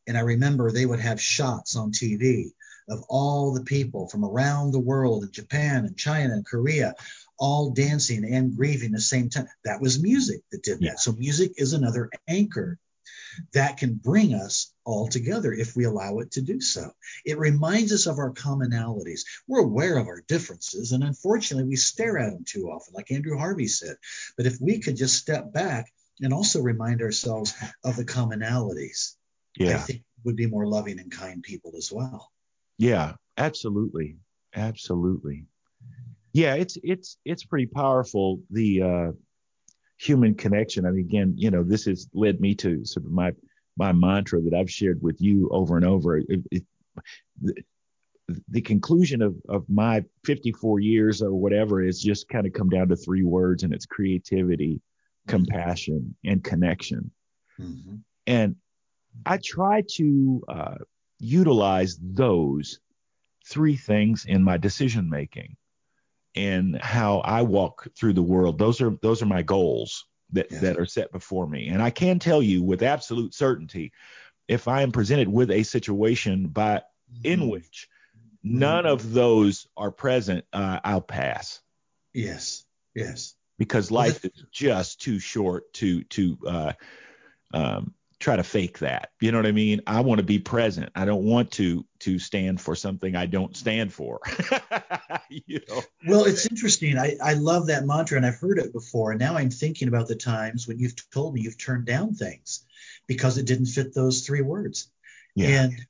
And 0.06 0.16
I 0.16 0.22
remember 0.22 0.70
they 0.70 0.86
would 0.86 1.00
have 1.00 1.20
shots 1.20 1.76
on 1.76 1.92
TV 1.92 2.50
of 2.88 3.04
all 3.08 3.54
the 3.54 3.62
people 3.62 4.08
from 4.08 4.24
around 4.24 4.72
the 4.72 4.80
world 4.80 5.22
in 5.22 5.30
Japan 5.30 5.84
and 5.84 5.96
China 5.96 6.34
and 6.34 6.44
Korea 6.44 6.94
all 7.38 7.70
dancing 7.70 8.24
and 8.24 8.56
grieving 8.56 8.90
at 8.90 8.96
the 8.96 9.00
same 9.00 9.30
time. 9.30 9.46
That 9.64 9.80
was 9.80 10.02
music 10.02 10.42
that 10.50 10.62
did 10.62 10.80
that. 10.80 10.84
Yeah. 10.84 10.94
So 10.96 11.12
music 11.12 11.52
is 11.56 11.72
another 11.72 12.10
anchor 12.28 12.78
that 13.52 13.78
can 13.78 13.94
bring 13.94 14.34
us 14.34 14.72
all 14.84 15.08
together 15.08 15.52
if 15.52 15.76
we 15.76 15.84
allow 15.84 16.18
it 16.18 16.32
to 16.32 16.42
do 16.42 16.60
so. 16.60 16.90
It 17.24 17.38
reminds 17.38 17.92
us 17.92 18.06
of 18.06 18.18
our 18.18 18.32
commonalities. 18.32 19.20
We're 19.46 19.64
aware 19.64 19.96
of 19.98 20.06
our 20.06 20.22
differences, 20.26 20.92
and 20.92 21.04
unfortunately, 21.04 21.68
we 21.68 21.76
stare 21.76 22.18
at 22.18 22.32
them 22.32 22.44
too 22.44 22.70
often, 22.70 22.94
like 22.94 23.10
Andrew 23.10 23.38
Harvey 23.38 23.68
said. 23.68 23.96
But 24.36 24.46
if 24.46 24.60
we 24.60 24.80
could 24.80 24.96
just 24.96 25.16
step 25.16 25.52
back 25.52 25.92
and 26.20 26.32
also 26.32 26.60
remind 26.60 27.02
ourselves 27.02 27.54
of 27.84 27.96
the 27.96 28.04
commonalities, 28.04 29.16
I 29.60 29.64
yeah 29.64 29.78
think 29.78 30.04
would 30.24 30.36
be 30.36 30.46
more 30.46 30.66
loving 30.66 30.98
and 30.98 31.10
kind 31.10 31.42
people 31.42 31.72
as 31.76 31.90
well. 31.92 32.30
Yeah, 32.78 33.14
absolutely. 33.36 34.16
Absolutely. 34.54 35.46
Yeah, 36.32 36.54
it's 36.54 36.78
it's 36.82 37.16
it's 37.24 37.44
pretty 37.44 37.66
powerful 37.66 38.42
the 38.50 38.82
uh 38.82 39.12
human 40.00 40.34
connection. 40.34 40.86
I 40.86 40.90
mean 40.90 41.04
again, 41.04 41.34
you 41.36 41.50
know, 41.50 41.62
this 41.62 41.84
has 41.84 42.08
led 42.14 42.40
me 42.40 42.54
to 42.56 42.84
sort 42.84 43.04
of 43.04 43.12
my 43.12 43.32
my 43.76 43.92
mantra 43.92 44.40
that 44.40 44.54
I've 44.54 44.70
shared 44.70 45.00
with 45.02 45.20
you 45.20 45.48
over 45.50 45.76
and 45.76 45.86
over. 45.86 46.18
It, 46.18 46.26
it, 46.50 46.64
the, 47.40 47.54
the 48.48 48.60
conclusion 48.60 49.22
of 49.22 49.36
of 49.48 49.68
my 49.68 50.04
54 50.24 50.80
years 50.80 51.20
or 51.22 51.32
whatever 51.34 51.82
is 51.82 52.00
just 52.00 52.28
kind 52.28 52.46
of 52.46 52.52
come 52.52 52.70
down 52.70 52.88
to 52.88 52.96
three 52.96 53.24
words 53.24 53.62
and 53.62 53.74
it's 53.74 53.86
creativity, 53.86 54.80
compassion, 55.26 56.16
and 56.24 56.42
connection. 56.42 57.10
hmm 57.58 57.96
And 58.26 58.56
I 59.26 59.38
try 59.38 59.82
to 59.96 60.42
uh, 60.48 60.74
utilize 61.18 61.98
those 62.00 62.78
three 63.46 63.76
things 63.76 64.24
in 64.26 64.42
my 64.42 64.56
decision 64.56 65.10
making 65.10 65.56
and 66.34 66.80
how 66.80 67.18
I 67.18 67.42
walk 67.42 67.88
through 67.96 68.12
the 68.14 68.22
world. 68.22 68.58
Those 68.58 68.80
are 68.80 68.90
those 69.02 69.22
are 69.22 69.26
my 69.26 69.42
goals 69.42 70.06
that 70.32 70.50
Yes. 70.50 70.60
that 70.62 70.78
are 70.78 70.86
set 70.86 71.12
before 71.12 71.46
me. 71.46 71.68
And 71.68 71.82
I 71.82 71.90
can 71.90 72.18
tell 72.18 72.42
you 72.42 72.62
with 72.62 72.82
absolute 72.82 73.34
certainty 73.34 73.92
if 74.48 74.68
I 74.68 74.82
am 74.82 74.92
presented 74.92 75.28
with 75.28 75.50
a 75.50 75.62
situation 75.62 76.48
by 76.48 76.82
in 77.24 77.48
which 77.48 77.88
none 78.42 78.86
of 78.86 79.12
those 79.12 79.66
are 79.76 79.90
present, 79.90 80.44
uh, 80.52 80.80
I'll 80.82 81.00
pass 81.00 81.60
Yes, 82.12 82.64
yes, 82.94 83.34
because 83.58 83.90
life 83.90 84.24
is 84.24 84.44
just 84.50 85.00
too 85.00 85.18
short 85.18 85.72
to 85.74 86.02
to 86.04 86.38
uh, 86.46 86.72
um, 87.54 87.94
try 88.20 88.36
to 88.36 88.42
fake 88.42 88.78
that. 88.80 89.10
You 89.20 89.32
know 89.32 89.38
what 89.38 89.46
I 89.46 89.52
mean? 89.52 89.80
I 89.86 90.00
want 90.00 90.18
to 90.18 90.24
be 90.24 90.38
present. 90.38 90.90
I 90.94 91.06
don't 91.06 91.24
want 91.24 91.50
to 91.52 91.84
to 92.00 92.18
stand 92.18 92.60
for 92.60 92.76
something 92.76 93.16
I 93.16 93.26
don't 93.26 93.56
stand 93.56 93.92
for. 93.92 94.20
you 95.30 95.60
know? 95.68 95.82
Well, 96.06 96.24
it's 96.24 96.46
interesting. 96.46 96.98
I, 96.98 97.16
I 97.22 97.34
love 97.34 97.66
that 97.66 97.86
mantra 97.86 98.18
and 98.18 98.26
I've 98.26 98.38
heard 98.38 98.58
it 98.58 98.72
before. 98.72 99.10
And 99.10 99.20
now 99.20 99.36
I'm 99.36 99.50
thinking 99.50 99.88
about 99.88 100.06
the 100.06 100.16
times 100.16 100.68
when 100.68 100.78
you've 100.78 100.94
told 101.10 101.34
me 101.34 101.40
you've 101.40 101.58
turned 101.58 101.86
down 101.86 102.14
things 102.14 102.64
because 103.06 103.38
it 103.38 103.46
didn't 103.46 103.66
fit 103.66 103.94
those 103.94 104.26
three 104.26 104.42
words. 104.42 104.90
Yeah. 105.34 105.62
And 105.62 105.86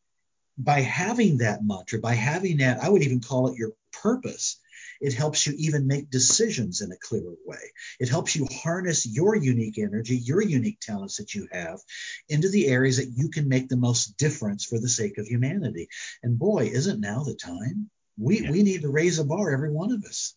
by 0.56 0.80
having 0.80 1.38
that 1.38 1.64
mantra, 1.64 1.98
by 1.98 2.14
having 2.14 2.58
that, 2.58 2.82
I 2.82 2.88
would 2.88 3.02
even 3.02 3.20
call 3.20 3.48
it 3.48 3.58
your 3.58 3.72
purpose. 3.92 4.60
It 5.01 5.14
helps 5.14 5.46
you 5.46 5.55
even 5.57 5.86
make 5.86 6.11
decisions 6.11 6.80
in 6.80 6.92
a 6.92 6.96
clearer 6.96 7.34
way. 7.46 7.72
It 7.98 8.09
helps 8.09 8.36
you 8.36 8.46
harness 8.53 9.07
your 9.07 9.34
unique 9.34 9.78
energy, 9.78 10.16
your 10.16 10.42
unique 10.42 10.80
talents 10.80 11.16
that 11.16 11.34
you 11.34 11.48
have 11.53 11.80
into 12.28 12.48
the 12.48 12.68
areas 12.68 12.98
that 12.98 13.12
you 13.16 13.30
can 13.30 13.48
make 13.48 13.68
the 13.68 13.76
most 13.76 14.16
difference 14.18 14.64
for 14.64 14.78
the 14.78 14.88
sake 14.88 15.18
of 15.18 15.26
humanity. 15.26 15.88
And 16.22 16.38
boy, 16.38 16.66
isn't 16.66 17.01
now 17.01 17.24
the 17.24 17.34
time? 17.34 17.90
We, 18.18 18.42
Yeah. 18.42 18.51
we 18.51 18.62
need 18.62 18.82
to 18.82 18.90
raise 18.90 19.18
a 19.18 19.24
bar, 19.24 19.51
every 19.51 19.72
one 19.72 19.92
of 19.92 20.05
us. 20.05 20.34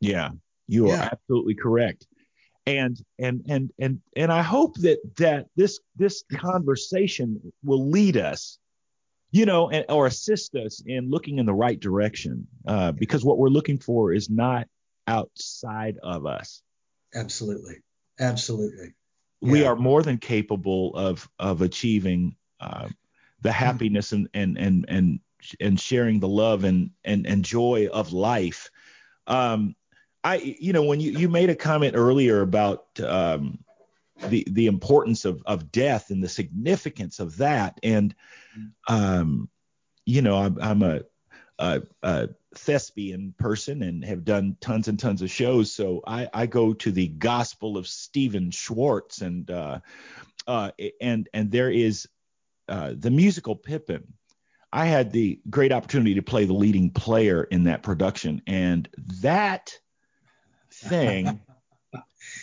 Yeah, 0.00 0.30
you 0.66 0.90
are 0.90 0.96
Yeah. 0.96 1.08
absolutely 1.12 1.54
correct. 1.54 2.06
And 2.66 3.00
and 3.18 3.44
and 3.48 3.72
and 3.78 4.00
and 4.16 4.30
I 4.32 4.42
hope 4.42 4.76
that 4.76 4.98
that 5.16 5.46
this 5.56 5.80
this 5.96 6.24
conversation 6.30 7.52
will 7.64 7.88
lead 7.88 8.16
us 8.16 8.58
you 9.30 9.46
know, 9.46 9.70
and, 9.70 9.84
or 9.88 10.06
assist 10.06 10.54
us 10.54 10.82
in 10.84 11.10
looking 11.10 11.38
in 11.38 11.46
the 11.46 11.54
right 11.54 11.78
direction, 11.78 12.46
uh, 12.66 12.92
because 12.92 13.24
what 13.24 13.38
we're 13.38 13.48
looking 13.48 13.78
for 13.78 14.12
is 14.12 14.28
not 14.28 14.66
outside 15.06 15.98
of 16.02 16.26
us. 16.26 16.62
Absolutely, 17.14 17.76
absolutely. 18.18 18.94
Yeah. 19.40 19.52
We 19.52 19.64
are 19.64 19.76
more 19.76 20.02
than 20.02 20.18
capable 20.18 20.94
of 20.94 21.28
of 21.38 21.62
achieving 21.62 22.36
uh, 22.60 22.88
the 23.40 23.52
happiness 23.52 24.12
and 24.12 24.28
and 24.34 24.58
and 24.58 24.84
and 24.88 25.20
and 25.60 25.80
sharing 25.80 26.20
the 26.20 26.28
love 26.28 26.64
and 26.64 26.90
and 27.04 27.26
and 27.26 27.44
joy 27.44 27.88
of 27.92 28.12
life. 28.12 28.70
Um, 29.26 29.74
I, 30.22 30.56
you 30.60 30.72
know, 30.72 30.84
when 30.84 31.00
you 31.00 31.12
you 31.12 31.28
made 31.28 31.50
a 31.50 31.56
comment 31.56 31.94
earlier 31.96 32.42
about 32.42 32.84
um, 33.00 33.58
the 34.28 34.46
the 34.50 34.66
importance 34.66 35.24
of 35.24 35.42
of 35.46 35.72
death 35.72 36.10
and 36.10 36.22
the 36.22 36.28
significance 36.28 37.20
of 37.20 37.38
that, 37.38 37.78
and 37.82 38.14
um, 38.88 39.48
you 40.10 40.22
know, 40.22 40.36
I'm, 40.36 40.58
I'm 40.60 40.82
a, 40.82 41.00
a, 41.58 41.82
a 42.02 42.28
thespian 42.54 43.34
person 43.38 43.82
and 43.82 44.04
have 44.04 44.24
done 44.24 44.56
tons 44.60 44.88
and 44.88 44.98
tons 44.98 45.22
of 45.22 45.30
shows. 45.30 45.72
So 45.72 46.02
I, 46.06 46.28
I 46.32 46.46
go 46.46 46.72
to 46.74 46.90
the 46.90 47.08
Gospel 47.08 47.76
of 47.76 47.86
Stephen 47.86 48.50
Schwartz 48.50 49.20
and 49.20 49.50
uh, 49.50 49.80
uh, 50.46 50.70
and 51.00 51.28
and 51.32 51.50
there 51.50 51.70
is 51.70 52.08
uh, 52.68 52.94
the 52.96 53.10
musical 53.10 53.56
Pippin. 53.56 54.14
I 54.72 54.86
had 54.86 55.10
the 55.10 55.40
great 55.50 55.72
opportunity 55.72 56.14
to 56.14 56.22
play 56.22 56.44
the 56.44 56.52
leading 56.52 56.90
player 56.90 57.42
in 57.42 57.64
that 57.64 57.82
production, 57.82 58.42
and 58.46 58.88
that 59.20 59.78
thing. 60.72 61.40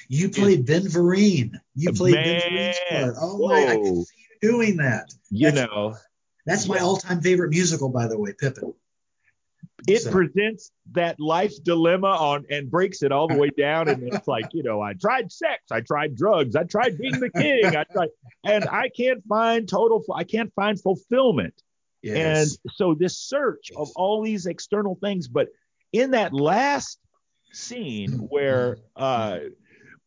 you 0.08 0.30
played 0.30 0.66
Ben 0.66 0.84
Vereen. 0.84 1.54
You 1.76 1.94
played 1.94 2.16
man, 2.16 2.24
Ben 2.24 2.42
Vereen's 2.42 2.80
part. 2.90 3.16
Oh 3.20 3.38
whoa. 3.38 3.48
my! 3.50 3.68
I 3.68 3.76
can 3.76 4.06
see 4.06 4.16
you 4.18 4.50
doing 4.50 4.78
that. 4.78 5.14
You 5.30 5.52
that's, 5.52 5.72
know, 5.72 5.96
that's 6.46 6.68
my 6.68 6.80
all-time 6.80 7.22
favorite 7.22 7.50
musical, 7.50 7.90
by 7.90 8.08
the 8.08 8.18
way, 8.18 8.34
Pippin. 8.38 8.74
It 9.88 10.02
so. 10.02 10.12
presents 10.12 10.72
that 10.94 11.20
life's 11.20 11.60
dilemma 11.60 12.08
on 12.08 12.46
and 12.50 12.70
breaks 12.70 13.04
it 13.04 13.12
all 13.12 13.28
the 13.28 13.36
way 13.36 13.50
down, 13.50 13.88
and 13.88 14.02
it's 14.04 14.28
like 14.28 14.46
you 14.54 14.64
know, 14.64 14.82
I 14.82 14.94
tried 14.94 15.32
sex, 15.32 15.64
I 15.72 15.82
tried 15.82 16.16
drugs, 16.16 16.56
I 16.56 16.64
tried 16.64 16.98
being 16.98 17.20
the 17.20 17.30
king, 17.30 17.66
I 17.66 17.84
tried, 17.92 18.10
and 18.44 18.68
I 18.70 18.90
can't 18.90 19.24
find 19.28 19.68
total, 19.68 20.04
I 20.14 20.24
can't 20.24 20.52
find 20.56 20.80
fulfillment. 20.82 21.54
Yes. 22.02 22.58
And 22.66 22.74
so 22.74 22.94
this 22.94 23.18
search 23.18 23.70
yes. 23.72 23.80
of 23.80 23.90
all 23.96 24.24
these 24.24 24.46
external 24.46 24.98
things, 25.02 25.28
but 25.28 25.50
in 25.94 26.12
that 26.12 26.34
last 26.34 27.00
scene 27.52 28.12
where 28.30 28.78
uh, 28.96 29.40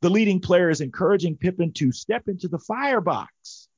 the 0.00 0.10
leading 0.10 0.40
player 0.40 0.70
is 0.70 0.80
encouraging 0.80 1.36
Pippin 1.36 1.72
to 1.74 1.92
step 1.92 2.28
into 2.28 2.48
the 2.48 2.58
firebox, 2.58 3.68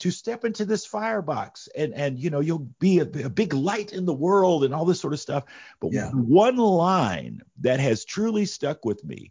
to 0.00 0.10
step 0.10 0.44
into 0.44 0.64
this 0.64 0.84
firebox, 0.84 1.68
and 1.76 1.94
and 1.94 2.18
you 2.18 2.30
know 2.30 2.40
you'll 2.40 2.70
be 2.80 2.98
a, 2.98 3.02
a 3.02 3.30
big 3.30 3.54
light 3.54 3.92
in 3.92 4.04
the 4.04 4.12
world 4.12 4.64
and 4.64 4.74
all 4.74 4.84
this 4.84 5.00
sort 5.00 5.12
of 5.12 5.20
stuff. 5.20 5.44
But 5.80 5.92
yeah. 5.92 6.10
one 6.10 6.56
line 6.56 7.42
that 7.60 7.78
has 7.78 8.04
truly 8.04 8.46
stuck 8.46 8.84
with 8.84 9.04
me 9.04 9.30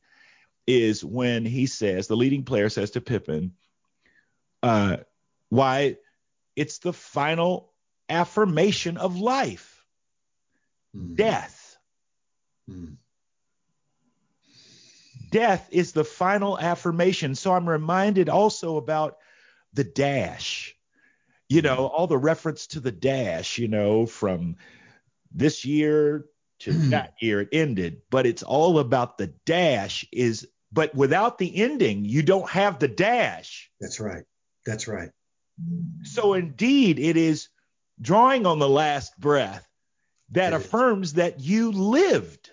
is 0.66 1.04
when 1.04 1.46
he 1.46 1.66
says, 1.66 2.08
the 2.08 2.16
leading 2.16 2.44
player 2.44 2.70
says 2.70 2.92
to 2.92 3.02
Pippin, 3.02 3.52
uh, 4.64 4.98
"Why, 5.50 5.98
it's 6.56 6.78
the 6.78 6.94
final 6.94 7.74
affirmation 8.08 8.96
of 8.96 9.20
life, 9.20 9.84
mm. 10.96 11.18
death." 11.18 11.78
Hmm. 12.70 12.94
Death 15.32 15.68
is 15.72 15.94
the 15.94 16.04
final 16.04 16.60
affirmation. 16.60 17.34
So 17.36 17.54
I'm 17.54 17.68
reminded 17.68 18.30
also 18.30 18.78
about 18.78 19.18
the 19.74 19.84
dash. 19.84 20.76
You 21.50 21.62
know, 21.62 21.88
all 21.88 22.08
the 22.08 22.18
reference 22.18 22.68
to 22.68 22.80
the 22.80 22.92
dash, 22.92 23.58
you 23.58 23.68
know, 23.68 24.06
from 24.06 24.58
this 25.34 25.66
year 25.66 26.26
to 26.60 26.72
hmm. 26.72 26.90
that 26.92 27.16
year 27.20 27.42
it 27.42 27.50
ended, 27.52 28.02
but 28.10 28.26
it's 28.26 28.44
all 28.44 28.80
about 28.80 29.18
the 29.18 29.28
dash 29.46 30.06
is 30.12 30.48
but 30.72 30.96
without 30.96 31.38
the 31.38 31.54
ending, 31.58 32.06
you 32.06 32.24
don't 32.24 32.50
have 32.50 32.80
the 32.80 32.88
dash. 32.88 33.70
That's 33.82 34.00
right. 34.00 34.24
That's 34.66 34.88
right. 34.88 35.10
So 36.04 36.34
indeed 36.34 36.98
it 36.98 37.18
is 37.18 37.50
drawing 38.00 38.46
on 38.46 38.60
the 38.60 38.70
last 38.70 39.20
breath 39.20 39.68
that 40.32 40.54
it 40.54 40.56
affirms 40.56 41.10
is. 41.10 41.14
that 41.16 41.42
you 41.42 41.72
lived. 41.72 42.50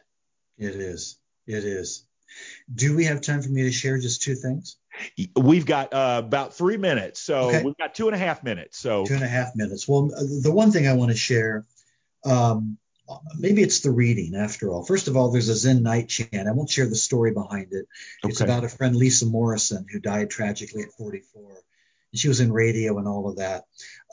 It 0.59 0.75
is. 0.75 1.17
It 1.47 1.65
is. 1.65 2.08
Do 2.73 2.97
we 2.97 3.05
have 3.05 3.21
time 3.21 3.43
for 3.43 3.49
me 3.49 3.63
to 3.63 3.73
share 3.73 3.99
just 3.99 4.23
two 4.23 4.35
things? 4.35 4.77
We've 5.37 5.67
got 5.67 5.93
uh, 5.93 6.23
about 6.25 6.55
three 6.55 6.77
minutes. 6.77 7.21
So 7.21 7.49
okay. 7.49 7.63
we've 7.63 7.77
got 7.77 7.95
two 7.95 8.07
and 8.07 8.15
a 8.15 8.19
half 8.19 8.43
minutes. 8.43 8.79
So 8.79 9.05
two 9.05 9.15
and 9.15 9.23
a 9.23 9.29
half 9.29 9.55
minutes. 9.55 9.87
Well, 9.87 10.09
the 10.09 10.53
one 10.53 10.71
thing 10.73 10.87
I 10.87 10.95
want 10.95 11.11
to 11.11 11.17
share, 11.17 11.67
um, 12.25 12.79
maybe 13.39 13.63
it's 13.63 13.81
the 13.81 13.91
reading 13.91 14.35
after 14.35 14.71
all. 14.71 14.85
First 14.85 15.09
of 15.09 15.17
all, 15.17 15.31
there's 15.31 15.49
a 15.49 15.57
Zen 15.57 15.83
night 15.83 16.09
chant. 16.09 16.49
I 16.49 16.53
won't 16.53 16.71
share 16.71 16.89
the 16.89 16.97
story 16.97 17.33
behind 17.33 17.69
it. 17.73 17.87
It's 18.25 18.41
okay. 18.41 18.51
about 18.51 18.65
a 18.65 18.69
friend, 18.69 18.97
Lisa 18.97 19.27
Morrison, 19.27 19.87
who 19.91 20.01
died 20.01 20.31
tragically 20.31 20.83
at 20.83 20.93
44. 20.93 21.43
She 22.15 22.29
was 22.29 22.41
in 22.41 22.53
radio 22.53 22.99
and 22.99 23.07
all 23.07 23.29
of 23.29 23.37
that. 23.37 23.65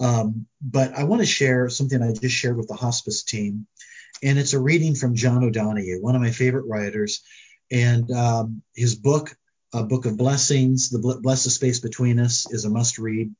Um, 0.01 0.47
but 0.61 0.93
I 0.93 1.05
want 1.05 1.21
to 1.21 1.25
share 1.25 1.69
something 1.69 2.01
I 2.01 2.13
just 2.13 2.35
shared 2.35 2.57
with 2.57 2.67
the 2.67 2.75
hospice 2.75 3.23
team 3.23 3.67
and 4.23 4.39
it's 4.39 4.53
a 4.53 4.59
reading 4.59 4.95
from 4.95 5.15
John 5.15 5.43
O'Donohue, 5.43 6.01
one 6.01 6.15
of 6.15 6.21
my 6.21 6.31
favorite 6.31 6.65
writers, 6.67 7.21
and 7.71 8.09
um, 8.11 8.61
his 8.75 8.95
book, 8.95 9.35
a 9.73 9.83
Book 9.83 10.05
of 10.05 10.17
Blessings, 10.17 10.89
The 10.89 11.19
Blessed 11.21 11.51
Space 11.51 11.79
Between 11.79 12.19
Us, 12.19 12.49
is 12.51 12.65
a 12.65 12.69
must 12.69 12.97
read. 12.97 13.33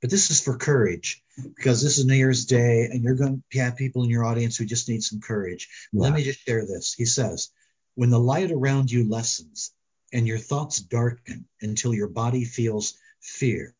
But 0.00 0.10
this 0.10 0.30
is 0.30 0.40
for 0.40 0.56
courage 0.56 1.22
because 1.56 1.82
this 1.82 1.98
is 1.98 2.06
New 2.06 2.14
Year's 2.14 2.46
Day, 2.46 2.88
and 2.90 3.02
you're 3.02 3.14
going 3.14 3.42
to 3.52 3.58
have 3.60 3.76
people 3.76 4.04
in 4.04 4.10
your 4.10 4.24
audience 4.24 4.56
who 4.56 4.64
just 4.64 4.88
need 4.88 5.02
some 5.02 5.20
courage. 5.20 5.68
Yeah. 5.92 6.02
Let 6.02 6.14
me 6.14 6.22
just 6.22 6.40
share 6.40 6.66
this. 6.66 6.94
He 6.94 7.04
says, 7.04 7.50
"When 7.94 8.10
the 8.10 8.20
light 8.20 8.50
around 8.50 8.90
you 8.90 9.08
lessens 9.08 9.72
and 10.12 10.26
your 10.26 10.38
thoughts 10.38 10.80
darken 10.80 11.46
until 11.60 11.94
your 11.94 12.08
body 12.08 12.44
feels 12.44 12.94
fear, 13.20 13.74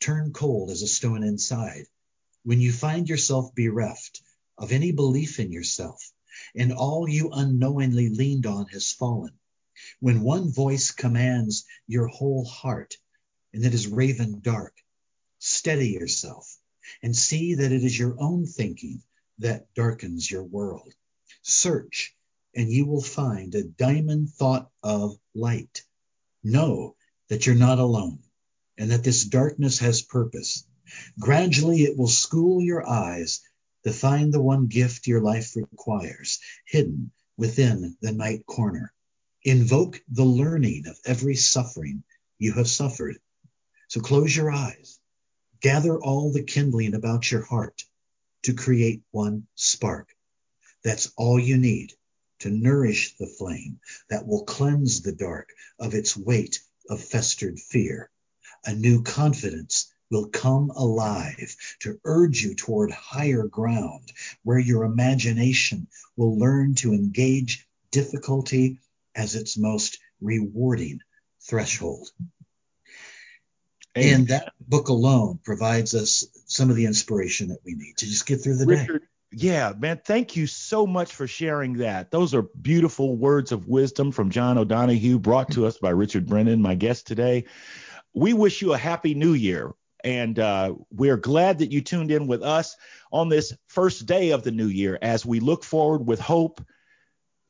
turn 0.00 0.32
cold 0.32 0.70
as 0.70 0.82
a 0.82 0.86
stone 0.86 1.22
inside. 1.22 1.86
When 2.44 2.60
you 2.60 2.72
find 2.72 3.08
yourself 3.08 3.54
bereft." 3.54 4.20
of 4.58 4.70
any 4.70 4.92
belief 4.92 5.40
in 5.40 5.50
yourself, 5.50 6.11
and 6.54 6.72
all 6.72 7.08
you 7.08 7.30
unknowingly 7.32 8.08
leaned 8.10 8.46
on 8.46 8.66
has 8.66 8.92
fallen. 8.92 9.32
When 10.00 10.22
one 10.22 10.52
voice 10.52 10.90
commands 10.90 11.64
your 11.86 12.06
whole 12.06 12.44
heart, 12.44 12.96
and 13.52 13.64
it 13.64 13.74
is 13.74 13.86
raven 13.86 14.40
dark, 14.40 14.74
steady 15.38 15.90
yourself 15.90 16.56
and 17.02 17.16
see 17.16 17.54
that 17.54 17.72
it 17.72 17.84
is 17.84 17.98
your 17.98 18.16
own 18.20 18.46
thinking 18.46 19.02
that 19.38 19.72
darkens 19.74 20.30
your 20.30 20.44
world. 20.44 20.92
Search, 21.42 22.14
and 22.54 22.70
you 22.70 22.86
will 22.86 23.02
find 23.02 23.54
a 23.54 23.64
diamond 23.64 24.30
thought 24.30 24.70
of 24.82 25.18
light. 25.34 25.82
Know 26.44 26.96
that 27.28 27.46
you're 27.46 27.54
not 27.54 27.78
alone 27.78 28.20
and 28.78 28.90
that 28.90 29.04
this 29.04 29.24
darkness 29.24 29.78
has 29.78 30.02
purpose. 30.02 30.66
Gradually, 31.18 31.82
it 31.82 31.96
will 31.96 32.08
school 32.08 32.60
your 32.60 32.86
eyes 32.86 33.40
to 33.84 33.92
find 33.92 34.32
the 34.32 34.42
one 34.42 34.66
gift 34.66 35.06
your 35.06 35.20
life 35.20 35.56
requires, 35.56 36.40
hidden 36.66 37.10
within 37.36 37.96
the 38.00 38.12
night 38.12 38.46
corner. 38.46 38.92
Invoke 39.44 40.00
the 40.08 40.24
learning 40.24 40.86
of 40.86 40.98
every 41.04 41.34
suffering 41.34 42.04
you 42.38 42.52
have 42.52 42.68
suffered. 42.68 43.18
So 43.88 44.00
close 44.00 44.34
your 44.34 44.50
eyes, 44.50 44.98
gather 45.60 46.00
all 46.00 46.32
the 46.32 46.42
kindling 46.42 46.94
about 46.94 47.30
your 47.30 47.42
heart 47.42 47.84
to 48.42 48.54
create 48.54 49.02
one 49.10 49.46
spark. 49.54 50.08
That's 50.84 51.12
all 51.16 51.38
you 51.38 51.56
need 51.56 51.92
to 52.40 52.50
nourish 52.50 53.16
the 53.16 53.26
flame 53.26 53.78
that 54.10 54.26
will 54.26 54.44
cleanse 54.44 55.02
the 55.02 55.12
dark 55.12 55.50
of 55.78 55.94
its 55.94 56.16
weight 56.16 56.60
of 56.88 57.00
festered 57.00 57.60
fear. 57.60 58.10
A 58.64 58.74
new 58.74 59.02
confidence 59.02 59.91
will 60.12 60.28
come 60.28 60.70
alive 60.70 61.56
to 61.80 61.98
urge 62.04 62.42
you 62.42 62.54
toward 62.54 62.90
higher 62.92 63.44
ground 63.44 64.12
where 64.44 64.58
your 64.58 64.84
imagination 64.84 65.88
will 66.16 66.38
learn 66.38 66.74
to 66.74 66.92
engage 66.92 67.66
difficulty 67.90 68.78
as 69.16 69.34
its 69.34 69.56
most 69.56 69.98
rewarding 70.20 71.00
threshold. 71.40 72.10
Amen. 73.96 74.14
And 74.14 74.28
that 74.28 74.52
book 74.60 74.88
alone 74.88 75.40
provides 75.42 75.94
us 75.94 76.26
some 76.46 76.70
of 76.70 76.76
the 76.76 76.86
inspiration 76.86 77.48
that 77.48 77.60
we 77.64 77.74
need 77.74 77.96
to 77.98 78.06
just 78.06 78.26
get 78.26 78.42
through 78.42 78.56
the 78.56 78.66
Richard, 78.66 79.00
day. 79.00 79.06
Yeah, 79.32 79.72
man, 79.78 80.00
thank 80.04 80.36
you 80.36 80.46
so 80.46 80.86
much 80.86 81.14
for 81.14 81.26
sharing 81.26 81.78
that. 81.78 82.10
Those 82.10 82.34
are 82.34 82.42
beautiful 82.42 83.16
words 83.16 83.50
of 83.50 83.66
wisdom 83.66 84.12
from 84.12 84.30
John 84.30 84.58
O'Donohue 84.58 85.18
brought 85.18 85.52
to 85.52 85.66
us 85.66 85.78
by 85.78 85.90
Richard 85.90 86.26
Brennan, 86.26 86.60
my 86.60 86.74
guest 86.74 87.06
today. 87.06 87.44
We 88.14 88.34
wish 88.34 88.60
you 88.60 88.74
a 88.74 88.78
happy 88.78 89.14
new 89.14 89.32
year. 89.32 89.72
And 90.04 90.38
uh, 90.38 90.74
we're 90.90 91.16
glad 91.16 91.58
that 91.58 91.70
you 91.70 91.80
tuned 91.80 92.10
in 92.10 92.26
with 92.26 92.42
us 92.42 92.76
on 93.12 93.28
this 93.28 93.54
first 93.68 94.06
day 94.06 94.30
of 94.30 94.42
the 94.42 94.50
new 94.50 94.66
year 94.66 94.98
as 95.00 95.24
we 95.24 95.40
look 95.40 95.64
forward 95.64 96.06
with 96.06 96.20
hope 96.20 96.64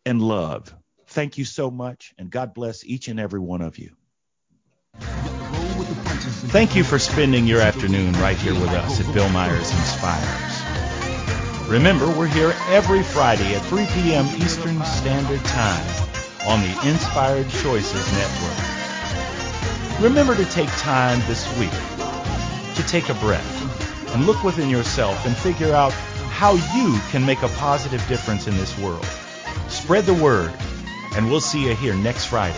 and 0.04 0.20
love. 0.20 0.74
Thank 1.06 1.38
you 1.38 1.44
so 1.44 1.70
much, 1.70 2.14
and 2.18 2.30
God 2.30 2.54
bless 2.54 2.84
each 2.84 3.08
and 3.08 3.20
every 3.20 3.40
one 3.40 3.62
of 3.62 3.78
you. 3.78 3.94
Thank 6.52 6.76
you 6.76 6.84
for 6.84 6.98
spending 6.98 7.46
your 7.46 7.60
afternoon 7.60 8.12
right 8.14 8.36
here 8.36 8.54
with 8.54 8.70
us 8.70 9.00
at 9.00 9.14
Bill 9.14 9.28
Myers 9.30 9.70
Inspires. 9.70 10.62
Remember, 11.68 12.06
we're 12.06 12.26
here 12.26 12.54
every 12.68 13.02
Friday 13.02 13.54
at 13.54 13.62
3 13.62 13.86
p.m. 13.94 14.26
Eastern 14.36 14.82
Standard 14.84 15.42
Time 15.44 16.08
on 16.46 16.60
the 16.60 16.88
Inspired 16.88 17.48
Choices 17.48 18.12
Network. 18.12 20.00
Remember 20.02 20.34
to 20.34 20.44
take 20.50 20.68
time 20.78 21.20
this 21.28 21.46
week 21.58 21.72
to 22.74 22.82
take 22.86 23.08
a 23.08 23.14
breath 23.14 24.14
and 24.14 24.26
look 24.26 24.42
within 24.44 24.68
yourself 24.68 25.26
and 25.26 25.36
figure 25.36 25.72
out 25.72 25.92
how 26.30 26.54
you 26.76 26.98
can 27.10 27.24
make 27.24 27.42
a 27.42 27.48
positive 27.48 28.06
difference 28.08 28.46
in 28.46 28.56
this 28.56 28.78
world. 28.78 29.04
Spread 29.68 30.04
the 30.04 30.14
word, 30.14 30.52
and 31.14 31.30
we'll 31.30 31.40
see 31.40 31.66
you 31.66 31.74
here 31.74 31.94
next 31.94 32.26
Friday. 32.26 32.56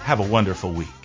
Have 0.00 0.20
a 0.20 0.26
wonderful 0.26 0.72
week. 0.72 0.99